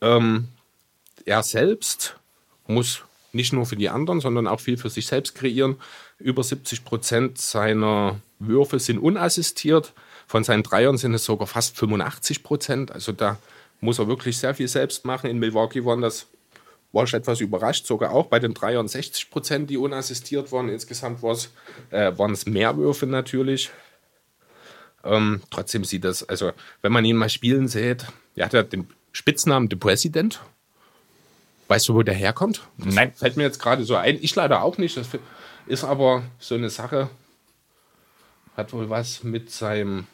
[0.05, 0.49] Ähm,
[1.25, 2.17] er selbst
[2.67, 3.03] muss
[3.33, 5.77] nicht nur für die anderen, sondern auch viel für sich selbst kreieren.
[6.19, 9.93] Über 70 Prozent seiner Würfe sind unassistiert.
[10.27, 12.93] Von seinen Dreiern sind es sogar fast 85 Prozent.
[12.93, 13.39] Also da
[13.81, 15.29] muss er wirklich sehr viel selbst machen.
[15.29, 16.27] In Milwaukee waren das,
[16.93, 20.69] war etwas überrascht, sogar auch bei den Dreiern 60 Prozent, die unassistiert waren.
[20.69, 21.21] Insgesamt
[21.91, 23.71] äh, waren es mehr Würfe natürlich.
[25.03, 28.07] Ähm, trotzdem sieht das, also wenn man ihn mal spielen sieht,
[28.37, 30.41] er hat ja den Spitznamen The President.
[31.69, 32.63] Weißt du, wo der herkommt?
[32.77, 33.13] Das Nein.
[33.15, 34.19] Fällt mir jetzt gerade so ein.
[34.21, 34.99] Ich leider auch nicht.
[34.99, 35.09] Das
[35.67, 37.09] ist aber so eine Sache.
[38.57, 40.07] Hat wohl was mit seinem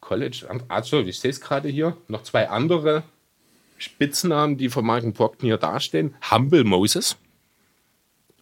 [0.00, 0.46] College.
[0.68, 1.96] Also, ich sehe es gerade hier.
[2.08, 3.04] Noch zwei andere
[3.78, 6.16] Spitznamen, die von Marken Brockton hier dastehen.
[6.30, 7.16] Humble Moses.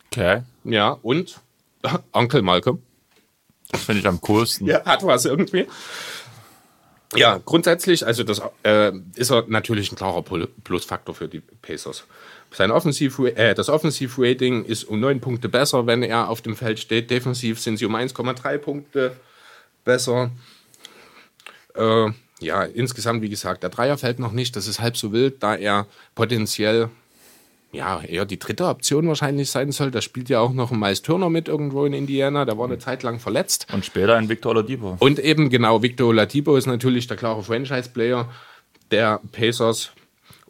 [0.07, 0.43] Okay.
[0.65, 1.41] Ja, und
[2.13, 2.83] Onkel Malcolm.
[3.71, 4.67] Das finde ich am coolsten.
[4.67, 5.67] Ja, hat was irgendwie.
[7.15, 12.05] Ja, grundsätzlich, also das äh, ist natürlich ein klarer Plusfaktor für die Pacers.
[12.51, 16.79] Sein Offensiv, äh, das Offensivrating ist um neun Punkte besser, wenn er auf dem Feld
[16.79, 17.11] steht.
[17.11, 19.17] Defensiv sind sie um 1,3 Punkte
[19.85, 20.31] besser.
[21.75, 22.11] Äh,
[22.41, 24.57] ja, insgesamt, wie gesagt, der Dreier fällt noch nicht.
[24.57, 26.89] Das ist halb so wild, da er potenziell
[27.73, 29.91] ja, eher die dritte Option wahrscheinlich sein soll.
[29.91, 32.45] Da spielt ja auch noch ein Miles Turner mit irgendwo in Indiana.
[32.45, 33.67] Der war eine Zeit lang verletzt.
[33.73, 34.97] Und später ein Victor Oladipo.
[34.99, 38.29] Und eben genau, Victor Oladipo ist natürlich der klare Franchise-Player
[38.91, 39.93] der Pacers.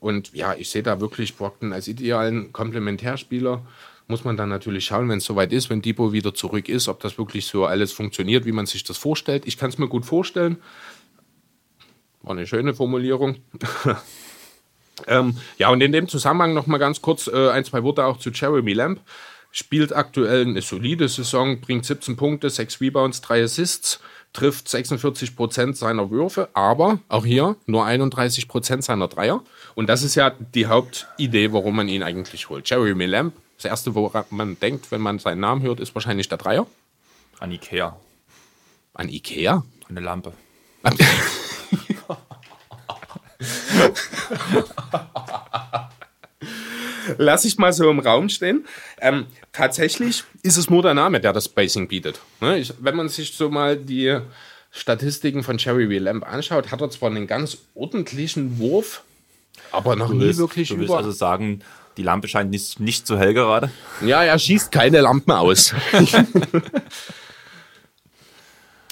[0.00, 3.62] Und ja, ich sehe da wirklich Brockton als idealen Komplementärspieler.
[4.08, 6.98] Muss man dann natürlich schauen, wenn es soweit ist, wenn Depot wieder zurück ist, ob
[7.00, 9.46] das wirklich so alles funktioniert, wie man sich das vorstellt.
[9.46, 10.56] Ich kann es mir gut vorstellen.
[12.22, 13.36] War eine schöne Formulierung.
[15.06, 18.18] Ähm, ja, und in dem Zusammenhang noch mal ganz kurz äh, ein, zwei Worte auch
[18.18, 19.00] zu Jeremy Lamb.
[19.50, 24.00] Spielt aktuell eine solide Saison, bringt 17 Punkte, 6 Rebounds, 3 Assists,
[24.32, 29.42] trifft 46 Prozent seiner Würfe, aber auch hier nur 31 Prozent seiner Dreier.
[29.74, 32.68] Und das ist ja die Hauptidee, warum man ihn eigentlich holt.
[32.68, 36.38] Jeremy Lamb, das erste, woran man denkt, wenn man seinen Namen hört, ist wahrscheinlich der
[36.38, 36.66] Dreier.
[37.38, 37.96] An Ikea.
[38.94, 39.64] An Ikea?
[39.88, 40.32] Eine Lampe.
[47.18, 48.64] lasse ich mal so im Raum stehen.
[49.00, 52.20] Ähm, tatsächlich ist es nur der Name, der das Spacing bietet.
[52.40, 52.58] Ne?
[52.58, 54.18] Ich, wenn man sich so mal die
[54.70, 55.98] Statistiken von Cherry W.
[55.98, 59.02] Lamb anschaut, hat er zwar einen ganz ordentlichen Wurf,
[59.70, 60.98] aber noch Du nie willst, wirklich du willst über.
[60.98, 61.60] also sagen,
[61.98, 63.70] die Lampe scheint nicht, nicht zu hell gerade.
[64.04, 65.74] Ja, er schießt keine Lampen aus.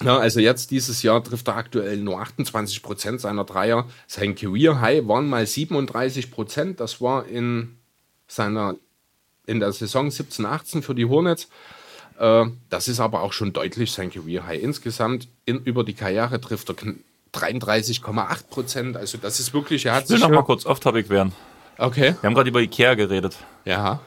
[0.03, 3.87] ja, also jetzt dieses Jahr trifft er aktuell nur 28 Prozent seiner Dreier.
[4.07, 6.81] Sein Career High waren mal 37 Prozent.
[6.81, 7.77] Das war in
[8.29, 8.77] seiner
[9.47, 11.49] in der Saison 17/18 für die Hornets.
[12.19, 14.63] Äh, Das ist aber auch schon deutlich sein Career High.
[14.63, 16.97] Insgesamt in, über die Karriere trifft er kn-
[17.33, 18.97] 33,8 Prozent.
[18.97, 21.33] Also das ist wirklich, er hat Ich will noch mal kurz off-topic werden.
[21.79, 22.15] Okay.
[22.21, 23.37] Wir haben gerade über Ikea geredet.
[23.65, 24.01] Ja.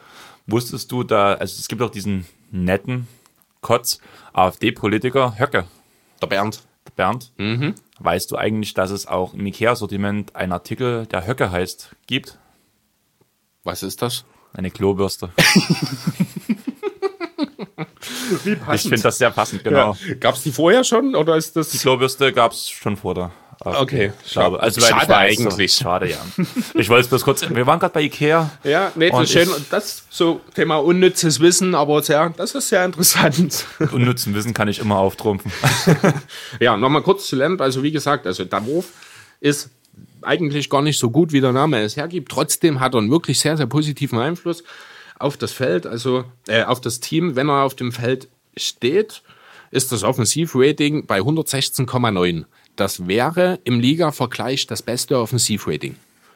[0.45, 3.07] Wusstest du da, also es gibt auch diesen netten
[3.61, 3.99] Kotz
[4.33, 5.65] AfD-Politiker Höcke,
[6.23, 6.61] Der Bernd.
[6.95, 7.31] Bernd.
[7.99, 12.37] Weißt du eigentlich, dass es auch im Ikea-Sortiment einen Artikel, der Höcke heißt, gibt?
[13.63, 14.23] Was ist das?
[14.53, 15.31] Eine Klobürste.
[18.43, 19.97] Wie Ich finde das sehr passend, genau.
[20.07, 20.13] Ja.
[20.15, 21.69] Gab es die vorher schon oder ist das?
[21.69, 23.42] Die Klobürste gab es schon vor der AfD.
[23.65, 24.59] Okay, schade.
[24.59, 25.73] Also, Schade eigentlich.
[25.73, 25.83] So.
[25.83, 26.17] Schade, ja.
[26.73, 28.51] Ich wollte es bloß kurz, wir waren gerade bei Ikea.
[28.63, 29.49] Ja, nee, das ist schön.
[29.69, 33.65] das so Thema unnützes Wissen, aber sehr, das ist sehr interessant.
[33.91, 35.51] Unnützen Wissen kann ich immer auftrumpfen.
[36.59, 37.61] ja, nochmal kurz zu Lamp.
[37.61, 38.89] Also wie gesagt, also Wurf
[39.39, 39.69] ist
[40.21, 42.31] eigentlich gar nicht so gut, wie der Name es hergibt.
[42.31, 44.63] Trotzdem hat er einen wirklich sehr, sehr positiven Einfluss
[45.19, 47.35] auf das Feld, also äh, auf das Team.
[47.35, 48.27] Wenn er auf dem Feld
[48.57, 49.21] steht,
[49.71, 52.45] ist das Offensivrating bei 116,9.
[52.75, 55.95] Das wäre im Liga-Vergleich das beste Offensivrating.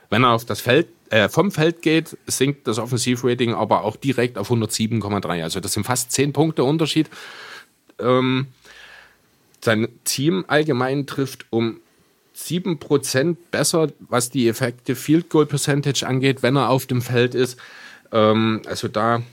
[0.10, 4.38] Wenn er auf das Feld, äh, vom Feld geht, sinkt das Offensivrating aber auch direkt
[4.38, 5.44] auf 107,3.
[5.44, 7.10] Also das sind fast 10 Punkte Unterschied.
[8.00, 8.48] Ähm,
[9.64, 11.80] sein Team allgemein trifft um
[12.36, 17.58] 7% besser, was die Effekte Field Goal Percentage angeht, wenn er auf dem Feld ist.
[18.12, 19.24] Ähm, also da,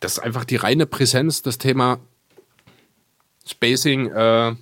[0.00, 1.98] das ist einfach die reine Präsenz, das Thema
[3.46, 4.08] Spacing.
[4.08, 4.54] Äh,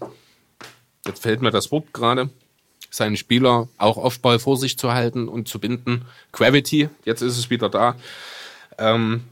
[1.07, 2.31] jetzt fällt mir das Wort gerade.
[2.91, 6.05] Seinen Spieler auch Offball vor sich zu halten und zu binden.
[6.33, 7.97] Gravity, jetzt ist es wieder da.
[8.79, 9.23] Ähm,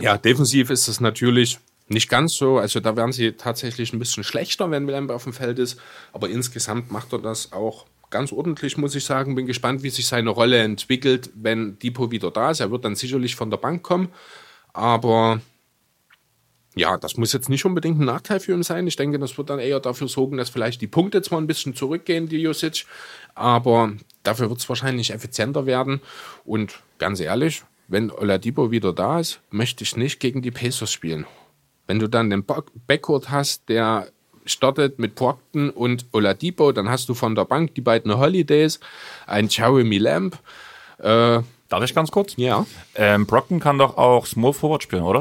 [0.00, 1.58] ja, defensiv ist es natürlich
[1.88, 2.58] nicht ganz so.
[2.58, 5.78] Also da werden sie tatsächlich ein bisschen schlechter, wenn Lamb auf dem Feld ist.
[6.12, 9.34] Aber insgesamt macht er das auch ganz ordentlich, muss ich sagen.
[9.34, 12.60] Bin gespannt, wie sich seine Rolle entwickelt, wenn Depot wieder da ist.
[12.60, 14.08] Er wird dann sicherlich von der Bank kommen.
[14.72, 15.40] Aber
[16.74, 18.86] ja, das muss jetzt nicht unbedingt ein Nachteil für ihn sein.
[18.86, 21.74] Ich denke, das wird dann eher dafür sorgen, dass vielleicht die Punkte zwar ein bisschen
[21.74, 22.84] zurückgehen, die Usage,
[23.34, 23.92] aber
[24.22, 26.00] dafür wird es wahrscheinlich effizienter werden.
[26.44, 31.26] Und ganz ehrlich, wenn Oladipo wieder da ist, möchte ich nicht gegen die Pacers spielen.
[31.86, 34.08] Wenn du dann den Back- Backcourt hast, der
[34.46, 38.80] startet mit Brockton und Oladipo, dann hast du von der Bank die beiden Holidays,
[39.26, 40.38] ein Jeremy Lamb.
[40.98, 42.34] Äh, Darf ich ganz kurz?
[42.36, 42.66] ja.
[42.94, 45.20] Ähm, Brockton kann doch auch Small Forward spielen, oder?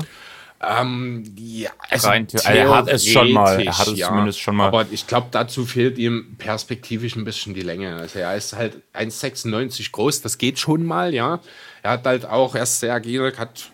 [0.63, 4.55] Ähm, ja, also Rein er hat es schon mal, er hat es theoretisch, zumindest schon
[4.55, 4.67] mal.
[4.67, 7.95] Aber ich glaube, dazu fehlt ihm perspektivisch ein bisschen die Länge.
[7.95, 11.39] Also er ist halt 1,96 groß, das geht schon mal, ja.
[11.81, 13.71] Er hat halt auch, er ist sehr agil, hat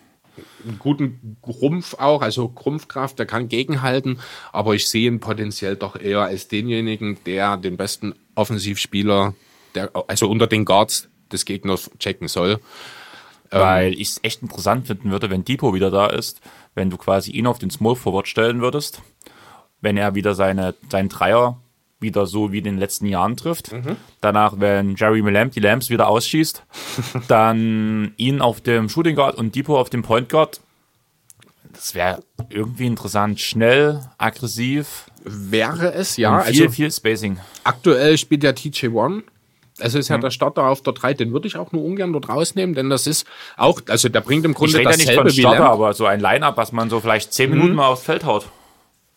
[0.65, 4.19] einen guten Rumpf auch, also Rumpfkraft, der kann gegenhalten,
[4.53, 9.33] aber ich sehe ihn potenziell doch eher als denjenigen, der den besten Offensivspieler,
[9.75, 12.59] der, also unter den Guards des Gegners checken soll.
[13.49, 16.41] Weil ich es echt interessant finden würde, wenn Depot wieder da ist,
[16.77, 19.01] wenn du quasi ihn auf den Small Forward stellen würdest,
[19.81, 21.59] wenn er wieder seine, seinen Dreier
[21.99, 23.71] wieder so wie in den letzten Jahren trifft.
[24.21, 26.63] Danach, wenn Jeremy Lamb die Lamps wieder ausschießt,
[27.27, 30.61] dann ihn auf dem Shooting Guard und Depot auf dem Point Guard.
[31.73, 33.39] Das wäre irgendwie interessant.
[33.39, 36.39] Schnell, aggressiv, Wäre es, ja.
[36.41, 37.37] viel, also, viel Spacing.
[37.63, 39.23] Aktuell spielt der TJ One.
[39.79, 40.21] Also ist ja Mhm.
[40.21, 43.05] der Starter auf der 3, den würde ich auch nur ungern dort rausnehmen, denn das
[43.07, 43.25] ist
[43.57, 46.05] auch, also der bringt im Ich Grunde rede ja nicht dasselbe von Starter, aber so
[46.05, 48.47] ein Line-Up, was man so vielleicht zehn Minuten mal aufs Feld haut.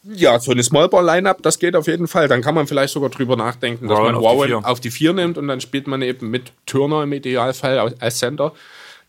[0.03, 2.27] Ja, so eine Smallball-Lineup, das geht auf jeden Fall.
[2.27, 4.71] Dann kann man vielleicht sogar drüber nachdenken, dass Warren man auf die Warren Vier.
[4.71, 8.19] auf die 4 nimmt und dann spielt man eben mit Turner im Idealfall als- als
[8.19, 8.53] Center,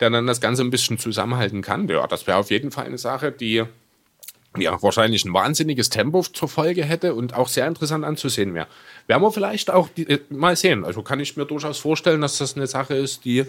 [0.01, 1.87] der dann das Ganze ein bisschen zusammenhalten kann.
[1.87, 3.63] Ja, das wäre auf jeden Fall eine Sache, die
[4.57, 8.67] ja, wahrscheinlich ein wahnsinniges Tempo zur Folge hätte und auch sehr interessant anzusehen wäre.
[9.11, 10.85] Werden wir vielleicht auch die, äh, mal sehen.
[10.85, 13.45] Also kann ich mir durchaus vorstellen, dass das eine Sache ist, die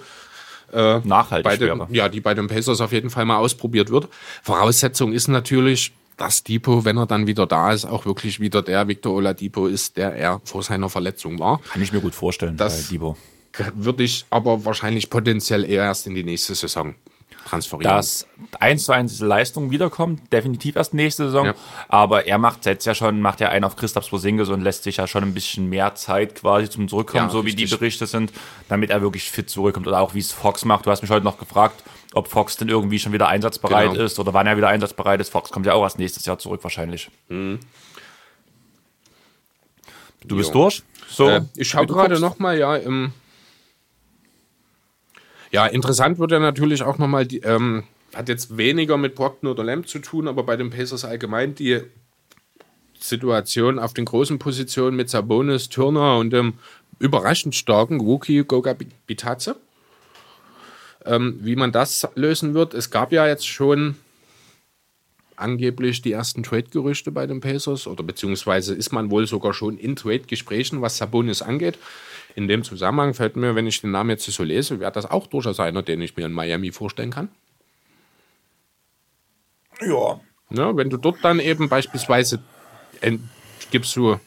[0.73, 1.89] Nachhaltig bei den, wäre.
[1.91, 4.09] ja, die bei den Pacers auf jeden Fall mal ausprobiert wird.
[4.43, 8.89] Voraussetzung ist natürlich, dass Depot, wenn er dann wieder da ist, auch wirklich wieder der
[8.89, 11.61] Victor Oladipo ist, der er vor seiner Verletzung war.
[11.71, 13.17] Kann ich mir gut vorstellen Das- bei Debo.
[13.75, 16.95] Würde ich aber wahrscheinlich potenziell eher erst in die nächste Saison
[17.49, 17.95] transferieren.
[17.97, 18.27] dass
[18.61, 21.47] eins zu eins diese Leistung wiederkommt, definitiv erst nächste Saison.
[21.47, 21.55] Ja.
[21.89, 24.97] Aber er macht jetzt ja schon, macht ja einen auf Christoph Porzingis und lässt sich
[24.99, 27.79] ja schon ein bisschen mehr Zeit quasi zum Zurückkommen, Ja, so wie die richtig.
[27.79, 28.33] Berichte sind,
[28.69, 29.87] damit er wirklich fit zurückkommt.
[29.87, 30.87] Oder auch wie es Fox macht.
[30.87, 31.83] Du hast mich heute noch gefragt,
[32.15, 34.05] ob Fox denn irgendwie schon wieder einsatzbereit Genau.
[34.05, 35.31] ist oder wann er wieder einsatzbereit ist.
[35.31, 37.11] Fox kommt ja auch erst nächstes Jahr zurück wahrscheinlich.
[37.29, 37.59] Du
[40.37, 40.63] bist Jo.
[40.63, 40.83] durch?
[41.09, 43.13] So, Äh, ich schaue gerade nochmal, ja, im
[45.53, 47.85] ja, interessant wird ja natürlich auch nochmal, ähm,
[48.15, 51.81] hat jetzt weniger mit Brockton oder Lamb zu tun, aber bei den Pacers allgemein die
[52.99, 56.55] Situation auf den großen Positionen mit Sabonis, Turner und dem
[56.99, 58.77] überraschend starken Rookie Goga
[59.07, 59.57] Bitadze.
[61.05, 63.97] Ähm, wie man das lösen wird, es gab ja jetzt schon
[65.35, 69.97] angeblich die ersten Trade-Gerüchte bei den Pacers oder beziehungsweise ist man wohl sogar schon in
[69.97, 71.79] Trade-Gesprächen, was Sabonis angeht.
[72.35, 75.27] In dem Zusammenhang fällt mir, wenn ich den Namen jetzt so lese, wäre das auch
[75.27, 77.29] durchaus einer, den ich mir in Miami vorstellen kann.
[79.81, 80.21] Ja.
[80.51, 82.43] Ja, wenn du dort dann eben beispielsweise
[83.71, 84.19] gibst du,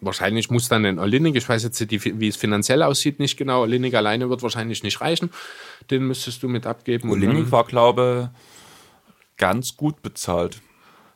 [0.00, 3.62] wahrscheinlich muss dann ein Olinik, ich weiß jetzt nicht, wie es finanziell aussieht, nicht genau.
[3.62, 5.30] Olinik alleine wird wahrscheinlich nicht reichen.
[5.90, 7.08] Den müsstest du mit abgeben.
[7.20, 8.30] Dann- war, glaube
[9.36, 10.60] ganz gut bezahlt.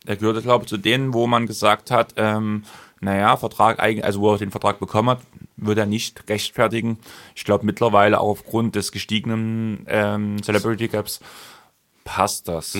[0.06, 2.64] Er gehörte, glaube ich, zu denen, wo man gesagt hat, ähm,
[3.00, 5.20] naja, Vertrag, also wo er den Vertrag bekommen hat,
[5.56, 6.98] würde er nicht rechtfertigen.
[7.34, 11.20] Ich glaube, mittlerweile auch aufgrund des gestiegenen ähm, Celebrity Caps
[12.04, 12.76] passt das.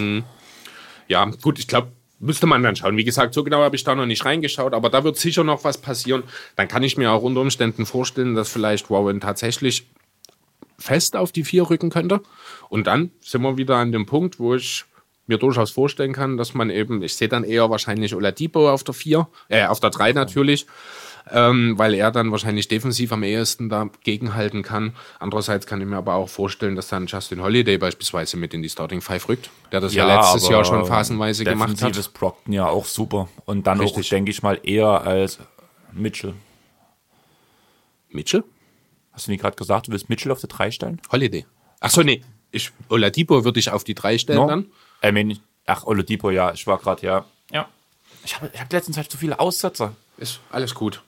[1.08, 2.96] Ja, gut, ich glaube, müsste man dann schauen.
[2.96, 5.64] Wie gesagt, so genau habe ich da noch nicht reingeschaut, aber da wird sicher noch
[5.64, 6.22] was passieren.
[6.56, 9.86] Dann kann ich mir auch unter Umständen vorstellen, dass vielleicht Warren tatsächlich
[10.78, 12.20] fest auf die vier rücken könnte.
[12.68, 14.84] Und dann sind wir wieder an dem Punkt, wo ich
[15.26, 18.94] mir durchaus vorstellen kann, dass man eben, ich sehe dann eher wahrscheinlich Oladipo auf der
[18.94, 20.66] vier, äh, auf der drei natürlich,
[21.30, 24.94] ähm, weil er dann wahrscheinlich defensiv am ehesten dagegen halten kann.
[25.18, 28.68] Andererseits kann ich mir aber auch vorstellen, dass dann Justin Holiday beispielsweise mit in die
[28.68, 31.96] Starting Five rückt, der das ja, letztes aber Jahr schon phasenweise gemacht hat.
[31.96, 33.28] ist Brockton ja auch super.
[33.44, 34.06] Und dann Richtig.
[34.06, 35.38] auch, denke ich mal, eher als
[35.92, 36.34] Mitchell.
[38.10, 38.44] Mitchell?
[39.12, 41.00] Hast du nicht gerade gesagt, du willst Mitchell auf die 3 stellen?
[41.10, 41.46] Holiday.
[41.80, 42.22] Ach so, nee.
[42.52, 44.46] Ich, Oladipo würde ich auf die drei stellen No?
[44.46, 44.66] dann.
[45.02, 47.24] I mean, ach, Oladipo, ja, ich war gerade, ja.
[47.50, 47.68] Ja.
[48.24, 49.94] Ich habe ich hab letztens halt zu viele Aussetzer.
[50.18, 51.02] Ist alles gut.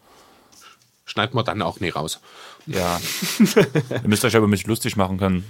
[1.04, 2.20] Schneiden wir dann auch nie raus.
[2.66, 3.00] Ja.
[3.90, 5.44] Ihr müsst euch aber mich lustig machen können.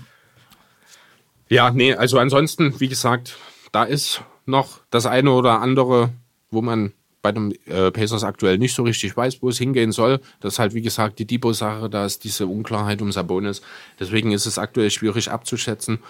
[1.49, 3.37] Ja, nee, also ansonsten, wie gesagt,
[3.73, 6.11] da ist noch das eine oder andere,
[6.51, 10.21] wo man bei den äh, Pacers aktuell nicht so richtig weiß, wo es hingehen soll.
[10.41, 13.63] Das ist halt, wie gesagt, die Depot-Sache, da ist diese Unklarheit um Sabonis.
[13.99, 16.01] Deswegen ist es aktuell schwierig abzuschätzen,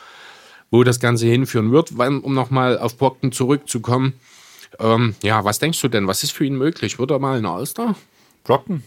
[0.70, 1.96] wo das Ganze hinführen wird.
[1.96, 4.14] Wann, um nochmal auf Brockton zurückzukommen,
[4.80, 6.08] ähm, ja, was denkst du denn?
[6.08, 6.98] Was ist für ihn möglich?
[6.98, 7.94] Wird er mal in All-Star?
[8.42, 8.82] Brockton?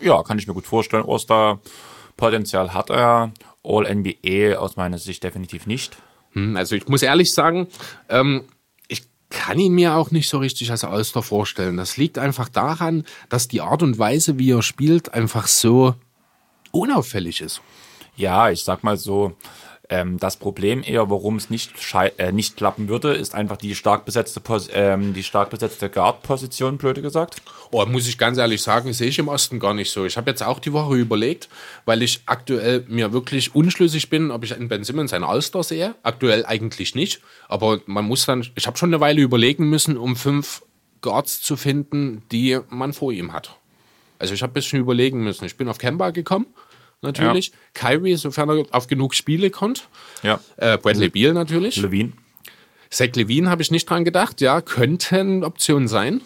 [0.00, 1.04] Ja, kann ich mir gut vorstellen.
[1.04, 3.32] Oster-Potenzial hat er.
[3.62, 5.96] All-NBA aus meiner Sicht definitiv nicht.
[6.32, 7.66] Hm, Also ich muss ehrlich sagen,
[8.08, 8.44] ähm,
[8.88, 11.76] ich kann ihn mir auch nicht so richtig als All-Star vorstellen.
[11.76, 15.94] Das liegt einfach daran, dass die Art und Weise, wie er spielt, einfach so
[16.72, 17.60] unauffällig ist.
[18.16, 19.32] Ja, ich sag mal so,
[19.90, 21.72] ähm, das Problem eher, warum es nicht,
[22.16, 27.42] äh, nicht klappen würde, ist einfach die stark besetzte, Pos ähm, besetzte Guard-Position, blöde gesagt.
[27.72, 30.04] Oh, muss ich ganz ehrlich sagen, sehe ich im Osten gar nicht so.
[30.04, 31.48] Ich habe jetzt auch die Woche überlegt,
[31.86, 35.96] weil ich aktuell mir wirklich unschlüssig bin, ob ich in Ben Simmons einen All-Star sehe.
[36.04, 37.20] Aktuell eigentlich nicht.
[37.48, 40.62] Aber man muss dann, ich habe schon eine Weile überlegen müssen, um fünf
[41.00, 43.56] Guards zu finden, die man vor ihm hat.
[44.20, 45.46] Also ich habe ein bisschen überlegen müssen.
[45.46, 46.46] Ich bin auf Kemba gekommen,
[47.02, 47.52] natürlich.
[47.74, 49.88] Kyrie, sofern er auf genug Spiele kommt.
[50.22, 50.40] Ja.
[50.56, 51.76] Äh, Bradley Beal natürlich.
[51.76, 52.12] Levine.
[52.90, 54.40] Zach Levine habe ich nicht dran gedacht.
[54.40, 56.20] Ja, könnte eine Option sein.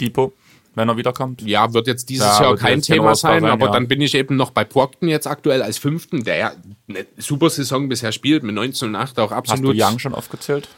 [0.00, 0.32] Depot,
[0.74, 1.42] wenn er wiederkommt.
[1.42, 3.72] Ja, wird jetzt dieses Ja, Jahr kein Thema sein, sein, aber ja.
[3.72, 6.52] dann bin ich eben noch bei Brockton jetzt aktuell als Fünften, der ja
[6.88, 9.76] eine super Saison bisher spielt, mit 19 und 8 auch Hast du absolut.
[9.78, 10.68] Young schon aufgezählt?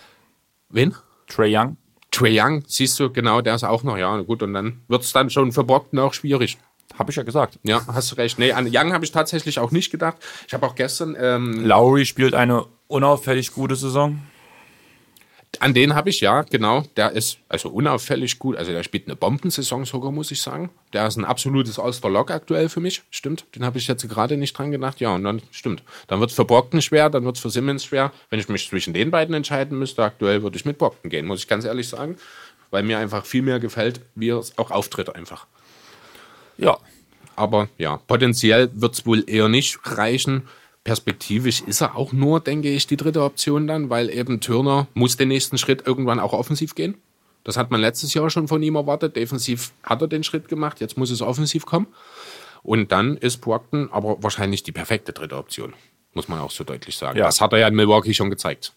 [0.71, 0.95] Wen?
[1.29, 1.77] Trey Young?
[2.11, 5.13] Trey Young, siehst du, genau, der ist auch noch, ja, gut, und dann wird es
[5.13, 6.59] dann schon für Brockton auch schwierig.
[6.99, 7.59] Habe ich ja gesagt.
[7.65, 8.39] Ja, hast du recht.
[8.39, 10.17] Nee, an Young habe ich tatsächlich auch nicht gedacht.
[10.47, 14.21] Ich habe auch gestern, ähm, Lowry spielt eine unauffällig gute Saison.
[15.61, 19.15] an den habe ich, ja, genau, der ist also unauffällig gut, also der spielt eine
[19.15, 20.71] Bombensaison sogar, muss ich sagen.
[20.93, 23.47] Der ist ein absolutes All-Star-Lock aktuell für mich, stimmt.
[23.55, 25.85] Den habe ich jetzt gerade nicht dran gedacht, ja, und dann stimmt.
[26.09, 28.13] Dann wird es für Brockton schwer, dann wird es für Simmons schwer.
[28.31, 31.39] Wenn ich mich zwischen den beiden entscheiden müsste, aktuell würde ich mit Brockton gehen, muss
[31.39, 32.17] ich ganz ehrlich sagen,
[32.71, 35.47] weil mir einfach viel mehr gefällt, wie er auch auftritt einfach.
[36.57, 36.79] Ja.
[37.37, 40.43] Aber ja, potenziell wird es wohl eher nicht reichen.
[40.85, 45.17] Perspektivisch ist er auch nur, denke ich, die dritte Option dann, weil eben Turner muss
[45.17, 46.97] den nächsten Schritt irgendwann auch offensiv gehen.
[47.43, 49.17] Das hat man letztes Jahr schon von ihm erwartet.
[49.17, 51.87] Defensiv hat er den Schritt gemacht, jetzt muss es offensiv kommen.
[52.63, 55.75] Und dann ist Brockton aber wahrscheinlich die perfekte dritte Option.
[56.15, 57.19] muss man auch so deutlich sagen.
[57.19, 57.27] Ja.
[57.27, 58.73] Das hat er ja in Milwaukee schon gezeigt.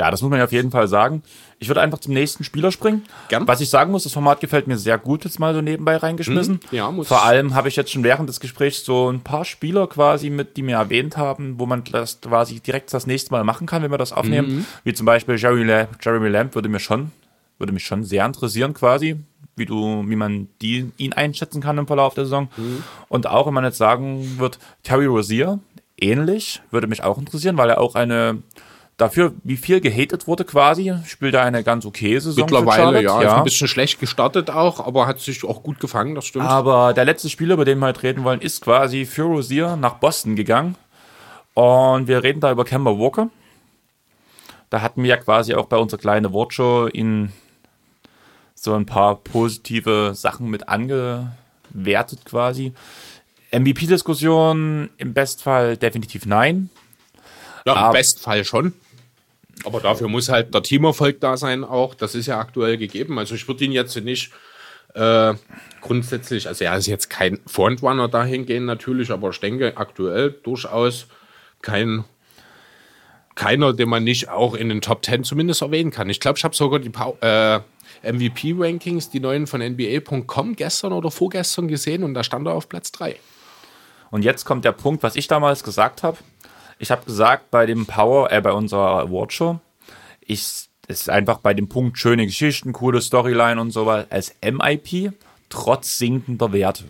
[0.00, 1.22] Ja, das muss man ja auf jeden Fall sagen.
[1.58, 3.02] Ich würde einfach zum nächsten Spieler springen.
[3.28, 3.46] Gern.
[3.46, 6.54] Was ich sagen muss, das Format gefällt mir sehr gut, jetzt mal so nebenbei reingeschmissen.
[6.70, 6.74] Mhm.
[6.74, 9.86] Ja, muss- Vor allem habe ich jetzt schon während des Gesprächs so ein paar Spieler
[9.88, 13.66] quasi mit, die mir erwähnt haben, wo man das quasi direkt das nächste Mal machen
[13.66, 14.48] kann, wenn wir das aufnehmen.
[14.60, 14.66] Mhm.
[14.84, 17.10] Wie zum Beispiel Jeremy Lamb, Jeremy Lamb würde mir schon,
[17.58, 19.16] würde mich schon sehr interessieren quasi,
[19.56, 22.48] wie du, wie man die, ihn einschätzen kann im Verlauf der Saison.
[22.56, 22.82] Mhm.
[23.10, 25.58] Und auch, wenn man jetzt sagen wird, Terry Rozier,
[26.00, 28.38] ähnlich, würde mich auch interessieren, weil er auch eine,
[29.00, 32.44] dafür, wie viel gehatet wurde quasi, spielt er eine ganz okay Saison.
[32.44, 36.14] Mittlerweile, Charlotte, ja, Ist ein bisschen schlecht gestartet auch, aber hat sich auch gut gefangen,
[36.14, 36.46] das stimmt.
[36.46, 39.94] Aber der letzte Spieler, über den wir heute reden wollen, ist quasi für Rozier nach
[39.94, 40.76] Boston gegangen.
[41.54, 43.30] Und wir reden da über Kemba Walker.
[44.68, 47.32] Da hatten wir ja quasi auch bei unserer kleinen Wortshow ihn
[48.54, 52.72] so ein paar positive Sachen mit angewertet quasi.
[53.52, 56.70] MVP-Diskussion im Bestfall definitiv nein.
[57.66, 58.74] Ja, im Bestfall schon.
[59.64, 61.94] Aber dafür muss halt der Teamerfolg da sein auch.
[61.94, 63.18] Das ist ja aktuell gegeben.
[63.18, 64.32] Also ich würde ihn jetzt nicht
[64.94, 65.34] äh,
[65.80, 71.06] grundsätzlich, also er ist jetzt kein Frontrunner dahingehend natürlich, aber ich denke aktuell durchaus
[71.62, 72.04] kein
[73.36, 76.10] keiner, den man nicht auch in den Top 10 zumindest erwähnen kann.
[76.10, 76.90] Ich glaube, ich habe sogar die
[77.22, 77.60] äh,
[78.02, 82.92] MVP-Rankings, die neuen von NBA.com gestern oder vorgestern gesehen und da stand er auf Platz
[82.92, 83.16] 3.
[84.10, 86.18] Und jetzt kommt der Punkt, was ich damals gesagt habe.
[86.80, 89.60] Ich habe gesagt, bei dem Power, äh, bei unserer Awardshow,
[90.22, 94.34] ich, es ist einfach bei dem Punkt schöne Geschichten, coole Storyline und so weiter, als
[94.42, 95.12] MIP,
[95.50, 96.84] trotz sinkender Werte.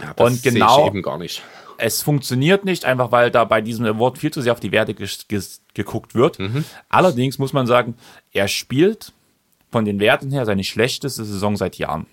[0.00, 1.42] Ja, Und sehe genau- ich eben gar nicht.
[1.78, 4.94] Es funktioniert nicht, einfach weil da bei diesem Award viel zu sehr auf die Werte
[4.94, 6.38] ges ges geguckt wird.
[6.88, 7.96] Allerdings muss man sagen,
[8.32, 9.12] er spielt
[9.72, 12.06] von den Werten her seine schlechteste Saison seit Jahren.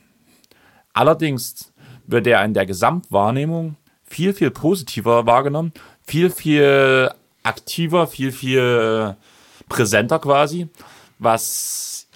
[0.93, 1.71] Allerdings
[2.07, 5.73] wird er in der Gesamtwahrnehmung viel, viel positiver wahrgenommen,
[6.11, 7.09] viel, viel
[7.41, 9.15] aktiver, viel, viel
[9.69, 10.67] präsenter quasi,
[11.19, 12.07] was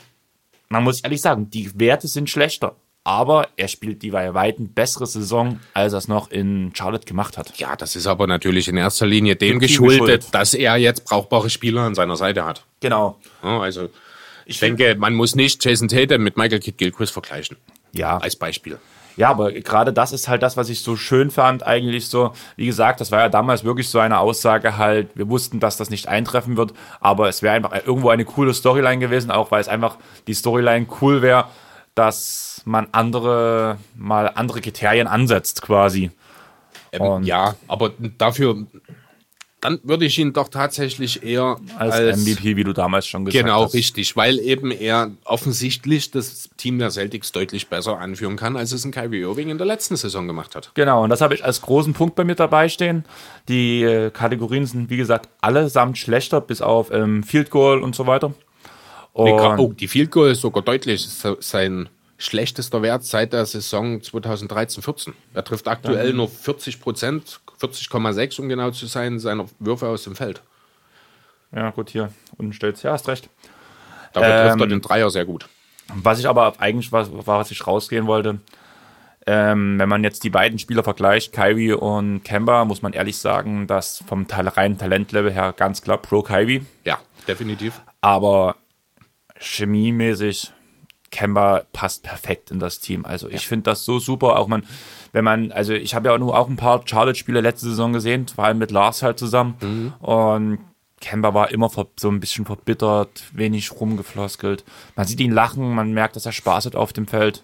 [0.68, 2.76] man muss ehrlich sagen, die Werte sind schlechter.
[3.06, 7.38] Aber er spielt die bei Weitem bessere Saison, als er es noch in Charlotte gemacht
[7.38, 7.58] hat.
[7.58, 11.82] Ja, das ist aber natürlich in erster Linie dem geschuldet, dass er jetzt brauchbare Spieler
[11.82, 12.66] an seiner Seite hat.
[12.82, 13.20] Genau.
[13.44, 13.90] Ja, also
[14.46, 17.58] ich denke, man muss nicht Jason Tatum mit Michael Kidd Gilchrist vergleichen.
[17.94, 18.18] Ja.
[18.18, 18.80] Als Beispiel.
[19.18, 22.34] Ja, aber gerade das ist halt das, was ich so schön fand, eigentlich so.
[22.58, 25.10] Wie gesagt, das war ja damals wirklich so eine Aussage halt.
[25.16, 29.00] Wir wussten, dass das nicht eintreffen wird, aber es wäre einfach irgendwo eine coole Storyline
[29.00, 29.98] gewesen, auch weil es einfach
[30.28, 31.46] die Storyline cool wäre,
[31.96, 36.12] dass man andere, mal andere Kriterien ansetzt quasi.
[36.92, 38.66] Ähm, ja, aber dafür,
[39.66, 43.64] dann würde ich ihn doch tatsächlich eher Als, MVP, wie du damals schon gesagt Genau,
[43.64, 43.74] hast.
[43.74, 48.86] richtig, weil eben er offensichtlich das Team der Celtics deutlich besser anführen kann, als es
[48.86, 50.70] ein Kyrie Irving in der letzten Saison gemacht hat.
[50.76, 53.06] Genau, und das habe ich als großen Punkt bei mir dabei stehen.
[53.50, 58.06] Die äh, Kategorien sind, wie gesagt, allesamt schlechter, bis auf ähm, Field Goal und so
[58.06, 58.36] weiter.
[59.14, 61.08] Und, oh, die Field Goal ist sogar deutlich
[61.40, 65.14] sein schlechtester Wert seit der Saison 2013-14.
[65.34, 70.16] Er trifft aktuell nur 40 Prozent, 40,6 um genau zu sein, seiner Würfe aus dem
[70.16, 70.42] Feld.
[71.54, 72.84] Ja, gut, hier unten steht's.
[72.84, 73.30] Ja, hast recht.
[74.14, 75.48] Dafür Ähm, trifft er den Dreier sehr gut.
[75.94, 78.40] Was ich aber eigentlich, was, was ich rausgehen wollte,
[79.28, 83.68] ähm, wenn man jetzt die beiden Spieler vergleicht, Kyrie und Kemba, muss man ehrlich sagen,
[83.68, 86.66] dass vom reinen Talentlevel her ganz klar pro Kyrie.
[86.84, 87.82] Ja, definitiv.
[88.02, 88.56] Aber
[89.40, 90.54] chemiemäßig,
[91.16, 93.06] Kemba passt perfekt in das Team.
[93.06, 94.38] Also ich finde das so super.
[94.38, 94.64] Auch man,
[95.14, 98.44] wenn man, also ich habe ja nur auch ein paar Charlotte-Spiele letzte Saison gesehen, vor
[98.44, 99.94] allem mit Lars halt zusammen.
[100.02, 100.58] Und
[101.00, 104.66] Kemba war immer so ein bisschen verbittert, wenig rumgefloskelt.
[104.98, 107.44] Man sieht ihn lachen, man merkt, dass er Spaß hat auf dem Feld.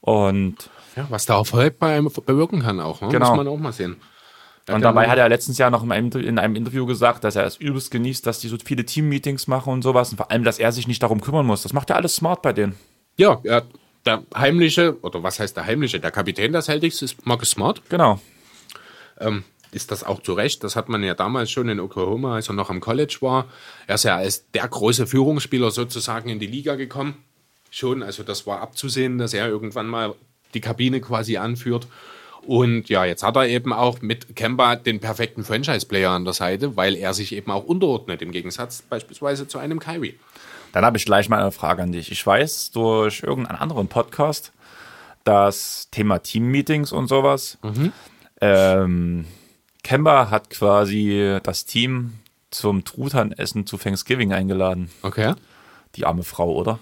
[0.00, 3.08] Und, Ja, was der Erfolg bei einem bewirken kann auch, ne?
[3.08, 3.30] Genau.
[3.30, 3.96] muss man auch mal sehen.
[4.68, 7.44] Und dabei hat er letztens Jahr noch in einem, in einem Interview gesagt, dass er
[7.44, 10.10] es übelst genießt, dass die so viele Team-Meetings machen und sowas.
[10.10, 11.62] Und vor allem, dass er sich nicht darum kümmern muss.
[11.62, 12.74] Das macht er alles smart bei denen.
[13.16, 13.62] Ja, ja,
[14.04, 16.00] der heimliche, oder was heißt der heimliche?
[16.00, 17.82] Der Kapitän des Celtics ist Marcus Smart.
[17.88, 18.20] Genau.
[19.20, 20.64] Ähm, ist das auch zu Recht?
[20.64, 23.46] Das hat man ja damals schon in Oklahoma, als er noch am College war.
[23.86, 27.16] Er ist ja als der große Führungsspieler sozusagen in die Liga gekommen.
[27.70, 30.14] Schon, also das war abzusehen, dass er irgendwann mal
[30.54, 31.86] die Kabine quasi anführt.
[32.46, 36.76] Und ja, jetzt hat er eben auch mit Kemba den perfekten Franchise-Player an der Seite,
[36.76, 40.18] weil er sich eben auch unterordnet, im Gegensatz beispielsweise zu einem Kyrie.
[40.72, 42.12] Dann habe ich gleich mal eine Frage an dich.
[42.12, 44.52] Ich weiß durch irgendeinen anderen Podcast,
[45.24, 47.58] das Thema Team-Meetings und sowas.
[48.40, 49.24] Ähm,
[49.82, 52.14] Kemba hat quasi das Team
[52.50, 54.90] zum Truthahn-Essen zu Thanksgiving eingeladen.
[55.02, 55.34] Okay.
[55.94, 56.78] Die arme Frau, oder?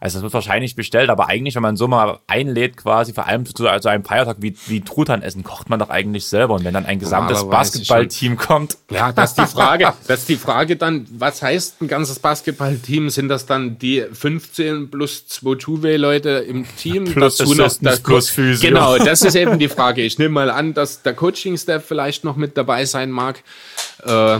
[0.00, 3.44] Also es wird wahrscheinlich bestellt, aber eigentlich, wenn man so mal einlädt, quasi vor allem
[3.44, 6.54] zu also einem Feiertag wie, wie Truthahn essen, kocht man doch eigentlich selber.
[6.54, 9.92] Und wenn dann ein gesamtes Basketballteam kommt, Ja, das ist die Frage.
[10.08, 13.10] Das ist die Frage dann, was heißt ein ganzes Basketballteam?
[13.10, 17.04] Sind das dann die 15 plus 2 Two-Way-Leute im Team?
[17.04, 18.70] Plus Dazu noch der plus Physio.
[18.70, 20.00] Genau, das ist eben die Frage.
[20.00, 23.42] Ich nehme mal an, dass der Coaching-Staff vielleicht noch mit dabei sein mag.
[24.04, 24.38] Äh,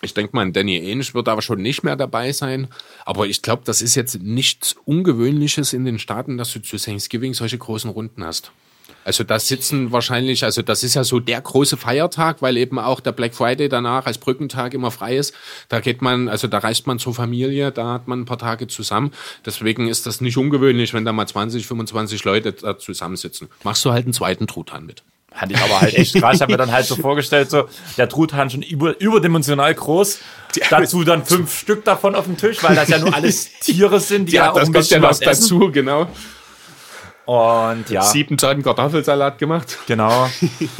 [0.00, 2.68] ich denke mal, Danny Ainge wird aber schon nicht mehr dabei sein.
[3.04, 7.34] Aber ich glaube, das ist jetzt nichts Ungewöhnliches in den Staaten, dass du zu Thanksgiving
[7.34, 8.52] solche großen Runden hast.
[9.04, 13.00] Also da sitzen wahrscheinlich, also das ist ja so der große Feiertag, weil eben auch
[13.00, 15.34] der Black Friday danach als Brückentag immer frei ist.
[15.70, 18.66] Da geht man, also da reist man zur Familie, da hat man ein paar Tage
[18.66, 19.12] zusammen.
[19.46, 23.48] Deswegen ist das nicht ungewöhnlich, wenn da mal 20, 25 Leute da zusammensitzen.
[23.64, 25.02] Machst du halt einen zweiten Truthahn mit.
[25.38, 26.36] Fand ich aber halt echt krass.
[26.36, 30.18] Ich habe mir dann halt so vorgestellt, so der Truthahn schon über, überdimensional groß.
[30.70, 34.26] Dazu dann fünf Stück davon auf dem Tisch, weil das ja nur alles Tiere sind,
[34.30, 35.58] die ja, auch ein bisschen was essen.
[35.58, 36.08] dazu, genau.
[37.26, 39.78] Und ja, Sieben Tonnen Kartoffelsalat gemacht.
[39.86, 40.30] genau.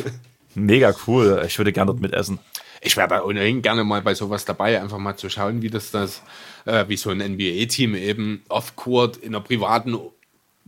[0.54, 1.42] Mega cool.
[1.46, 2.38] Ich würde gerne dort mitessen.
[2.80, 5.90] Ich wäre da ohnehin gerne mal bei sowas dabei, einfach mal zu schauen, wie das
[5.90, 6.22] das,
[6.64, 9.94] äh, wie so ein NBA-Team eben off-court in einer privaten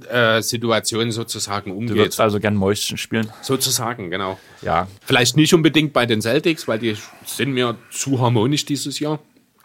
[0.08, 1.96] äh, Situation sozusagen Du umgeht.
[1.96, 3.30] würdest also gern Mäuschen spielen.
[3.42, 4.38] Sozusagen, genau.
[4.62, 6.96] Ja, Vielleicht nicht unbedingt bei den Celtics, weil die
[7.26, 9.18] sind mir zu harmonisch dieses Jahr.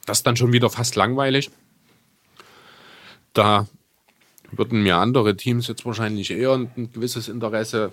[0.05, 1.49] Das ist dann schon wieder fast langweilig.
[3.33, 3.67] Da
[4.51, 7.91] würden mir andere Teams jetzt wahrscheinlich eher ein gewisses Interesse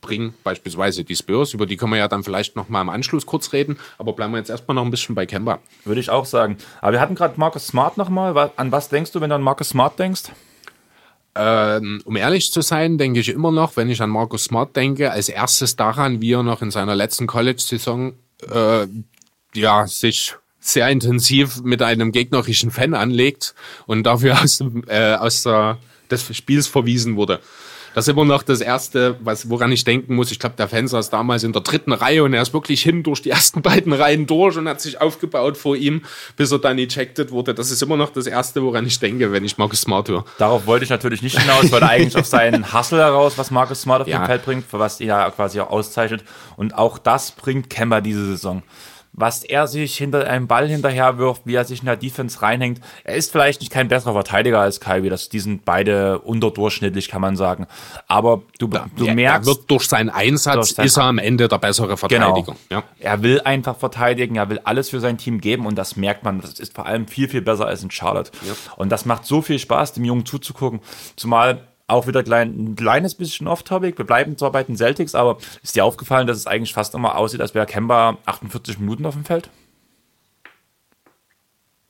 [0.00, 0.34] bringen.
[0.44, 3.52] Beispielsweise die Spurs, über die können wir ja dann vielleicht noch mal im Anschluss kurz
[3.52, 3.78] reden.
[3.98, 5.58] Aber bleiben wir jetzt erstmal noch ein bisschen bei Kemba.
[5.84, 6.58] würde ich auch sagen.
[6.80, 8.52] Aber wir hatten gerade Marcus Smart nochmal.
[8.56, 10.24] An was denkst du, wenn du an Marcus Smart denkst?
[11.40, 15.12] Ähm, um ehrlich zu sein, denke ich immer noch, wenn ich an Marcus Smart denke,
[15.12, 18.14] als erstes daran, wie er noch in seiner letzten College-Saison
[18.50, 18.86] äh,
[19.54, 23.54] ja, sich sehr intensiv mit einem gegnerischen Fan anlegt
[23.86, 25.78] und dafür aus, äh, aus der,
[26.10, 27.40] des Spiels verwiesen wurde.
[27.98, 30.30] Das ist immer noch das Erste, was, woran ich denken muss.
[30.30, 33.02] Ich glaube, der Fan saß damals in der dritten Reihe und er ist wirklich hin
[33.02, 36.02] durch die ersten beiden Reihen durch und hat sich aufgebaut vor ihm,
[36.36, 37.54] bis er dann ejected wurde.
[37.54, 40.24] Das ist immer noch das Erste, woran ich denke, wenn ich Marcus Smart höre.
[40.38, 41.72] Darauf wollte ich natürlich nicht hinaus.
[41.72, 44.18] Wollte eigentlich auf seinen Hustle heraus, was Marcus Smart auf Ja.
[44.20, 46.22] dem Feld bringt, für was ihn ja quasi auch auszeichnet.
[46.56, 48.62] Und auch das bringt Kemba diese Saison.
[49.20, 52.80] Was er sich hinter einem Ball hinterher wirft, wie er sich in der Defense reinhängt.
[53.02, 55.08] Er ist vielleicht nicht kein besserer Verteidiger als Kyrie.
[55.08, 57.66] Das, die sind beide unterdurchschnittlich, kann man sagen.
[58.06, 61.18] Aber du, du er, merkst, er wird durch seinen Einsatz Durch sein- ist er am
[61.18, 62.54] Ende der bessere Verteidiger.
[62.70, 62.84] Ja.
[63.00, 66.40] er will einfach verteidigen, er will alles für sein Team geben und das merkt man.
[66.40, 68.30] Das ist vor allem viel, viel besser als in Charlotte.
[68.76, 70.80] Und das macht so viel Spaß, dem Jungen zuzugucken.
[71.16, 73.98] Zumal auch wieder klein, ein kleines bisschen off-topic.
[73.98, 77.16] Wir bleiben zwar bei den Celtics, aber ist dir aufgefallen, dass es eigentlich fast immer
[77.16, 79.48] aussieht, als wäre Kemba 48 Minuten auf dem Feld?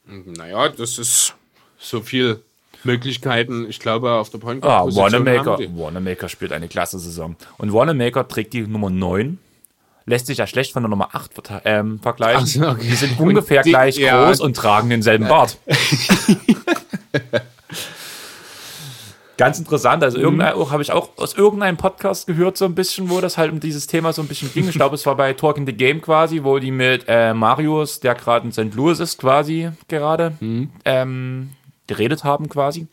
[0.07, 1.35] Naja, das ist
[1.79, 2.41] so viel
[2.85, 3.69] Möglichkeiten.
[3.69, 5.59] Ich glaube, auf der Point Ah, Guard Position Wanamaker.
[5.77, 7.37] Wanamaker spielt eine klasse Saison.
[7.59, 9.39] Und Wanamaker trägt die Nummer 9.
[10.07, 12.47] Lässt sich ja schlecht von der Nummer 8 verte- ähm, vergleichen.
[12.47, 12.87] So, okay.
[12.89, 14.25] Die sind ungefähr die- gleich ja.
[14.27, 15.59] groß und tragen denselben Bart.
[19.39, 20.03] Ganz interessant.
[20.03, 20.71] Also irgendein, Mhm.
[20.71, 23.87] habe ich auch aus irgendeinem Podcast gehört, so ein bisschen, wo das halt um dieses
[23.87, 24.69] Thema so ein bisschen ging.
[24.69, 28.15] Ich glaube, es war bei Talking the Game quasi, wo die mit äh, Marius, der
[28.17, 28.75] gerade in St.
[28.75, 30.71] Louis ist, quasi gerade Mhm.
[30.85, 31.51] ähm,
[31.87, 32.87] geredet haben quasi.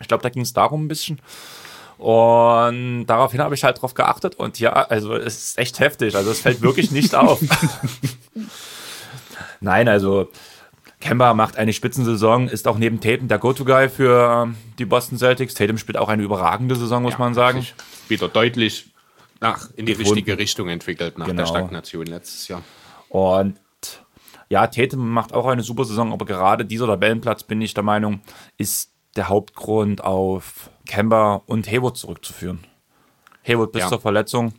[0.00, 1.20] Ich glaube, da ging es darum ein bisschen.
[1.98, 6.14] Und daraufhin habe ich halt drauf geachtet und ja, also es ist echt heftig.
[6.16, 7.40] Also es fällt wirklich nicht auf.
[9.60, 10.28] Nein, also
[11.00, 15.54] Kemba macht eine Spitzensaison, ist auch neben Tatum der Go-To-Guy für die Boston Celtics.
[15.54, 17.64] Tatum spielt auch eine überragende Saison, muss man sagen.
[18.08, 18.90] Wieder deutlich
[19.40, 20.14] nach, in die Gefunden.
[20.14, 21.42] richtige Richtung entwickelt nach Genau.
[21.42, 22.62] der Stagnation letztes Jahr.
[23.08, 23.56] Und
[24.48, 28.20] ja, Tatum macht auch eine super Saison, aber gerade dieser Tabellenplatz, bin ich der Meinung,
[28.56, 32.60] ist der Hauptgrund auf Kemba und Hayward zurückzuführen.
[33.46, 33.88] Hayward bis Ja.
[33.88, 34.52] zur Verletzung.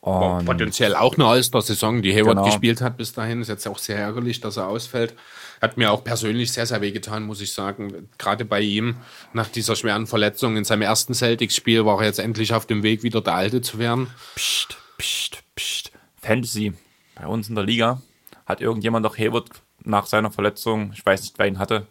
[0.00, 2.44] Und Potenziell auch eine All-Star-Saison, die Hayward Genau.
[2.44, 3.40] gespielt hat bis dahin.
[3.42, 5.14] Ist jetzt auch sehr ärgerlich, dass er ausfällt.
[5.60, 8.08] Hat mir auch persönlich sehr, sehr wehgetan, muss ich sagen.
[8.18, 8.96] Gerade bei ihm,
[9.32, 13.02] nach dieser schweren Verletzung in seinem ersten Celtics-Spiel, war er jetzt endlich auf dem Weg,
[13.02, 14.08] wieder der Alte zu werden.
[14.36, 15.90] Psst, psst, psst.
[16.22, 16.72] Fantasy
[17.14, 18.00] bei uns in der Liga
[18.46, 19.48] hat irgendjemand doch Hayward
[19.84, 21.86] nach seiner Verletzung, ich weiß nicht, wer ihn hatte,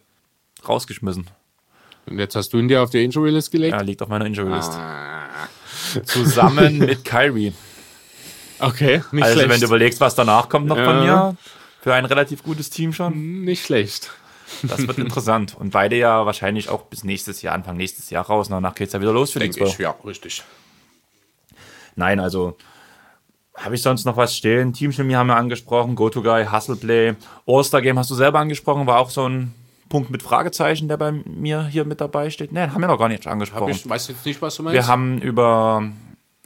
[0.67, 1.27] rausgeschmissen.
[2.05, 3.73] Und jetzt hast du ihn dir auf die Injury-List gelegt?
[3.73, 4.71] Er liegt auf meiner Injury List.
[4.71, 5.27] Ah,
[6.05, 7.53] Zusammen mit Kyrie.
[8.59, 9.49] okay, nicht Also schlecht.
[9.49, 11.31] wenn du überlegst, was danach kommt noch von Ja.
[11.31, 11.37] mir,
[11.81, 14.11] für ein relativ gutes Team schon, nicht schlecht.
[14.63, 15.55] das wird interessant.
[15.57, 18.49] Und beide ja wahrscheinlich auch bis nächstes Jahr, Anfang nächstes Jahr raus.
[18.49, 19.83] Danach geht's ja wieder los für die Denke ich, zwei.
[19.83, 20.43] ja, richtig.
[21.95, 22.57] Nein, also
[23.55, 24.71] habe ich sonst noch was stehen?
[24.71, 27.15] Teamchemie haben wir angesprochen, Go-To-Guy, Hustle-Play,
[27.47, 29.53] All-Star-Game hast du selber angesprochen, war auch so ein
[29.89, 32.51] Punkt mit Fragezeichen, der bei mir hier mit dabei steht?
[32.51, 33.71] Ne, haben wir noch gar nicht angesprochen.
[33.71, 34.73] ich weiß jetzt nicht, was du meinst.
[34.75, 35.89] Wir haben über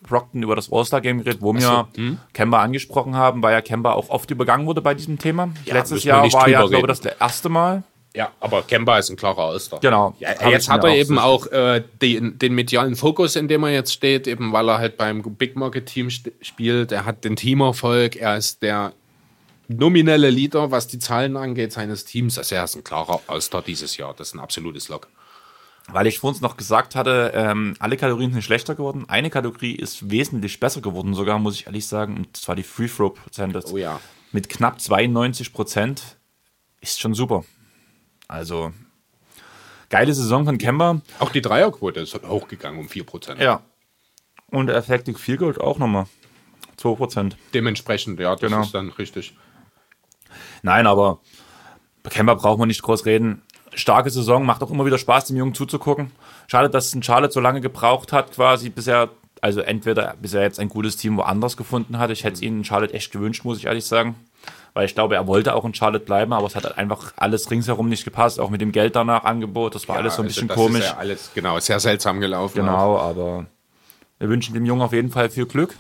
[0.08, 2.18] Brockton, über das All-Star-Game geredet, wo wir hm?
[2.34, 5.50] Kemba angesprochen haben, weil ja Kemba auch oft übergangen wurde bei diesem Thema.
[5.66, 7.84] Ja, Letztes Jahr war ja, glaube ich, das erste Mal.
[8.16, 9.80] ja, aber Kemba ist ein klarer All-Star.
[9.80, 10.16] Genau.
[10.20, 13.64] Ja, jetzt hat er auch eben so- auch äh, den, den medialen Fokus, in dem
[13.64, 16.92] er jetzt steht, eben weil er halt beim Big Market Team spielt.
[16.92, 18.94] Er hat den Teamerfolg, er ist der
[19.68, 22.38] nominelle Leader, was die Zahlen angeht, seines Teams.
[22.38, 24.14] Also er ist ein klarer All-Star dieses Jahr.
[24.18, 25.08] Das ist ein absolutes Lock.
[25.94, 29.06] Weil ich vorhin noch gesagt hatte, ähm, alle Kategorien sind schlechter geworden.
[29.08, 32.18] Eine Kategorie ist wesentlich besser geworden, sogar, muss ich ehrlich sagen.
[32.18, 33.66] Und zwar die Free Throw Percentage.
[33.72, 34.00] Oh ja.
[34.32, 36.18] Mit knapp 92 Prozent.
[36.80, 37.44] Ist schon super.
[38.28, 38.72] Also,
[39.90, 41.02] geile Saison von Kemba.
[41.20, 43.42] Auch die Dreierquote ist hochgegangen um 4%.
[43.42, 43.62] Ja.
[44.48, 46.06] Und Effective Field Goal auch nochmal.
[46.78, 47.38] 2 Prozent.
[47.54, 48.62] Dementsprechend, ja, das Genau.
[48.64, 49.36] ist dann richtig.
[50.64, 51.20] Nein, aber
[52.04, 53.42] bei Kemba braucht man nicht groß reden.
[53.74, 56.12] Starke Saison, macht auch immer wieder Spaß, dem Jungen zuzugucken.
[56.48, 60.42] Schade, dass ein Charlotte so lange gebraucht hat, quasi, bis er, also entweder bis er
[60.42, 62.12] jetzt ein gutes Team woanders gefunden hat.
[62.12, 64.16] Ich hätte es ihnen in Charlotte echt gewünscht, muss ich ehrlich sagen.
[64.74, 67.52] Weil ich glaube, er wollte auch in Charlotte bleiben, aber es hat halt einfach alles
[67.52, 69.76] ringsherum nicht gepasst, auch mit dem Geld danach Angebot.
[69.76, 70.80] Das war alles so ein also bisschen das komisch.
[70.82, 72.62] Ist ja alles, genau, sehr seltsam gelaufen.
[72.62, 72.66] auch.
[72.66, 73.46] Genau, aber
[74.20, 75.76] wir wünschen dem Jungen auf jeden Fall viel Glück.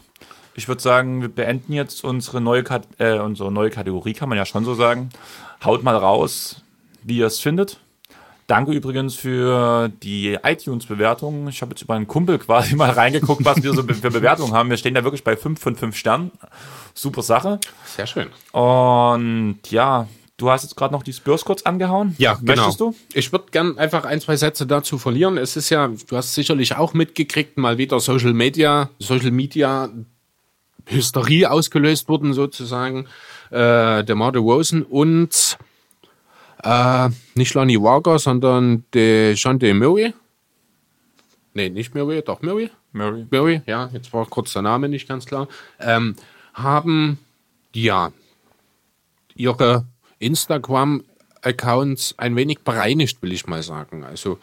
[0.55, 2.63] Ich würde sagen, wir beenden jetzt unsere neue,
[2.97, 5.09] äh, unsere neue Kategorie, kann man ja schon so sagen.
[5.63, 6.61] Haut mal raus,
[7.03, 7.79] wie ihr es findet.
[8.47, 11.47] Danke übrigens für die iTunes-Bewertung.
[11.47, 14.69] Ich habe jetzt über einen Kumpel quasi mal reingeguckt, was wir so für Bewertungen haben.
[14.69, 16.31] Wir stehen da wirklich bei 5 von 5 Sternen.
[16.93, 17.59] Super Sache.
[17.85, 18.27] Sehr schön.
[18.51, 22.13] Und ja, du hast jetzt gerade noch die Spurs kurz angehauen.
[22.17, 22.91] Ja, Möchtest genau.
[22.91, 22.95] du?
[23.13, 25.37] Ich würde gern einfach ein, zwei Sätze dazu verlieren.
[25.37, 29.89] Es ist ja, du hast sicherlich auch mitgekriegt, mal wieder Social Media, Social Media
[30.87, 33.07] Hysterie ausgelöst wurden sozusagen.
[33.49, 35.57] Äh, der Mar Rosen und
[36.63, 40.13] äh, nicht Lonnie Walker, sondern der Shante Murray.
[41.53, 42.69] Nee, nicht Murray, doch Murray.
[42.93, 43.25] Murray.
[43.29, 45.47] Murray, ja, jetzt war kurz der Name nicht ganz klar,
[45.79, 46.15] ähm,
[46.53, 47.19] haben
[47.73, 48.11] ja
[49.35, 49.85] ihre
[50.19, 54.03] Instagram-Accounts ein wenig bereinigt, will ich mal sagen.
[54.03, 54.39] Also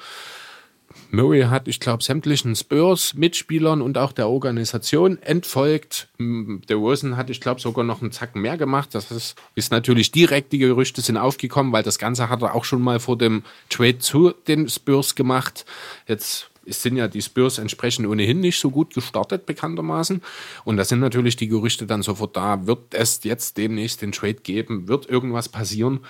[1.10, 6.09] Murray hat, ich glaube, sämtlichen Spurs-Mitspielern und auch der Organisation entfolgt.
[6.18, 8.94] Der Rosen hat, ich glaube, sogar noch einen Zacken mehr gemacht.
[8.94, 12.64] Das ist, ist natürlich direkt, die Gerüchte sind aufgekommen, weil das Ganze hat er auch
[12.64, 15.64] schon mal vor dem Trade zu den Spurs gemacht.
[16.06, 20.22] Jetzt sind ja die Spurs entsprechend ohnehin nicht so gut gestartet, bekanntermaßen.
[20.64, 22.66] Und da sind natürlich die Gerüchte dann sofort da.
[22.66, 24.89] Wird es jetzt demnächst den Trade geben?
[24.89, 26.01] Wird irgendwas passieren?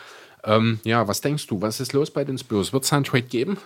[0.45, 1.61] Ähm, ja, was denkst du?
[1.63, 2.73] Was ist los bei den Spurs?
[2.73, 3.59] Wird es einen Trade geben?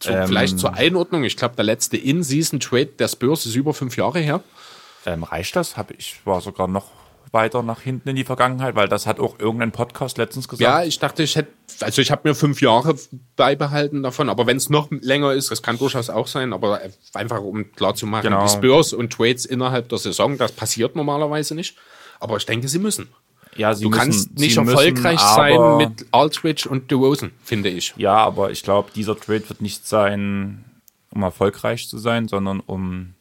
[0.00, 1.24] Zu, Ähm, vielleicht zur Einordnung.
[1.24, 4.40] Ich glaube, der letzte In-Season-Trade der Spurs ist über fünf Jahre her.
[5.06, 5.76] Ähm, reicht das?
[5.76, 6.90] Hab ich war sogar noch
[7.32, 10.62] weiter nach hinten in die Vergangenheit, weil das hat auch irgendein Podcast letztens gesagt.
[10.62, 11.50] Ja, ich dachte, ich hätte,
[11.80, 12.94] also ich habe mir fünf Jahre
[13.34, 16.80] beibehalten davon, aber wenn es noch länger ist, das kann durchaus auch sein, aber
[17.12, 18.44] einfach um klar zu machen, Genau.
[18.44, 21.76] die Spurs und Trades innerhalb der Saison, das passiert normalerweise nicht.
[22.20, 23.08] Aber ich denke, sie müssen.
[23.56, 27.68] Ja, sie Du müssen, kannst nicht müssen, erfolgreich aber- sein mit Aldridge und DeRozan, finde
[27.70, 27.94] ich.
[27.96, 30.64] Ja, aber ich glaube, dieser Trade wird nicht sein,
[31.10, 33.14] um erfolgreich zu sein, sondern um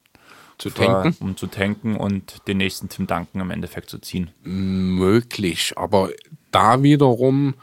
[0.57, 1.15] Zu tanken.
[1.19, 4.31] um zu tanken und den nächsten Tim Duncan im Endeffekt zu ziehen.
[4.43, 5.73] möglich.
[5.77, 6.09] Aber
[6.51, 7.55] da wiederum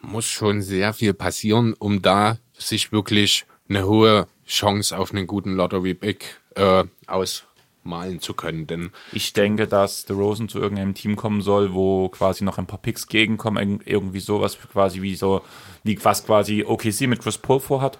[0.00, 5.54] muss schon sehr viel passieren, um da sich wirklich eine hohe Chance auf einen guten
[5.54, 6.84] Lottery-Pick äh,
[7.86, 8.66] ausmalen zu können.
[8.66, 12.66] Denn Ich denke, dass The Rosen zu irgendeinem Team kommen soll, wo quasi noch ein
[12.66, 15.42] paar Picks gegenkommen, irg- irgendwie sowas quasi wie so,
[15.84, 17.98] wie was quasi OKC mit Chris Paul vorhat.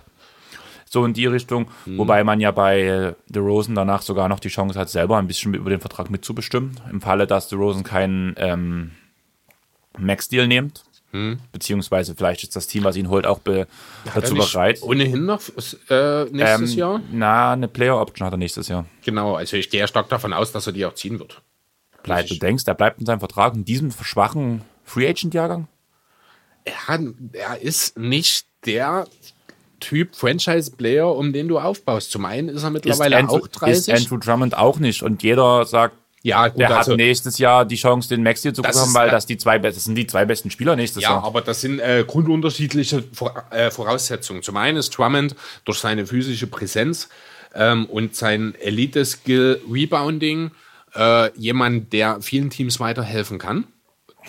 [0.89, 4.79] So in die Richtung, wobei man ja bei The Rosen danach sogar noch die Chance
[4.79, 6.79] hat, selber ein bisschen über den Vertrag mitzubestimmen.
[6.91, 8.93] Im Falle, dass The Rosen keinen ähm,
[9.99, 10.85] Max-Deal nimmt.
[11.53, 13.67] Beziehungsweise vielleicht ist das Team, was ihn holt, auch be
[14.15, 14.83] dazu Nicht bereit.
[14.83, 15.41] Ohnehin noch
[15.91, 17.01] äh, nächstes Ähm, Jahr?
[17.13, 18.87] Na, eine Player-Option hat er nächstes Jahr.
[19.05, 21.43] Genau, also ich gehe ja stark davon aus, dass er die auch ziehen wird.
[22.03, 25.67] Bleib, du denkst, er bleibt in seinem Vertrag in diesem schwachen Free Agent-Jahrgang?
[26.65, 27.01] Er,
[27.33, 29.07] er ist nicht der
[29.81, 32.11] Typ Franchise-Player, um den du aufbaust.
[32.11, 33.93] Zum einen ist er mittlerweile Andrew, auch 30.
[33.93, 35.03] Ist Andrew Drummond auch nicht.
[35.03, 38.53] Und jeder sagt, ja, gut, der also, hat nächstes Jahr die Chance, den Max hier
[38.53, 41.25] zu bekommen, weil das die zwei, das sind die zwei besten Spieler nächstes Ja, Jahr.
[41.25, 43.05] aber das sind äh, grundunterschiedliche
[43.51, 44.43] äh, Voraussetzungen.
[44.43, 47.09] Zum einen ist Drummond durch seine physische Präsenz
[47.55, 50.51] ähm, und sein Elite-Skill Rebounding
[50.95, 53.67] äh, jemand, der vielen Teams weiterhelfen kann.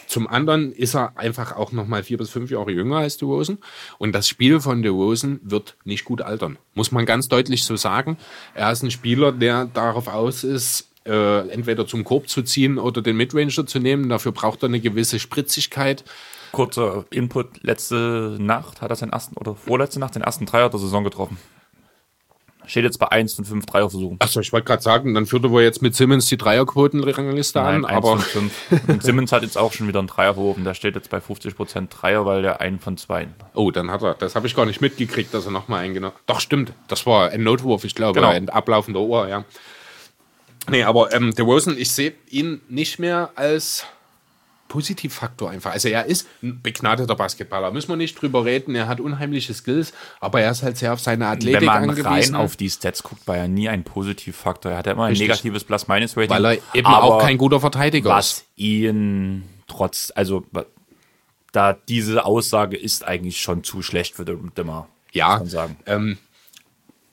[0.05, 3.57] Zum anderen ist er einfach auch noch mal vier bis fünf Jahre jünger als DeRozan.
[3.97, 6.59] Und das Spiel von DeRozan wird nicht gut altern.
[6.75, 8.17] Muss man ganz deutlich so sagen.
[8.53, 13.01] Er ist ein Spieler, der darauf aus ist, äh, entweder zum Korb zu ziehen oder
[13.01, 14.09] den Midranger zu nehmen.
[14.09, 16.03] Dafür braucht er eine gewisse Spritzigkeit.
[16.51, 17.63] kurzer Input.
[17.63, 21.37] Letzte Nacht hat er seinen ersten, oder vorletzte Nacht, den ersten Dreier der Saison getroffen.
[22.65, 24.17] Steht jetzt bei 1 von 5 Dreierversuchen.
[24.19, 27.81] Achso, ich wollte gerade sagen, dann führt er wohl jetzt mit Simmons die Dreierquotenrangliste an,
[27.81, 28.89] Nein, 1 aber von 5.
[28.89, 30.65] Und Simmons hat jetzt auch schon wieder einen Dreier verworfen.
[30.65, 33.29] Der steht jetzt bei 50% Dreier, weil der einen von zwei.
[33.53, 36.41] oh, dann hat er, das habe ich gar nicht mitgekriegt, dass er nochmal eingenommen Doch,
[36.41, 38.31] stimmt, das war ein Notwurf, ich glaube, Genau.
[38.31, 39.45] ein ablaufender Ohr, ja.
[40.69, 43.85] Nee, aber ähm, der Rosen, ich sehe ihn nicht mehr als
[44.67, 45.71] Positivfaktor einfach.
[45.71, 49.93] Also er ist ein begnadeter Basketballer, müssen wir nicht drüber reden, er hat unheimliche Skills,
[50.19, 52.05] aber er ist halt sehr auf seine Athletik Wenn man angewiesen.
[52.05, 54.73] rein auf die Stats guckt, war er nie ein Positivfaktor.
[54.73, 55.29] Er hatte immer ein Richtig.
[55.29, 56.29] negatives Plus-Minus-Rating.
[56.29, 58.15] weil er eben auch kein guter Verteidiger ist.
[58.15, 60.43] was ihn trotz, also
[61.53, 64.89] da diese Aussage ist eigentlich schon zu schlecht für den Dimmer.
[65.13, 65.77] Ja, muss man sagen.
[65.85, 66.17] Ähm,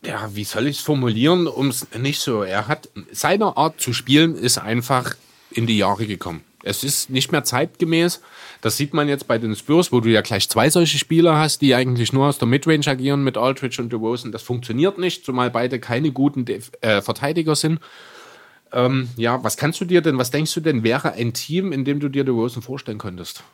[0.06, 2.42] ja, wie soll ich es formulieren, um es nicht so.
[2.42, 5.14] Er hat seine Art zu spielen ist einfach
[5.50, 6.42] in die Jahre gekommen.
[6.62, 8.22] Es ist nicht mehr zeitgemäß.
[8.62, 11.60] Das sieht man jetzt bei den Spurs, wo du ja gleich zwei solche Spieler hast,
[11.60, 14.32] die eigentlich nur aus der Midrange agieren mit Aldridge und DeRozan.
[14.32, 17.80] Das funktioniert nicht, zumal beide keine guten Def äh, Verteidiger sind.
[18.72, 21.84] Ähm, ja, was kannst du dir denn, was denkst du denn, wäre ein Team, in
[21.84, 23.44] dem du dir DeRozan vorstellen könntest?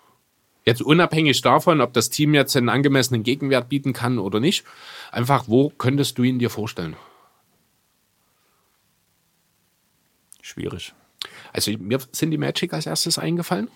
[0.65, 4.65] Jetzt unabhängig davon, ob das Team jetzt einen angemessenen Gegenwert bieten kann oder nicht.
[5.11, 6.97] Einfach, wo könntest du ihn dir vorstellen?
[10.41, 10.95] Schwierig.
[11.53, 13.69] Also mir sind die Magic als erstes eingefallen.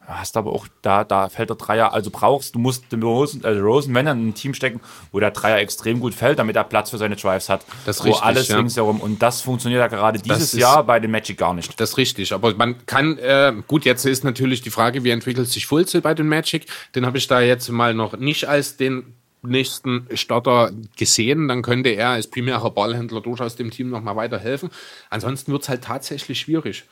[0.00, 3.60] Hast aber auch da, da fällt der Dreier, also brauchst, du musst den Rosen, also
[3.60, 6.62] Rosen, wenn er in ein Team stecken, wo der Dreier extrem gut fällt, damit er
[6.62, 7.64] Platz für seine Drives hat.
[7.84, 8.56] Das ist wo richtig, alles ja.
[8.56, 9.00] ringsherum.
[9.00, 11.80] Und das funktioniert ja gerade dieses ist- Jahr bei den Magic gar nicht.
[11.80, 15.48] Das ist richtig, aber man kann, äh, gut, jetzt ist natürlich die Frage, wie entwickelt
[15.48, 16.66] sich Fulzel bei den Magic?
[16.94, 19.12] Den habe ich da jetzt mal noch nicht als den
[19.48, 21.48] nächsten Starter gesehen.
[21.48, 24.70] Dann könnte er als primärer Ballhändler durchaus dem Team nochmal weiterhelfen.
[25.10, 26.84] Ansonsten wird es halt tatsächlich schwierig,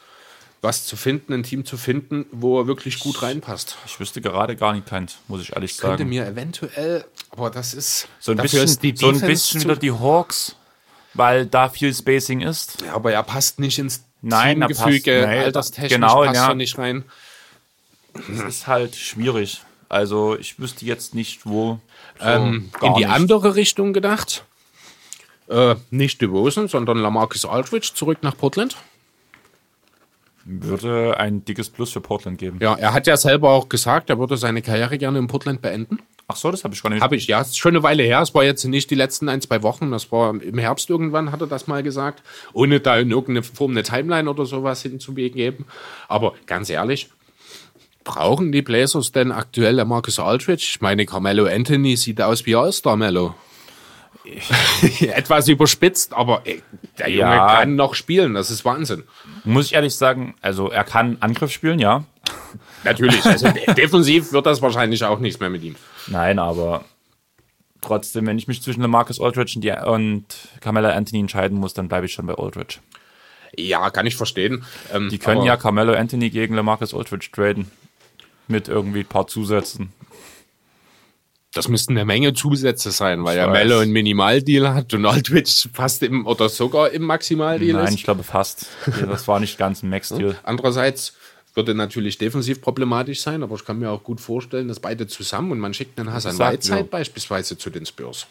[0.62, 3.76] was zu finden, ein Team zu finden, wo er wirklich gut reinpasst.
[3.86, 6.08] Ich wüsste gerade gar nicht keins, muss ich ehrlich Könnte sagen.
[6.08, 9.92] mir eventuell, aber das ist So ein bisschen, ist die so ein bisschen wieder die
[9.92, 10.56] Hawks,
[11.12, 12.82] weil da viel Spacing ist.
[12.86, 16.48] Ja, aber er passt nicht ins Nein, er passt- Teamgefüge, nee, alterstechnisch genau, passt ja.
[16.48, 17.04] er nicht rein.
[18.14, 19.60] Das ist halt schwierig.
[19.88, 21.78] Also ich wüsste jetzt nicht, wo.
[22.20, 23.08] Ähm, in die nicht.
[23.08, 24.44] andere Richtung gedacht.
[25.48, 28.76] Äh, nicht DeRozan, sondern Lamarcus Aldridge zurück nach Portland.
[30.46, 32.58] Würde ein dickes Plus für Portland geben.
[32.60, 35.98] Ja, er hat ja selber auch gesagt, er würde seine Karriere gerne in Portland beenden.
[36.26, 37.02] Ach so, das habe ich gar nicht.
[37.02, 38.20] Habe ich, ja, ist schon eine Weile her.
[38.20, 39.90] Es war jetzt nicht die letzten ein, zwei Wochen.
[39.90, 42.22] Das war im Herbst irgendwann, hat er das mal gesagt.
[42.54, 45.66] Ohne da in irgendeine Form eine Timeline oder sowas hinzubegeben.
[46.08, 47.10] Aber ganz ehrlich,
[48.04, 50.64] brauchen die Blazers denn aktuell Marcus Aldridge?
[50.68, 53.34] Ich meine, Carmelo Anthony sieht aus wie All-Star Mello.
[55.00, 56.62] Etwas überspitzt, aber ey,
[56.98, 57.56] der Junge Ja.
[57.56, 58.34] kann noch spielen.
[58.34, 59.02] Das ist Wahnsinn.
[59.44, 62.04] Muss ich ehrlich sagen, also er kann Angriff spielen, ja.
[62.84, 63.24] Natürlich.
[63.24, 65.76] Also de- defensiv wird das wahrscheinlich auch nichts mehr mit ihm.
[66.06, 66.84] Nein, aber
[67.82, 70.24] trotzdem, wenn ich mich zwischen Marcus Aldridge und,
[70.60, 72.78] Carmelo Anthony entscheiden muss, dann bleibe ich schon bei Aldridge.
[73.56, 74.64] Ja, kann ich verstehen.
[74.92, 77.70] Ähm, Die können ja Carmelo Anthony gegen Marcus Aldridge traden.
[78.48, 79.92] Mit irgendwie ein paar Zusätzen.
[81.54, 83.52] Das müssten eine Menge Zusätze sein, weil ja weiß.
[83.52, 87.94] Mello einen Minimaldeal hat und Aldridge fast im oder sogar im Maximaldeal Nein, ist.
[87.94, 88.66] ich glaube fast.
[89.08, 90.36] Das war nicht ganz ein Max-Deal.
[90.42, 91.14] Andererseits
[91.54, 95.52] würde natürlich defensiv problematisch sein, aber ich kann mir auch gut vorstellen, dass beide zusammen
[95.52, 98.26] und man schickt einen Hassan Whiteside beispielsweise zu den Spurs.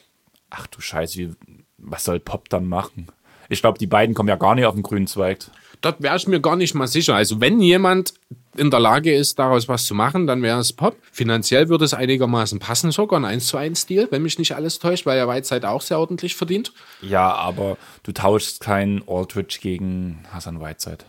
[0.50, 1.32] Ach du Scheiße, wie,
[1.78, 3.08] was soll Pop dann machen?
[3.48, 5.40] Ich glaube, die beiden kommen ja gar nicht auf den grünen Zweig.
[5.82, 7.16] Dort wäre ich mir gar nicht mal sicher.
[7.16, 8.14] Also wenn jemand
[8.56, 10.98] in der Lage ist, daraus was zu machen, dann wäre es Pop.
[11.12, 14.80] Finanziell würde es einigermaßen passen, sogar ein 1 zu 1 Deal, wenn mich nicht alles
[14.80, 16.74] täuscht, weil ja Whiteside auch sehr ordentlich verdient.
[17.02, 21.06] Ja, aber du tauschst keinen Aldridge gegen Hassan Whiteside.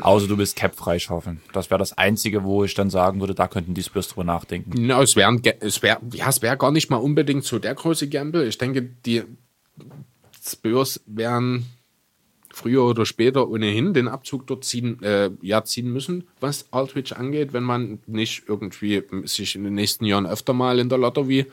[0.00, 1.42] Außer du bist Cap freischaufeln.
[1.52, 4.88] Das wäre das Einzige, wo ich dann sagen würde, da könnten die Spurs drüber nachdenken.
[4.88, 8.46] Ja, es wäre wär, ja, es wär gar nicht mal unbedingt so der große Gamble.
[8.46, 9.22] Ich denke, die
[10.42, 11.66] Spurs wären
[12.52, 17.52] früher oder später ohnehin den Abzug dort ziehen, äh, ja, ziehen müssen, was Aldridge angeht,
[17.52, 21.46] wenn man nicht irgendwie sich in den nächsten Jahren öfter mal in der Lottery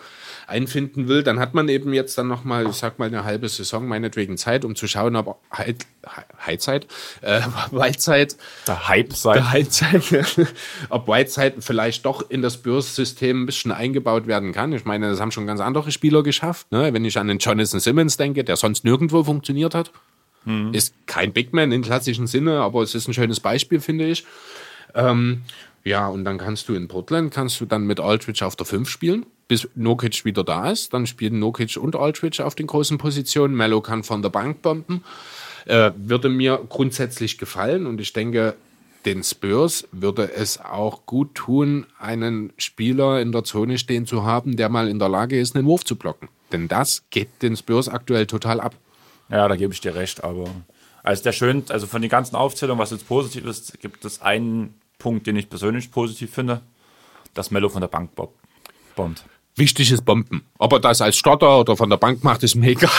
[0.48, 3.48] einfinden will, dann hat man eben jetzt dann noch mal, ich sag mal, eine halbe
[3.48, 5.86] Saison meinetwegen Zeit, um zu schauen, ob Heid-
[6.46, 6.88] Heidzeit,
[7.22, 7.42] äh,
[8.68, 9.34] Der Hype sei.
[9.34, 9.52] der
[10.90, 14.74] ob Whiteside vielleicht doch in das Spurs-System ein bisschen eingebaut werden kann.
[14.74, 16.72] Ich meine, das haben schon ganz andere Spieler geschafft.
[16.72, 16.94] Ne?
[16.94, 19.92] Wenn ich an den Jonathan Simmons denke, der sonst nirgendwo funktioniert hat.
[20.74, 24.26] Ist kein Big Man im klassischen Sinne, aber es ist ein schönes Beispiel, finde ich.
[24.96, 25.44] Ähm,
[25.84, 28.90] ja, und dann kannst du in Portland, kannst du dann mit Aldridge auf der 5
[28.90, 30.94] spielen, bis Nokic wieder da ist.
[30.94, 33.56] Dann spielen Nokic und Aldridge auf den großen Positionen.
[33.56, 35.04] Mello kann von der Bank bomben.
[35.66, 38.56] Äh, würde mir grundsätzlich gefallen und ich denke,
[39.06, 44.58] den Spurs würde es auch gut tun, einen Spieler in der Zone stehen zu haben,
[44.58, 46.28] der mal in der Lage ist, einen Wurf zu blocken.
[46.52, 48.76] Denn das geht den Spurs aktuell total ab.
[49.30, 50.46] Ja, da gebe ich dir recht, aber
[51.04, 54.80] also der schön, also von den ganzen Aufzählungen, was jetzt positiv ist, gibt es einen
[54.98, 56.62] Punkt, den ich persönlich positiv finde,
[57.34, 58.12] dass Mello von der Bank
[58.96, 59.24] bombt.
[59.56, 60.46] Wichtig ist Bomben.
[60.58, 62.90] Ob er das als Stotter oder von der Bank macht, ist mir egal.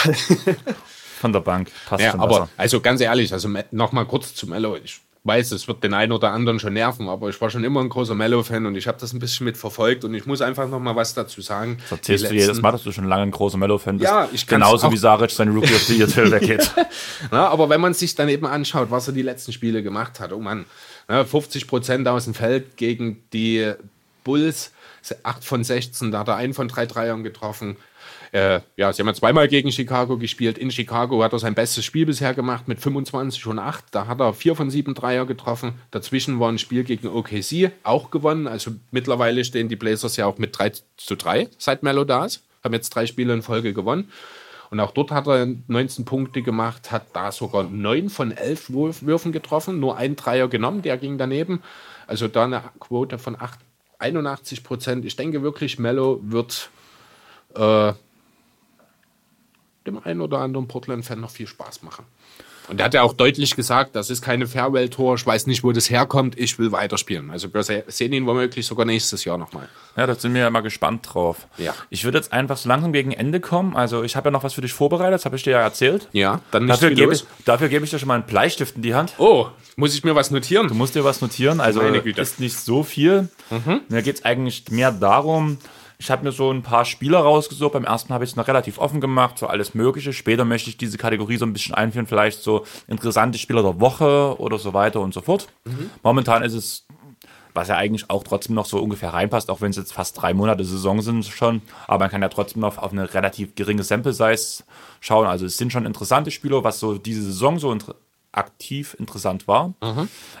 [1.19, 2.49] Von der Bank passt Ja, schon aber besser.
[2.57, 4.77] also ganz ehrlich, also nochmal kurz zu Mello.
[4.83, 7.79] Ich weiß, es wird den einen oder anderen schon nerven, aber ich war schon immer
[7.81, 10.79] ein großer Mello-Fan und ich habe das ein bisschen mitverfolgt und ich muss einfach noch
[10.79, 11.77] mal was dazu sagen.
[11.89, 14.09] Das erzählst Die du jedes letzten- Mal, dass du schon lange ein großer Mello-Fan bist.
[14.09, 16.71] Ja, ich Genauso wie Saric seine Rookie of the Year Till weggeht.
[17.31, 20.33] Ja, aber wenn man sich dann eben anschaut, was er die letzten Spiele gemacht hat,
[20.33, 20.65] oh Mann,
[21.07, 23.73] ne, 50 Prozent aus dem Feld gegen die
[24.23, 24.71] Bulls,
[25.23, 27.75] 8 von 16, da hat er einen von drei Dreiern getroffen.
[28.31, 30.57] Äh, ja, sie haben ja zweimal gegen Chicago gespielt.
[30.57, 33.85] In Chicago hat er sein bestes Spiel bisher gemacht mit 25 und 8.
[33.91, 35.73] Da hat er vier von sieben Dreier getroffen.
[35.91, 38.47] Dazwischen war ein Spiel gegen OKC auch gewonnen.
[38.47, 42.43] Also mittlerweile stehen die Blazers ja auch mit 3 zu 3, seit Melo da ist.
[42.63, 44.11] Haben jetzt drei Spiele in Folge gewonnen.
[44.69, 49.01] Und auch dort hat er 19 Punkte gemacht, hat da sogar 9 von 11 Wurf-
[49.01, 51.61] Würfen getroffen, nur ein Dreier genommen, der ging daneben.
[52.07, 53.59] Also da eine Quote von 8,
[53.99, 55.03] 81 Prozent.
[55.03, 56.69] Ich denke wirklich, Mello wird
[57.55, 57.91] äh,
[59.85, 62.05] dem einen oder anderen Portland-Fan noch viel Spaß machen.
[62.67, 65.71] Und er hat ja auch deutlich gesagt, das ist keine Farewell-Tour, ich weiß nicht, wo
[65.73, 67.29] das herkommt, ich will weiterspielen.
[67.31, 69.67] Also wir se- sehen ihn womöglich sogar nächstes Jahr nochmal.
[69.97, 71.47] Ja, da sind wir ja mal gespannt drauf.
[71.57, 71.73] Ja.
[71.89, 73.75] Ich würde jetzt einfach so langsam gegen Ende kommen.
[73.75, 76.07] Also ich habe ja noch was für dich vorbereitet, das habe ich dir ja erzählt.
[76.13, 78.83] Ja, dann nicht Dafür gebe, ich, dafür gebe ich dir schon mal einen Bleistift in
[78.83, 79.15] die Hand.
[79.17, 80.67] Oh, muss ich mir was notieren?
[80.69, 83.27] Du musst dir was notieren, also ist nicht so viel.
[83.89, 85.57] Mir geht es eigentlich mehr darum,
[86.01, 87.73] ich habe mir so ein paar Spieler rausgesucht.
[87.73, 90.13] Beim ersten habe ich es noch relativ offen gemacht, so alles Mögliche.
[90.13, 94.35] Später möchte ich diese Kategorie so ein bisschen einführen, vielleicht so interessante Spieler der Woche
[94.39, 95.47] oder so weiter und so fort.
[96.01, 96.87] Momentan ist es,
[97.53, 100.33] was ja eigentlich auch trotzdem noch so ungefähr reinpasst, auch wenn es jetzt fast drei
[100.33, 104.63] Monate Saison sind schon, aber man kann ja trotzdem noch auf eine relativ geringe Sample-Size
[105.01, 105.27] schauen.
[105.27, 107.93] Also es sind schon interessante Spieler, was so diese Saison so inter
[108.31, 109.75] aktiv interessant war.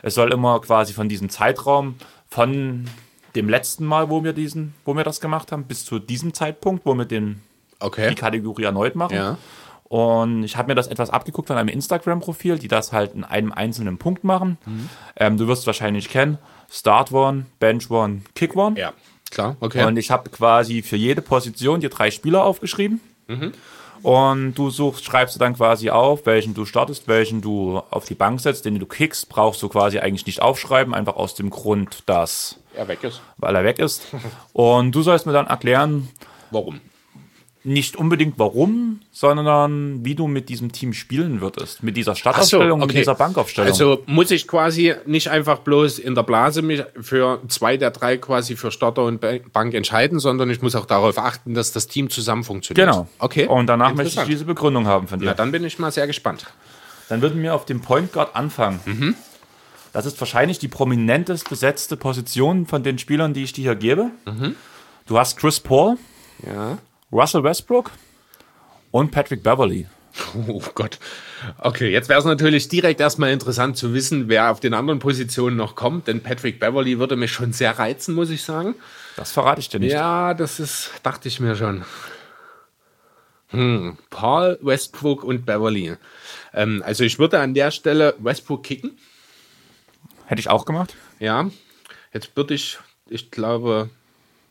[0.01, 1.97] Es soll immer quasi von diesem Zeitraum
[2.27, 2.85] von
[3.35, 6.85] dem letzten Mal, wo wir diesen, wo wir das gemacht haben, bis zu diesem Zeitpunkt,
[6.85, 7.41] wo wir den,
[7.79, 8.09] Okay.
[8.09, 9.15] die Kategorie erneut machen.
[9.15, 9.37] Ja.
[9.83, 13.51] Und ich habe mir das etwas abgeguckt von einem Instagram-Profil, die das halt in einem
[13.51, 14.57] einzelnen Punkt machen.
[14.65, 14.89] Mhm.
[15.17, 16.37] Ähm, du wirst es wahrscheinlich kennen.
[16.69, 18.79] Start One, Bench One, Kick One.
[18.79, 18.93] Ja,
[19.31, 19.83] klar, okay.
[19.83, 23.01] Und ich habe quasi für jede Position dir drei Spieler aufgeschrieben.
[24.03, 28.15] Und du suchst, schreibst du dann quasi auf, welchen du startest, welchen du auf die
[28.15, 32.03] Bank setzt, den du kickst, brauchst du quasi eigentlich nicht aufschreiben, einfach aus dem Grund,
[32.07, 33.21] dass, er weg ist.
[33.37, 34.03] weil er weg ist.
[34.53, 36.09] Und du sollst mir dann erklären,
[36.51, 36.81] Warum?
[37.63, 41.83] Nicht unbedingt warum, sondern wie du mit diesem Team spielen würdest.
[41.83, 43.69] Mit dieser Startaufstellung und mit dieser Bankaufstellung.
[43.69, 48.17] Also muss ich quasi nicht einfach bloß in der Blase mich für zwei der drei
[48.17, 51.87] quasi für Starter und Ba- Bank entscheiden, sondern ich muss auch darauf achten, dass das
[51.87, 52.87] Team zusammen funktioniert.
[52.89, 53.07] genau.
[53.19, 53.45] Okay.
[53.45, 55.25] Und danach möchte ich diese Begründung haben von dir.
[55.27, 56.47] Na, dann bin ich mal sehr gespannt.
[57.09, 59.15] Dann würden wir auf dem Point Guard anfangen.
[59.93, 64.09] Das ist wahrscheinlich die prominentest besetzte Position von den Spielern, die ich dir hier gebe.
[65.05, 65.97] Du hast Chris Paul,
[66.47, 66.77] Ja.
[67.11, 67.91] Russell Westbrook
[68.91, 69.87] und Patrick Beverly.
[70.47, 70.99] Oh Gott.
[71.57, 75.55] Okay, jetzt wäre es natürlich direkt erstmal interessant zu wissen, wer auf den anderen Positionen
[75.55, 78.75] noch kommt, denn Patrick Beverly würde mich schon sehr reizen, muss ich sagen.
[79.15, 79.93] Das verrate ich dir nicht.
[79.93, 81.85] Ja, das ist, dachte ich mir schon.
[83.49, 85.95] Hm, Paul, Westbrook und Beverly.
[86.53, 88.97] Ähm, also ich würde an der Stelle Westbrook kicken.
[90.25, 90.95] Hätte ich auch gemacht.
[91.19, 91.49] Ja.
[92.13, 92.79] Jetzt würde ich,
[93.09, 93.89] ich glaube,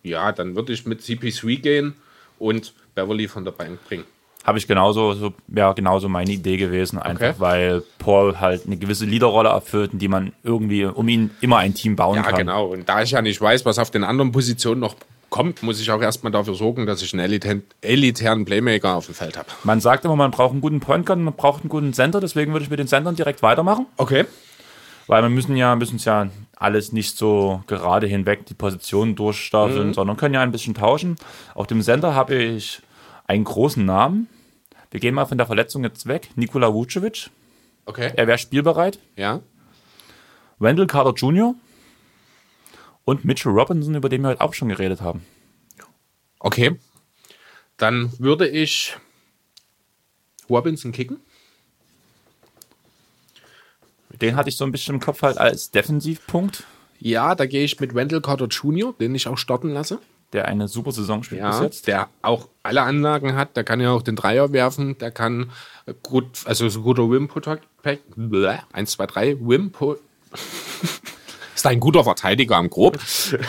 [0.03, 1.95] ja, dann würde ich mit CP3 gehen
[2.41, 4.05] und Beverly von der Bank bringen.
[4.43, 7.35] Habe ich genauso, so, ja, genauso meine Idee gewesen, einfach Okay.
[7.39, 11.95] weil Paul halt eine gewisse Leaderrolle erfüllt, die man irgendwie um ihn immer ein Team
[11.95, 12.37] bauen Ja, kann.
[12.39, 12.67] genau.
[12.69, 14.97] Und da ich ja nicht weiß, was auf den anderen Positionen noch
[15.29, 19.15] kommt, muss ich auch erstmal dafür sorgen, dass ich einen elitären, elitären Playmaker auf dem
[19.15, 19.47] Feld habe.
[19.63, 22.53] Man sagt immer, man braucht einen guten Point Guard man braucht einen guten Center, deswegen
[22.53, 23.87] würde ich mit den Centern direkt weitermachen.
[23.99, 24.25] Okay.
[25.07, 26.29] Weil wir müssen ja, müssen es ja
[26.61, 29.95] alles nicht so gerade hinweg die Positionen durchstaffeln, Mhm.
[29.95, 31.17] sondern können ja ein bisschen tauschen.
[31.55, 32.81] Auf dem Center habe ich
[33.27, 34.29] einen großen Namen.
[34.91, 36.29] Wir gehen mal von der Verletzung jetzt weg.
[36.37, 37.31] Nikola Vucevic.
[37.87, 38.13] Okay.
[38.15, 38.99] Er wäre spielbereit.
[39.17, 39.41] Ja.
[40.59, 41.55] Wendell Carter Jr.
[43.05, 45.25] und Mitchell Robinson, über den wir heute auch schon geredet haben.
[46.41, 46.79] Okay.
[47.79, 48.97] Dann würde ich
[50.51, 51.21] Robinson kicken.
[54.21, 56.65] Den hatte ich so ein bisschen im Kopf halt als Defensivpunkt,
[56.99, 59.99] Ja, da gehe ich mit Wendell Carter Jr., den ich auch starten lasse.
[60.33, 61.87] der eine super Saison spielt bis Ja, jetzt.
[61.87, 63.57] der auch alle Anlagen hat.
[63.57, 64.97] Der kann ja auch den Dreier werfen.
[64.99, 65.51] Der kann
[66.03, 67.65] gut, also so guter Wim Protect.
[67.85, 69.73] 1, 2, 3, Wim
[71.55, 72.99] Ist ein guter Verteidiger am Grob.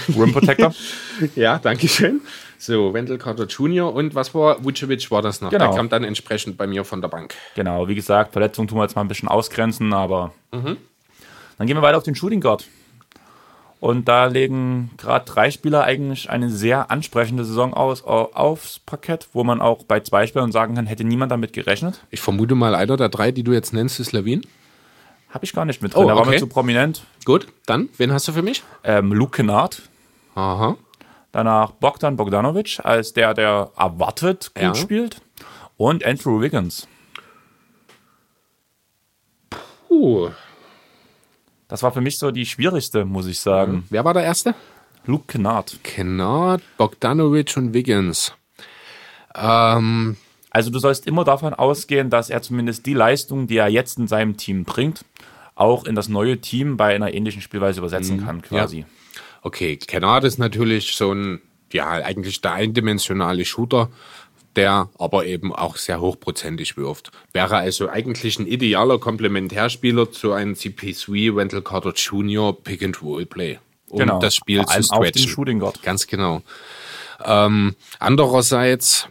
[0.09, 0.73] Rim Protector.
[1.35, 2.21] ja, danke schön.
[2.63, 3.91] So, Wendell Carter Jr.
[3.91, 5.49] und was war, Vucevic war das noch.
[5.49, 5.65] Genau.
[5.69, 7.33] Der kam dann entsprechend bei mir von der Bank.
[7.55, 11.81] Genau, wie gesagt, Verletzungen tun wir jetzt mal ein bisschen ausgrenzen, aber dann gehen wir
[11.81, 12.65] weiter auf den Shooting Guard.
[13.79, 19.27] Und da legen gerade drei Spieler eigentlich eine sehr ansprechende Saison aus, au- aufs Parkett,
[19.33, 21.99] wo man auch bei zwei Spielern sagen kann, hätte niemand damit gerechnet.
[22.11, 24.43] Ich vermute mal, einer der drei, die du jetzt nennst, ist Levine.
[25.31, 26.31] Habe ich gar nicht mit drin, Oh, da war okay.
[26.31, 27.05] mir zu prominent.
[27.25, 28.61] Gut, dann, wen hast du für mich?
[28.83, 29.81] Ähm, Luke Kennard,
[30.35, 30.75] Aha.
[31.31, 34.75] Danach Bogdan Bogdanovic als der, der erwartet gut Ja.
[34.75, 35.21] spielt
[35.77, 36.87] und Andrew Wiggins.
[39.89, 40.29] Uh,
[41.67, 43.85] Das war für mich so die schwierigste, muss ich sagen.
[43.89, 44.55] wer war der Erste?
[45.05, 45.79] Luke Kennard.
[45.83, 48.33] Kennard, Bogdanovic und Wiggins.
[49.35, 50.17] Ähm,
[50.49, 54.07] Also du sollst immer davon ausgehen, dass er zumindest die Leistung, die er jetzt in
[54.07, 55.05] seinem Team bringt,
[55.55, 58.85] auch in das neue Team bei einer ähnlichen Spielweise übersetzen kann, quasi.
[59.41, 61.41] Okay, Kennard ist natürlich so ein,
[61.71, 63.89] ja, eigentlich der eindimensionale Shooter,
[64.55, 67.11] der aber eben auch sehr hochprozentig wirft.
[67.31, 72.61] Wäre also eigentlich ein idealer Komplementärspieler zu einem CP3 Wendell Carter Jr.
[72.61, 73.59] Pick and Roll Play.
[73.87, 74.19] Um Genau.
[74.19, 75.23] das Spiel zu auf stretchen.
[75.23, 75.81] den Shooting Guard.
[75.83, 76.41] Ganz genau.
[77.23, 79.07] Ähm, andererseits,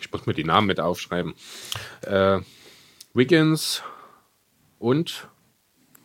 [0.00, 1.34] ich muss mir die Namen mit aufschreiben.
[2.02, 2.38] Äh,
[3.14, 3.82] Wiggins
[4.78, 5.28] und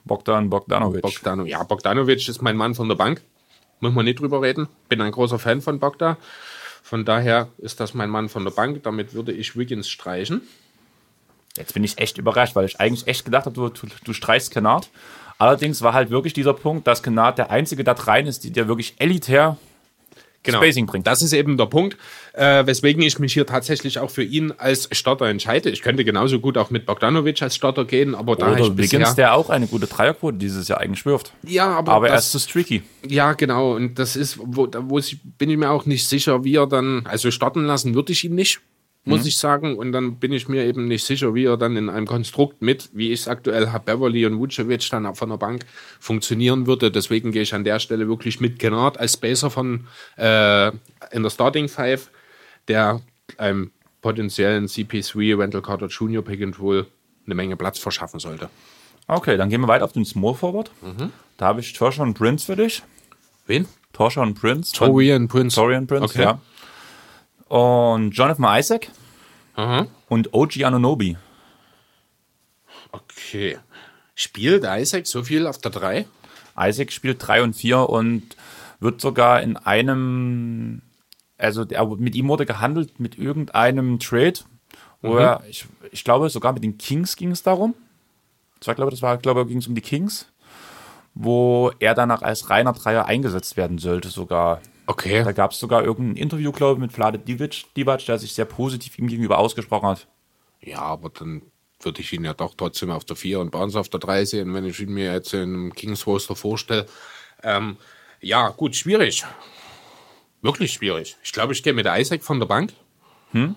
[0.05, 1.01] Bogdan Bogdanovic.
[1.01, 1.51] Bogdanovic.
[1.51, 3.21] Ja, Bogdanovic ist mein Mann von der Bank.
[3.79, 4.67] Muss man nicht drüber reden.
[4.89, 6.17] Bin ein großer Fan von Bogda.
[6.81, 8.83] Von daher ist das mein Mann von der Bank.
[8.83, 10.41] Damit würde ich Wiggins streichen.
[11.57, 14.51] Jetzt bin ich echt überrascht, weil ich eigentlich echt gedacht habe, du, du, du streichst
[14.51, 14.89] Kennard.
[15.37, 18.95] Allerdings war halt wirklich dieser Punkt, dass Kennard der einzige da rein ist, der wirklich
[18.97, 19.57] elitär
[20.45, 21.05] Spacing bringt.
[21.05, 21.11] Genau.
[21.11, 21.97] Das ist eben der Punkt,
[22.33, 25.69] äh, weswegen ich mich hier tatsächlich auch für ihn als Starter entscheide.
[25.69, 29.33] Ich könnte genauso gut auch mit Bogdanovic als Starter gehen, aber da Oder Wiggins, der
[29.33, 31.33] auch eine gute Dreierquote dieses Jahr eigentlich wirft.
[31.43, 32.83] ja, aber, Aber er das, ist zu streaky.
[33.07, 33.75] Ja, genau.
[33.75, 36.67] Und das ist, wo, da wo ich, bin ich mir auch nicht sicher, wie er
[36.67, 38.59] dann, also starten lassen würde ich ihn nicht,
[39.05, 39.27] muss Mhm.
[39.27, 39.77] ich sagen.
[39.77, 42.89] Und dann bin ich mir eben nicht sicher, wie er dann in einem Konstrukt mit,
[42.93, 45.65] wie ich es aktuell habe, Beverly und Vucevic dann auch von der Bank
[45.99, 46.91] funktionieren würde.
[46.91, 50.67] Deswegen gehe ich an der Stelle wirklich mit Kennard als Spacer von äh,
[51.11, 52.09] in der Starting Five,
[52.67, 53.01] der
[53.37, 53.71] einem
[54.01, 56.21] potenziellen CP3 Wendell Carter Jr.
[56.23, 56.85] Pick and Roll
[57.25, 58.49] eine Menge Platz verschaffen sollte.
[59.07, 60.71] Okay, dann gehen wir weiter auf den Small Forward.
[61.37, 62.83] Da habe ich Torshawn Prince für dich.
[63.47, 63.65] Wen?
[63.91, 64.75] Torshawn Prince.
[64.75, 65.55] von- Torian Prince.
[65.55, 66.21] Torian Prince, Okay.
[66.23, 66.39] ja.
[67.53, 68.89] Und Jonathan Isaac
[69.53, 69.85] Aha.
[70.09, 71.17] und OG Anunobi.
[72.91, 73.59] Okay.
[74.15, 76.07] Spielt Isaac so viel auf der 3?
[76.57, 78.35] Isaac spielt 3 und 4 und
[78.79, 80.81] wird sogar in einem,
[81.37, 84.39] also der, mit ihm wurde gehandelt mit irgendeinem Trade,
[85.03, 87.75] wo er, ich, ich glaube sogar mit den Kings ging es darum.
[88.57, 90.25] Das war, glaube das war, glaube ich, ging es um die Kings,
[91.13, 94.59] wo er danach als reiner Dreier eingesetzt werden sollte sogar.
[94.85, 95.23] Okay.
[95.23, 98.45] Da gab es sogar irgendein Interview, glaube ich, mit Vlade Divac, Divac, der sich sehr
[98.45, 100.07] positiv ihm gegenüber ausgesprochen hat.
[100.61, 101.41] Ja, aber dann
[101.81, 104.53] würde ich ihn ja doch trotzdem auf der 4 und Barnes auf der 3 sehen,
[104.53, 106.85] wenn ich ihn mir jetzt in einem Kings Roster vorstelle.
[107.43, 107.77] Ähm,
[108.21, 109.25] ja, gut, schwierig.
[110.41, 111.17] Wirklich schwierig.
[111.23, 112.73] Ich glaube, ich gehe mit Isaac von der Bank.
[113.31, 113.55] Hm?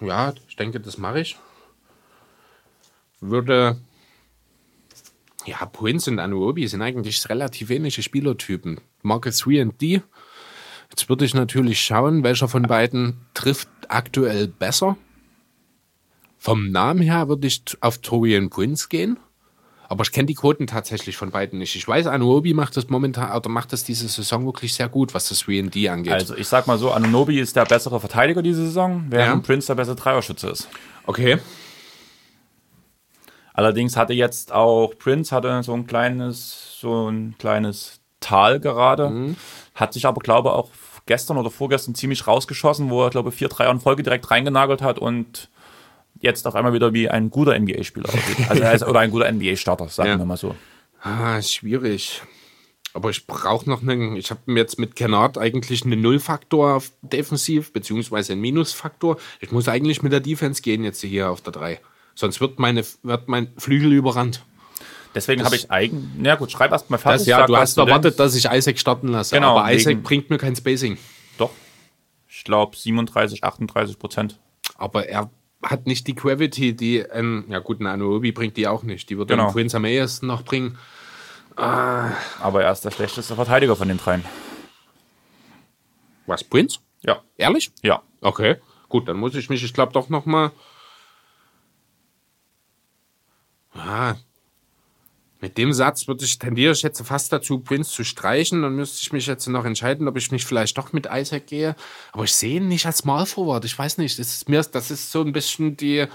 [0.00, 1.36] Ja, ich denke, das mache ich.
[3.20, 3.78] Würde.
[5.48, 8.80] Ja, Prince und Anuobi sind eigentlich relativ ähnliche Spielertypen.
[9.02, 10.02] Marke 3 und D.
[10.90, 14.96] Jetzt würde ich natürlich schauen, welcher von beiden trifft aktuell besser.
[16.36, 19.18] Vom Namen her würde ich auf Torian Prince gehen.
[19.90, 21.74] Aber ich kenne die Quoten tatsächlich von beiden nicht.
[21.74, 25.30] Ich weiß, Anuobi macht das momentan oder macht das diese Saison wirklich sehr gut, was
[25.30, 26.12] das 3D angeht.
[26.12, 29.46] Also ich sag mal so, Anunobi ist der bessere Verteidiger diese Saison, während Ja.
[29.46, 30.68] Prince der bessere Dreierschütze ist.
[31.06, 31.38] okay.
[33.58, 39.36] Allerdings hatte jetzt auch Prince hatte so ein kleines, so ein kleines Tal gerade, Mhm.
[39.74, 40.70] hat sich aber glaube auch
[41.06, 45.00] gestern oder vorgestern ziemlich rausgeschossen, wo er glaube vier Dreier in Folge direkt reingenagelt hat
[45.00, 45.48] und
[46.20, 48.48] jetzt auf einmal wieder wie ein guter NBA-Spieler aussieht.
[48.48, 50.18] Also er ist, oder ein guter NBA-Starter, sagen Ja.
[50.18, 50.54] wir mal so.
[51.02, 52.22] Ah, schwierig.
[52.94, 54.14] Aber ich brauche noch einen.
[54.16, 59.16] Ich habe mir jetzt mit Kennard eigentlich einen Nullfaktor defensiv, beziehungsweise einen Minusfaktor.
[59.40, 61.80] Ich muss eigentlich mit der Defense gehen jetzt hier auf der 3.
[62.18, 64.44] Sonst wird, meine, wird mein Flügel überrannt.
[65.14, 67.20] Deswegen habe ich eigen, na gut, schreib erst mal fertig.
[67.20, 68.16] Das, ja, du hast erwartet, denkst.
[68.16, 69.36] dass ich Isaac starten lasse.
[69.36, 70.98] Genau, aber Isaac bringt mir kein Spacing.
[71.38, 71.52] Doch,
[72.28, 74.36] ich glaube 37, 38 Prozent.
[74.76, 75.30] Aber er
[75.62, 79.08] hat nicht die Gravity, die ein, ja gut, ein Anuobi bringt die auch nicht.
[79.10, 79.52] Die wird Genau.
[79.52, 80.76] Prince am ehesten noch bringen.
[81.54, 84.24] Aber er ist der schlechteste Verteidiger von den dreien.
[86.26, 86.80] Was, Prince?
[87.02, 87.70] Ja, Ehrlich?
[87.82, 88.02] ja.
[88.20, 88.56] Okay,
[88.88, 90.50] gut, dann muss ich mich, ich glaube, doch noch mal.
[93.78, 94.16] Ja.
[95.40, 98.62] Mit dem Satz würde ich, tendiere ich jetzt fast dazu, Prince zu streichen.
[98.62, 101.76] Dann müsste ich mich jetzt noch entscheiden, ob ich nicht vielleicht doch mit Isaac gehe.
[102.12, 103.64] Aber ich sehe ihn nicht als Small Forward.
[103.64, 104.18] Ich weiß nicht.
[104.18, 106.06] Das ist, mir, das ist so ein bisschen die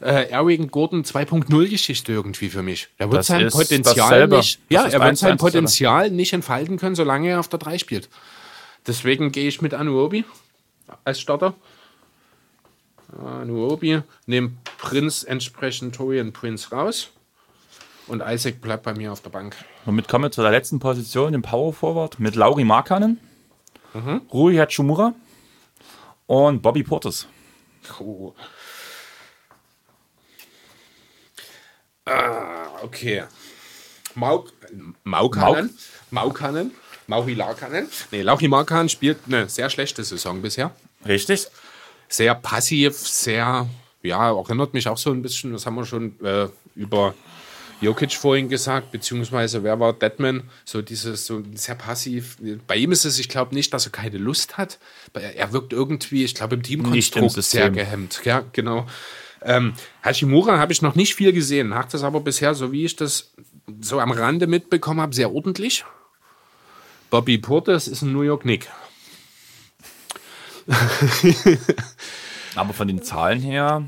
[0.00, 2.88] äh, Eric Gordon 2.0 Geschichte irgendwie für mich.
[2.98, 5.36] Er wird Das sein Potenzial nicht, ja, er wird sein.
[5.36, 8.08] Potenzial nicht entfalten können, solange er auf der 3 spielt.
[8.86, 10.24] Deswegen gehe ich mit Anuobi
[11.04, 11.54] als Starter.
[13.18, 17.10] Anuobi, nehme Prinz entsprechend Torian Prince raus.
[18.06, 19.54] Und Isaac bleibt bei mir auf der Bank.
[19.84, 23.20] Womit kommen wir zu der letzten Position, dem Power Forward, mit Lauri Markkanen,
[23.94, 24.22] Mhm.
[24.32, 25.14] Rui Hachimura
[26.26, 27.26] und Bobby Portis.
[27.98, 28.34] Oh.
[32.04, 33.24] Ah, okay.
[34.14, 34.46] Mau,
[35.04, 35.76] Maukanen.
[36.10, 36.72] Maukanen.
[37.06, 37.88] Mauri Larkanen.
[38.10, 40.70] Nee, Lauchi Markan spielt eine sehr schlechte Saison bisher.
[41.06, 41.46] Richtig?
[42.08, 43.66] Sehr passiv, sehr,
[44.02, 47.14] ja, erinnert mich auch so ein bisschen, das haben wir schon äh, über
[47.80, 52.36] Jokic vorhin gesagt, beziehungsweise wer war Deadman, so dieses, so sehr passiv.
[52.66, 54.78] Bei ihm ist es, ich glaube nicht, dass er keine Lust hat.
[55.12, 58.22] Er wirkt irgendwie, ich glaube, im Nicht im Teamkonstrukt sehr gehemmt.
[58.24, 58.86] Ja, genau.
[59.42, 62.96] Ähm, Hashimura habe ich noch nicht viel gesehen, hat das aber bisher, so wie ich
[62.96, 63.32] das
[63.80, 65.84] so am Rande mitbekommen habe, sehr ordentlich.
[67.10, 68.68] Bobby Portis ist ein New York Nick.
[72.56, 73.82] Aber von den Zahlen her,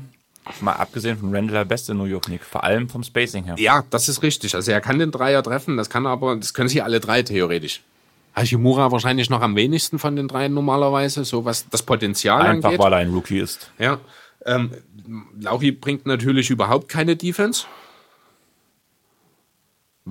[0.61, 3.55] mal abgesehen von Randall der beste New York Nick, vor allem vom Spacing her.
[3.57, 4.55] Ja, das ist richtig.
[4.55, 7.23] Also er kann den Dreier treffen, das kann er aber, das können sie alle drei
[7.23, 7.81] theoretisch.
[8.33, 12.79] Hashimura wahrscheinlich noch am wenigsten von den dreien normalerweise, so was das Potenzial Einfach angeht.
[12.79, 13.71] weil er ein Rookie ist.
[13.77, 13.99] Ja.
[14.45, 14.71] Ähm,
[15.39, 17.65] Lauchi bringt natürlich überhaupt keine Defense.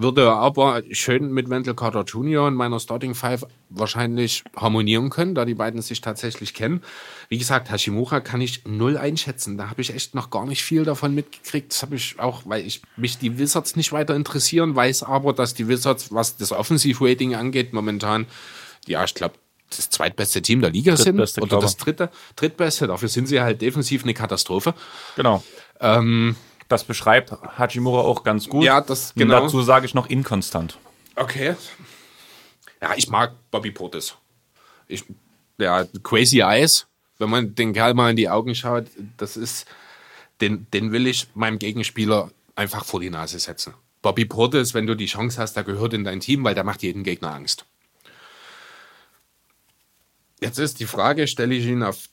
[0.02, 2.48] Würde aber schön mit Wendell Carter Jr.
[2.48, 6.82] in meiner Starting Five wahrscheinlich harmonieren können, da die beiden sich tatsächlich kennen.
[7.28, 9.58] Wie gesagt, Hashimura kann ich null einschätzen.
[9.58, 11.72] Da habe ich echt noch gar nicht viel davon mitgekriegt.
[11.72, 15.52] Das habe ich auch, weil ich mich die Wizards nicht weiter interessieren, weiß aber, dass
[15.52, 18.26] die Wizards, was das Offensiv-Rating angeht, momentan,
[18.86, 19.34] ja, ich glaube,
[19.68, 21.16] das zweitbeste Team der Liga sind.
[21.18, 22.86] Drittbeste, Oder glaube das dritte, drittbeste.
[22.86, 24.74] Dafür sind sie halt defensiv eine Katastrophe.
[25.16, 25.44] Genau.
[26.70, 28.64] Das beschreibt Hachimura auch ganz gut.
[28.64, 29.40] Ja, das- Und genau.
[29.42, 30.78] dazu sage ich noch inkonstant.
[31.16, 31.54] Okay.
[32.80, 34.14] Ja, ich mag Bobby Portis.
[34.88, 35.04] Ich,
[35.58, 36.86] ja, Crazy Eyes,
[37.18, 38.86] wenn man den Kerl mal in die Augen schaut,
[39.18, 39.66] das ist,
[40.40, 43.74] den, den will ich meinem Gegenspieler einfach vor die Nase setzen.
[44.00, 46.82] Bobby Portis, wenn du die Chance hast, der gehört in dein Team, weil der macht
[46.82, 47.66] jeden Gegner Angst.
[50.40, 52.08] Jetzt ist die Frage, stelle ich ihn auf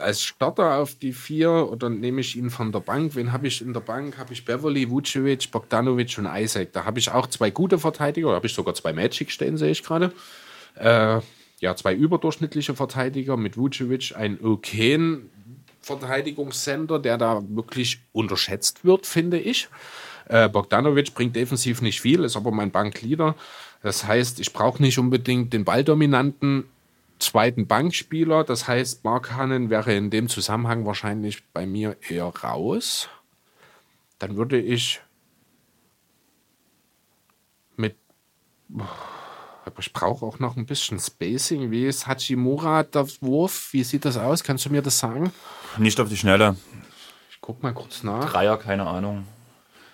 [0.00, 3.14] als Starter auf die vier oder nehme ich ihn von der Bank?
[3.14, 4.18] Wen habe ich in der Bank?
[4.18, 6.72] Habe ich Beverly, Vucevic, Bogdanovic und Isaac.
[6.72, 9.70] Da habe ich auch zwei gute Verteidiger, da habe ich sogar zwei Magic stehen, sehe
[9.70, 10.12] ich gerade.
[10.76, 11.20] Äh,
[11.60, 15.30] ja, zwei überdurchschnittliche Verteidiger mit Vucevic, ein okayen
[15.80, 19.68] Verteidigungscenter, der da wirklich unterschätzt wird, finde ich.
[20.26, 23.34] Äh, Bogdanovic bringt defensiv nicht viel, ist aber mein Bankleader.
[23.82, 26.64] Das heißt, ich brauche nicht unbedingt den balldominanten
[27.18, 28.44] zweiten Bankspieler.
[28.44, 33.08] Das heißt, Mark Hannen wäre in dem Zusammenhang wahrscheinlich bei mir eher raus.
[34.18, 35.00] Dann würde ich
[37.76, 37.96] mit.
[39.64, 41.70] Aber ich brauche auch noch ein bisschen Spacing.
[41.70, 43.68] Wie ist Hachimura der Wurf?
[43.72, 44.42] Wie sieht das aus?
[44.42, 45.32] Kannst du mir das sagen?
[45.76, 46.56] Nicht auf die Schnelle.
[47.30, 48.30] Ich guck mal kurz nach.
[48.30, 49.26] Dreier, keine Ahnung.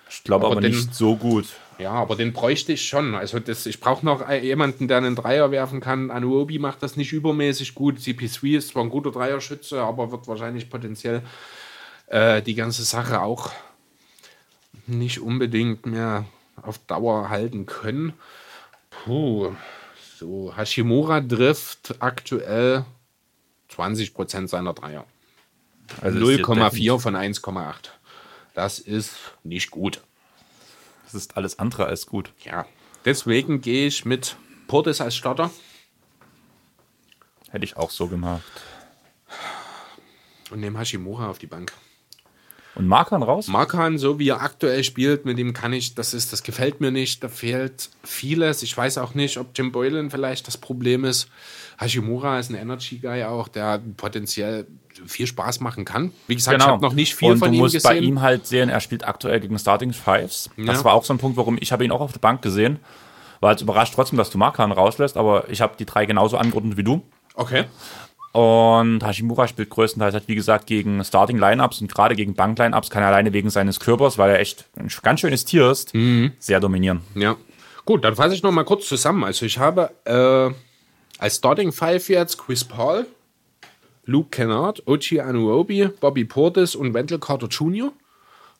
[0.08, 1.46] Ich glaube Aber aber, den- nicht so gut.
[1.78, 3.14] Ja, aber den bräuchte ich schon.
[3.14, 6.10] Also das, ich brauche noch ein- jemanden, der einen Dreier werfen kann.
[6.10, 7.98] Anuobi macht das nicht übermäßig gut.
[7.98, 11.22] CP3 ist zwar ein guter Dreierschütze, aber wird wahrscheinlich potenziell
[12.06, 13.50] äh, die ganze Sache auch
[14.86, 16.26] nicht unbedingt mehr
[16.62, 18.12] auf Dauer halten können.
[18.90, 19.52] Puh.
[20.18, 22.84] So, Hashimura trifft aktuell
[23.74, 25.04] 20% seiner Dreier.
[26.00, 27.74] Also ist hier 0,4 von 1,8.
[28.54, 30.00] Das ist nicht gut.
[31.14, 32.32] Das ist alles andere als gut.
[32.44, 32.66] Ja,
[33.04, 34.36] deswegen gehe ich mit
[34.66, 35.52] Portis als Starter
[37.50, 38.42] Hätte ich auch so gemacht.
[40.50, 41.72] und nehme Hashimura auf die Bank.
[42.74, 43.46] Und Markan raus?
[43.46, 46.90] Markan, so wie er aktuell spielt, mit ihm kann ich, das ist, das gefällt mir
[46.90, 48.64] nicht, da fehlt vieles.
[48.64, 51.28] Ich weiß auch nicht, ob Jim Boylan vielleicht das Problem ist.
[51.78, 54.66] Hashimura ist ein Energy Guy auch, der potenziell
[55.06, 56.12] viel Spaß machen kann.
[56.26, 57.32] Wie gesagt, ich habe noch nicht viel Genau.
[57.34, 57.88] Und von du ihm musst gesehen.
[57.88, 60.50] bei ihm halt sehen, er spielt aktuell gegen Starting Fives.
[60.56, 60.84] Das Ja.
[60.84, 62.78] war auch so ein Punkt, warum ich habe ihn auch auf der Bank gesehen.
[63.40, 66.76] War jetzt überrascht trotzdem, dass du Markan rauslässt, aber ich habe die drei genauso angeordnet
[66.76, 67.02] wie du.
[67.34, 67.64] okay.
[68.32, 72.90] Und Hashimura spielt größtenteils halt, wie gesagt, gegen Starting Lineups und gerade gegen Bank Lineups
[72.90, 76.32] kann er alleine wegen seines Körpers, weil er echt ein ganz schönes Tier ist, Mhm.
[76.40, 77.02] sehr dominieren.
[77.14, 77.36] Ja.
[77.84, 79.22] Gut, dann fasse ich noch mal kurz zusammen.
[79.22, 80.52] Also ich habe äh,
[81.22, 83.06] als Starting Five jetzt Chris Paul,
[84.06, 87.92] Luke Kennard, Ochi Anuobi, Bobby Portis und Wendell Carter Jr.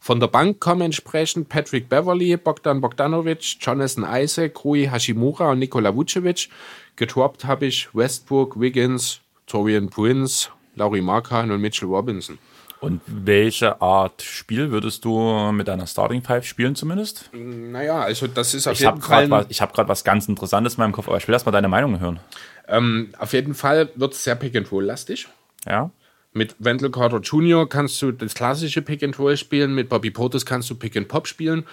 [0.00, 5.94] Von der Bank kommen entsprechend Patrick Beverly, Bogdan Bogdanovic, Jonathan Isaac, Rui Hashimura und Nikola
[5.94, 6.48] Vucevic.
[6.96, 12.38] Getroppt habe ich Westbrook, Wiggins, Torian Prince, Laurie Markhan und Mitchell Robinson.
[12.84, 17.30] Und welche Art Spiel würdest du mit deiner Starting Five spielen zumindest?
[17.32, 19.28] Naja, also das ist auf Ich jeden habe Fall...
[19.28, 21.46] gerade was, ich hab grad was ganz Interessantes in meinem Kopf, aber ich will erst
[21.46, 22.20] mal deine Meinung hören.
[22.68, 25.28] Ähm, auf jeden Fall wird es sehr Pick-and-Roll-lastig.
[25.66, 25.90] Ja?
[26.32, 27.68] Mit Wendell Carter Jr.
[27.68, 31.64] kannst du das klassische Pick-and-Roll spielen, mit Bobby Portis kannst du Pick-and-Pop spielen.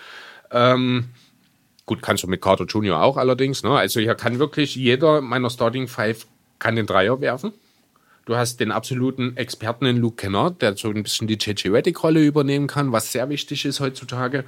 [0.51, 1.09] Ähm,
[1.85, 3.01] gut, kannst du mit Carter Jr.
[3.01, 3.63] auch allerdings.
[3.63, 3.71] Ne?
[3.71, 6.27] Also hier kann wirklich jeder meiner Starting Five
[6.59, 7.53] kann den Dreier werfen.
[8.31, 12.25] Du hast den absoluten Experten in Luke Kennard, der so ein bisschen die JJ Reddick-Rolle
[12.25, 14.45] übernehmen kann, was sehr wichtig ist heutzutage.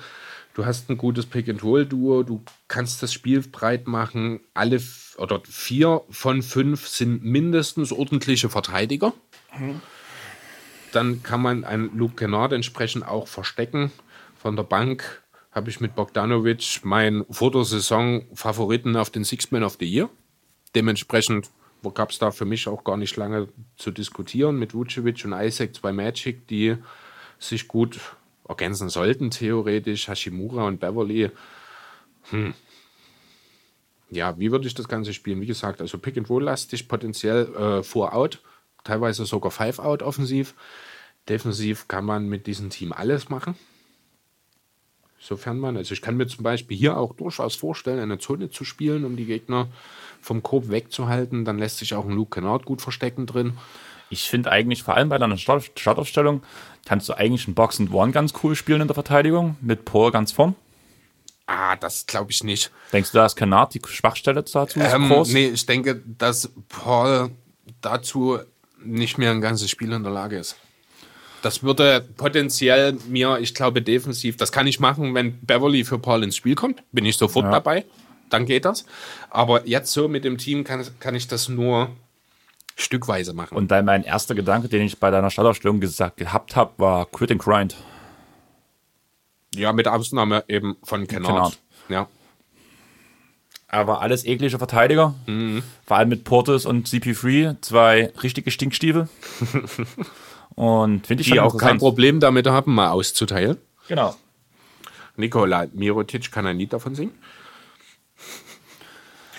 [0.53, 4.39] Du hast ein gutes Pick-and-Roll-Duo, du kannst das Spiel breit machen.
[4.53, 4.81] Alle
[5.17, 9.11] oder vier von fünf sind mindestens ordentliche Verteidiger.
[10.93, 13.91] Dann kann man einen Luke Kennard entsprechend auch verstecken.
[14.41, 19.51] Von der Bank habe ich mit Bogdanovic meinen vor der Saison Favoriten auf den Six
[19.51, 20.09] Man of the Year.
[20.73, 21.49] Dementsprechend
[21.91, 23.47] gab es da für mich auch gar nicht lange
[23.77, 26.77] zu diskutieren mit Vucevic und Isaac, zwei Magic, die
[27.39, 27.99] sich gut
[28.47, 30.07] ergänzen sollten, theoretisch.
[30.07, 31.31] Hashimura und Beverly.
[32.29, 32.53] Hm.
[34.09, 35.41] Ja, wie würde ich das Ganze spielen?
[35.41, 38.41] Wie gesagt, also Pick and Roll-lastig, potenziell äh, Four-Out,
[38.83, 40.53] teilweise sogar Five-Out offensiv.
[41.27, 43.55] Defensiv kann man mit diesem Team alles machen.
[45.19, 48.65] Sofern man, also ich kann mir zum Beispiel hier auch durchaus vorstellen, eine Zone zu
[48.65, 49.69] spielen, um die Gegner
[50.23, 51.45] vom Korb wegzuhalten.
[51.45, 53.53] Dann lässt sich auch ein Luke Kennard gut verstecken drin.
[54.09, 56.43] Ich finde eigentlich, vor allem bei deiner Start Startaufstellung,
[56.85, 60.11] kannst du eigentlich einen Box and One ganz cool spielen in der Verteidigung, mit Paul
[60.11, 60.55] ganz vorn.
[61.45, 62.71] Ah, das glaube ich nicht.
[62.93, 65.33] Denkst du, da ist Kanat die Schwachstelle dazu Ähm, groß?
[65.33, 67.31] nee, ich denke, dass Paul
[67.81, 68.39] dazu
[68.83, 70.55] nicht mehr ein ganzes Spiel in der Lage ist.
[71.41, 76.23] Das würde potenziell mir, ich glaube, defensiv, das kann ich machen, wenn Beverly für Paul
[76.23, 77.51] ins Spiel kommt, bin ich sofort Ja.
[77.51, 77.83] dabei,
[78.33, 78.85] dann geht das.
[79.29, 81.89] Aber jetzt so mit dem Team kann, kann ich das nur
[82.75, 83.55] stückweise machen.
[83.55, 87.31] Und dann mein erster Gedanke, den ich bei deiner Startaufstellung gesagt gehabt habe, war Quit
[87.31, 87.75] and Grind.
[89.55, 91.59] ja, mit Ausnahme eben von Kennard.
[91.89, 92.07] Ja.
[93.67, 95.15] Aber alles eklige Verteidiger.
[95.85, 99.07] Vor allem mit Portis und CP3, zwei richtige Stinkstiefel.
[100.55, 101.79] und finde ich Die auch kein.
[101.79, 103.57] Problem damit haben, mal auszuteilen.
[103.87, 104.15] Genau.
[105.15, 107.13] Nikola Mirotic kann ein Lied davon singen.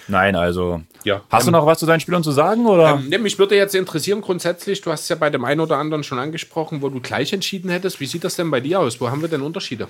[0.08, 0.82] Nein, also.
[1.04, 1.22] Ja.
[1.30, 2.66] Hast du noch was zu deinen Spielern zu sagen?
[2.66, 2.94] Oder?
[2.94, 5.78] Ähm, ja, mich würde jetzt interessieren, grundsätzlich, du hast es ja bei dem einen oder
[5.78, 8.00] anderen schon angesprochen, wo du gleich entschieden hättest.
[8.00, 9.00] Wie sieht das denn bei dir aus?
[9.00, 9.88] Wo haben wir denn Unterschiede?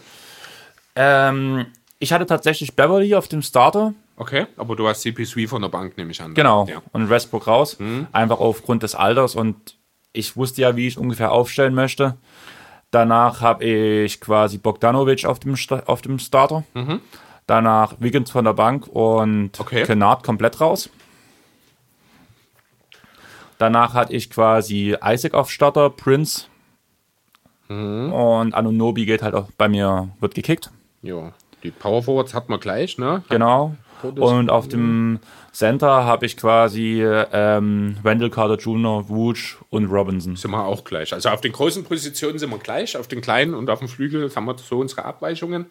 [0.96, 1.66] Ähm,
[1.98, 3.94] ich hatte tatsächlich Beverly auf dem Starter.
[4.16, 6.34] Okay, aber du hast CP3 von der Bank, nehme ich an.
[6.34, 6.66] Genau.
[6.68, 6.82] Ja.
[6.92, 7.76] Und Westbrook raus.
[8.12, 9.34] Einfach aufgrund des Alters.
[9.34, 9.76] Und
[10.12, 12.16] ich wusste ja, wie ich ungefähr aufstellen möchte.
[12.92, 16.62] Danach habe ich quasi Bogdanovic auf dem, auf dem Starter.
[17.46, 19.84] Danach Wiggins von der Bank und Okay.
[19.84, 20.88] Kennard komplett raus.
[23.58, 26.46] Danach hatte ich quasi Isaac auf Starter, Prince.
[27.68, 30.70] Und Anunobi geht halt auch bei mir, wird gekickt.
[31.02, 31.32] ja.
[31.62, 33.24] Die Power Forwards hat man gleich, ne?
[33.30, 33.74] Genau.
[34.02, 35.18] Und auf dem
[35.50, 40.36] Center habe ich quasi ähm, Wendell Carter Jr., Wooch und Robinson.
[40.36, 41.14] Sind wir auch gleich.
[41.14, 44.30] Also auf den großen Positionen sind wir gleich, auf den kleinen und auf dem Flügel
[44.36, 45.70] haben wir so unsere Abweichungen.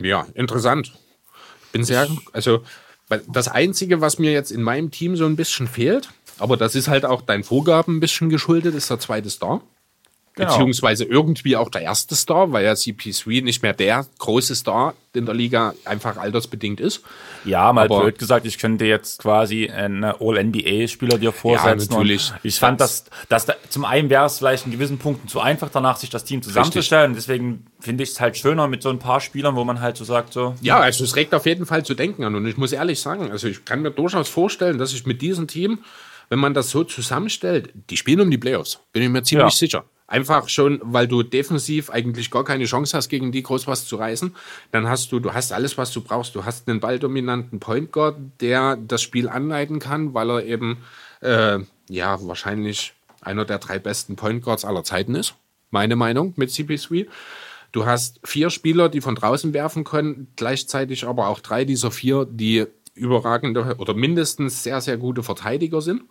[0.00, 0.92] Ja, interessant.
[1.72, 2.64] Bin sehr, also
[3.28, 6.88] das Einzige, was mir jetzt in meinem Team so ein bisschen fehlt, aber das ist
[6.88, 9.62] halt auch deinen Vorgaben ein bisschen geschuldet, ist der zweite Star.
[10.36, 10.48] Genau.
[10.50, 15.26] Beziehungsweise irgendwie auch der erste Star, weil ja CP3 nicht mehr der große Star in
[15.26, 17.02] der Liga einfach altersbedingt ist.
[17.44, 21.88] Ja, mal Aber- blöd gesagt, ich könnte jetzt quasi einen All-NBA-Spieler dir vorsetzen.
[21.92, 22.30] natürlich.
[22.30, 25.40] Und ich fand, dass, dass da, zum einen wäre es vielleicht in gewissen Punkten zu
[25.40, 27.14] einfach, danach sich das Team zusammenzustellen.
[27.14, 30.04] Deswegen finde ich es halt schöner mit so ein paar Spielern, wo man halt so
[30.04, 32.34] sagt, so, Ja, also es regt auf jeden Fall zu denken an.
[32.36, 35.48] Und ich muss ehrlich sagen, also ich kann mir durchaus vorstellen, dass ich mit diesem
[35.48, 35.80] Team,
[36.28, 38.78] wenn man das so zusammenstellt, die spielen um die Playoffs.
[38.92, 39.50] Bin ich mir ziemlich Ja.
[39.58, 39.84] sicher.
[40.10, 43.94] Einfach schon, weil du defensiv eigentlich gar keine Chance hast, gegen die groß was zu
[43.94, 44.34] reißen.
[44.72, 46.34] Dann hast du, du hast alles, was du brauchst.
[46.34, 50.78] Du hast einen balldominanten Point Guard, der das Spiel anleiten kann, weil er eben,
[51.20, 55.36] äh, ja, wahrscheinlich einer der drei besten Point Guards aller Zeiten ist.
[55.70, 57.06] Meine Meinung mit CP3.
[57.70, 62.26] Du hast vier Spieler, die von draußen werfen können, gleichzeitig aber auch drei dieser vier,
[62.28, 66.02] die überragende oder mindestens sehr, sehr gute Verteidiger sind.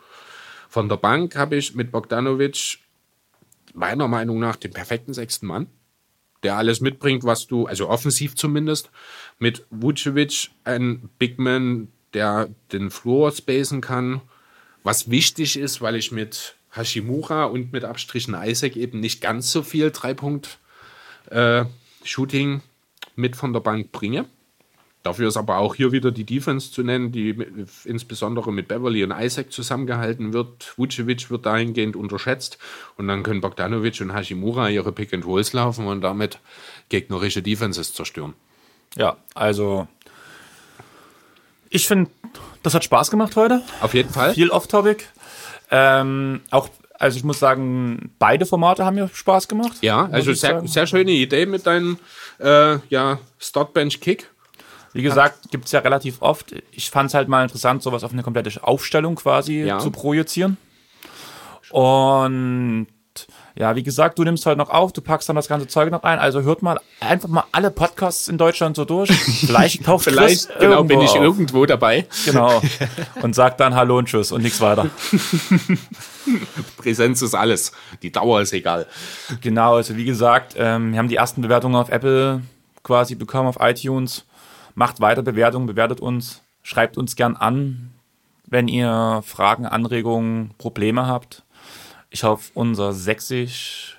[0.70, 2.80] Von der Bank habe ich mit Bogdanovic
[3.80, 5.68] meiner Meinung nach den perfekten sechsten Mann,
[6.44, 8.92] der alles mitbringt, was du, also offensiv zumindest,
[9.40, 14.22] mit Vucevic ein Big Man, der den Floor spacen kann,
[14.84, 19.64] was wichtig ist, weil ich mit Hashimura und mit Abstrichen Isaac eben nicht ganz so
[19.64, 22.62] viel Dreipunkt-Shooting äh,
[23.16, 24.26] mit von der Bank bringe.
[25.02, 27.36] Dafür ist aber auch hier wieder die Defense zu nennen, die
[27.86, 30.74] insbesondere mit Beverly und Isaac zusammengehalten wird.
[30.78, 32.58] Vucevic wird dahingehend unterschätzt
[32.98, 36.40] und dann können Bogdanovic und Hashimura ihre Pick and Rolls laufen und damit
[36.90, 38.34] gegnerische Defenses zerstören.
[38.98, 39.88] Ja, also
[41.70, 42.10] ich finde,
[42.64, 43.62] das hat Spaß gemacht heute.
[43.80, 44.34] Auf jeden Fall.
[44.34, 45.06] Viel Off-Topic.
[45.72, 49.78] Ähm, auch, also ich muss sagen, beide Formate haben mir Spaß gemacht.
[49.82, 52.00] Ja, also sehr, sehr schöne Idee mit deinem
[52.40, 54.30] äh, ja, Startbench-Kick.
[54.94, 56.54] Wie gesagt, gibt es ja relativ oft.
[56.72, 59.80] Ich fand es halt mal interessant, sowas auf eine komplette Aufstellung quasi Ja.
[59.80, 60.58] zu projizieren.
[61.72, 62.88] Und
[63.56, 66.04] ja, wie gesagt, du nimmst halt noch auf, du packst dann das ganze Zeug noch
[66.04, 66.18] ein.
[66.18, 69.12] Also hört mal einfach mal alle Podcasts in Deutschland so durch.
[69.12, 71.18] Vielleicht kauft Vielleicht Chris genau, bin ich auf.
[71.18, 72.08] irgendwo dabei.
[72.26, 72.62] Genau.
[73.22, 74.90] Und sagt dann Hallo und Tschüss und nichts weiter.
[76.78, 77.72] Präsenz ist alles.
[78.02, 78.88] Die Dauer ist egal.
[79.42, 82.42] Genau, also wie gesagt, ähm, wir haben die ersten Bewertungen auf Apple
[82.84, 84.26] quasi bekommen, auf iTunes.
[84.76, 87.92] Macht weiter Bewertungen, bewertet uns, schreibt uns gern an,
[88.46, 91.44] wenn ihr Fragen, Anregungen, Probleme habt.
[92.10, 93.98] Ich hoffe, unser Sächsisch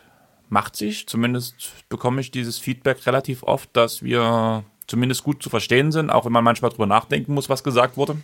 [0.49, 1.07] macht sich.
[1.07, 6.25] Zumindest bekomme ich dieses Feedback relativ oft, dass wir zumindest gut zu verstehen sind, auch
[6.25, 8.17] wenn man manchmal drüber nachdenken muss, was gesagt wurde.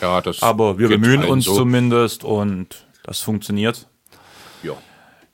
[0.00, 1.56] Ja, das Aber wir bemühen uns so.
[1.56, 3.88] zumindest und das funktioniert.
[4.62, 4.74] Ja.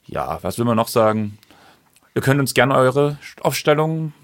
[0.06, 1.38] Ja, was will man noch sagen?
[2.14, 4.14] Ihr könnt uns gerne eure Aufstellungen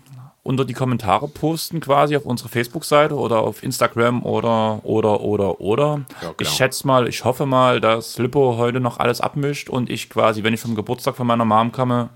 [0.49, 6.07] unter die Kommentare posten, quasi auf unsere Facebook-Seite oder auf Instagram oder, oder, oder, oder.
[6.23, 6.33] Ja.
[6.41, 10.43] Ich schätze mal, ich hoffe mal, dass Lippo heute noch alles abmischt und ich quasi,
[10.45, 12.09] wenn ich vom Geburtstag von meiner Mom komme,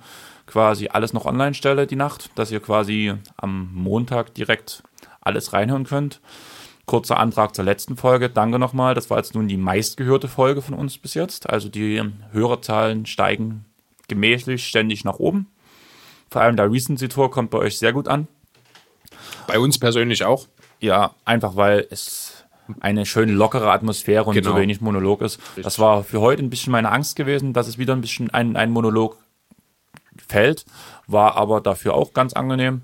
[0.46, 4.82] quasi alles noch online stelle die Nacht, dass ihr quasi am Montag direkt
[5.20, 6.22] alles reinhören könnt.
[6.86, 8.30] Kurzer Antrag zur letzten Folge.
[8.30, 8.94] Danke nochmal.
[8.94, 11.50] Das war jetzt nun die meistgehörte Folge von uns bis jetzt.
[11.50, 12.02] Also die
[12.32, 13.66] Hörerzahlen steigen
[14.08, 15.48] gemächlich ständig nach oben.
[16.32, 18.26] Vor allem der Recency Tour kommt bei euch sehr gut an.
[19.46, 20.46] Bei uns persönlich auch.
[20.80, 22.44] Ja, einfach weil es
[22.80, 24.56] eine schöne lockere Atmosphäre und so Genau.
[24.56, 25.38] wenig Monolog ist.
[25.62, 28.56] Das war für heute ein bisschen meine Angst gewesen, dass es wieder ein bisschen ein,
[28.56, 29.18] ein Monolog
[30.26, 30.64] fällt,
[31.06, 32.80] war aber dafür auch ganz angenehm.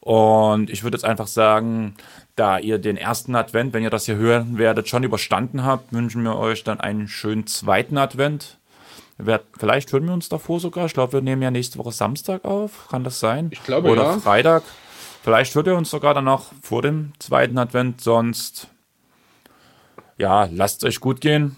[0.00, 1.94] Und ich würde jetzt einfach sagen,
[2.36, 6.22] da ihr den ersten Advent, wenn ihr das hier hören werdet, schon überstanden habt, wünschen
[6.24, 8.58] wir euch dann einen schönen zweiten Advent.
[9.18, 10.86] Vielleicht hören wir uns davor sogar.
[10.86, 12.88] Ich glaube, wir nehmen ja nächste Woche Samstag auf.
[12.88, 13.50] Kann das sein?
[13.52, 14.18] Ich glaube, Oder ja.
[14.18, 14.62] Freitag.
[15.22, 18.00] Vielleicht hört ihr uns sogar dann noch vor dem zweiten Advent.
[18.00, 18.68] Sonst,
[20.18, 21.56] ja, lasst es euch gut gehen.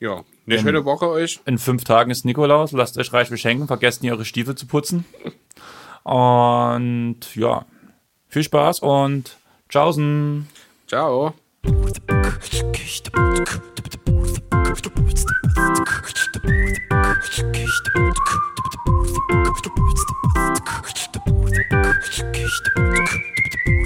[0.00, 0.24] Ja.
[0.46, 1.40] Eine schöne Woche euch.
[1.44, 2.72] In fünf Tagen ist Nikolaus.
[2.72, 3.66] Lasst euch reich beschenken.
[3.66, 5.04] Vergesst nie eure Stiefel zu putzen.
[6.04, 7.66] Und ja,
[8.28, 9.36] viel Spaß und
[9.68, 10.48] tschaußen.
[10.86, 11.34] Ciao.
[14.68, 19.88] カクチューキー、とんこんとぼう、とんこんとぼう。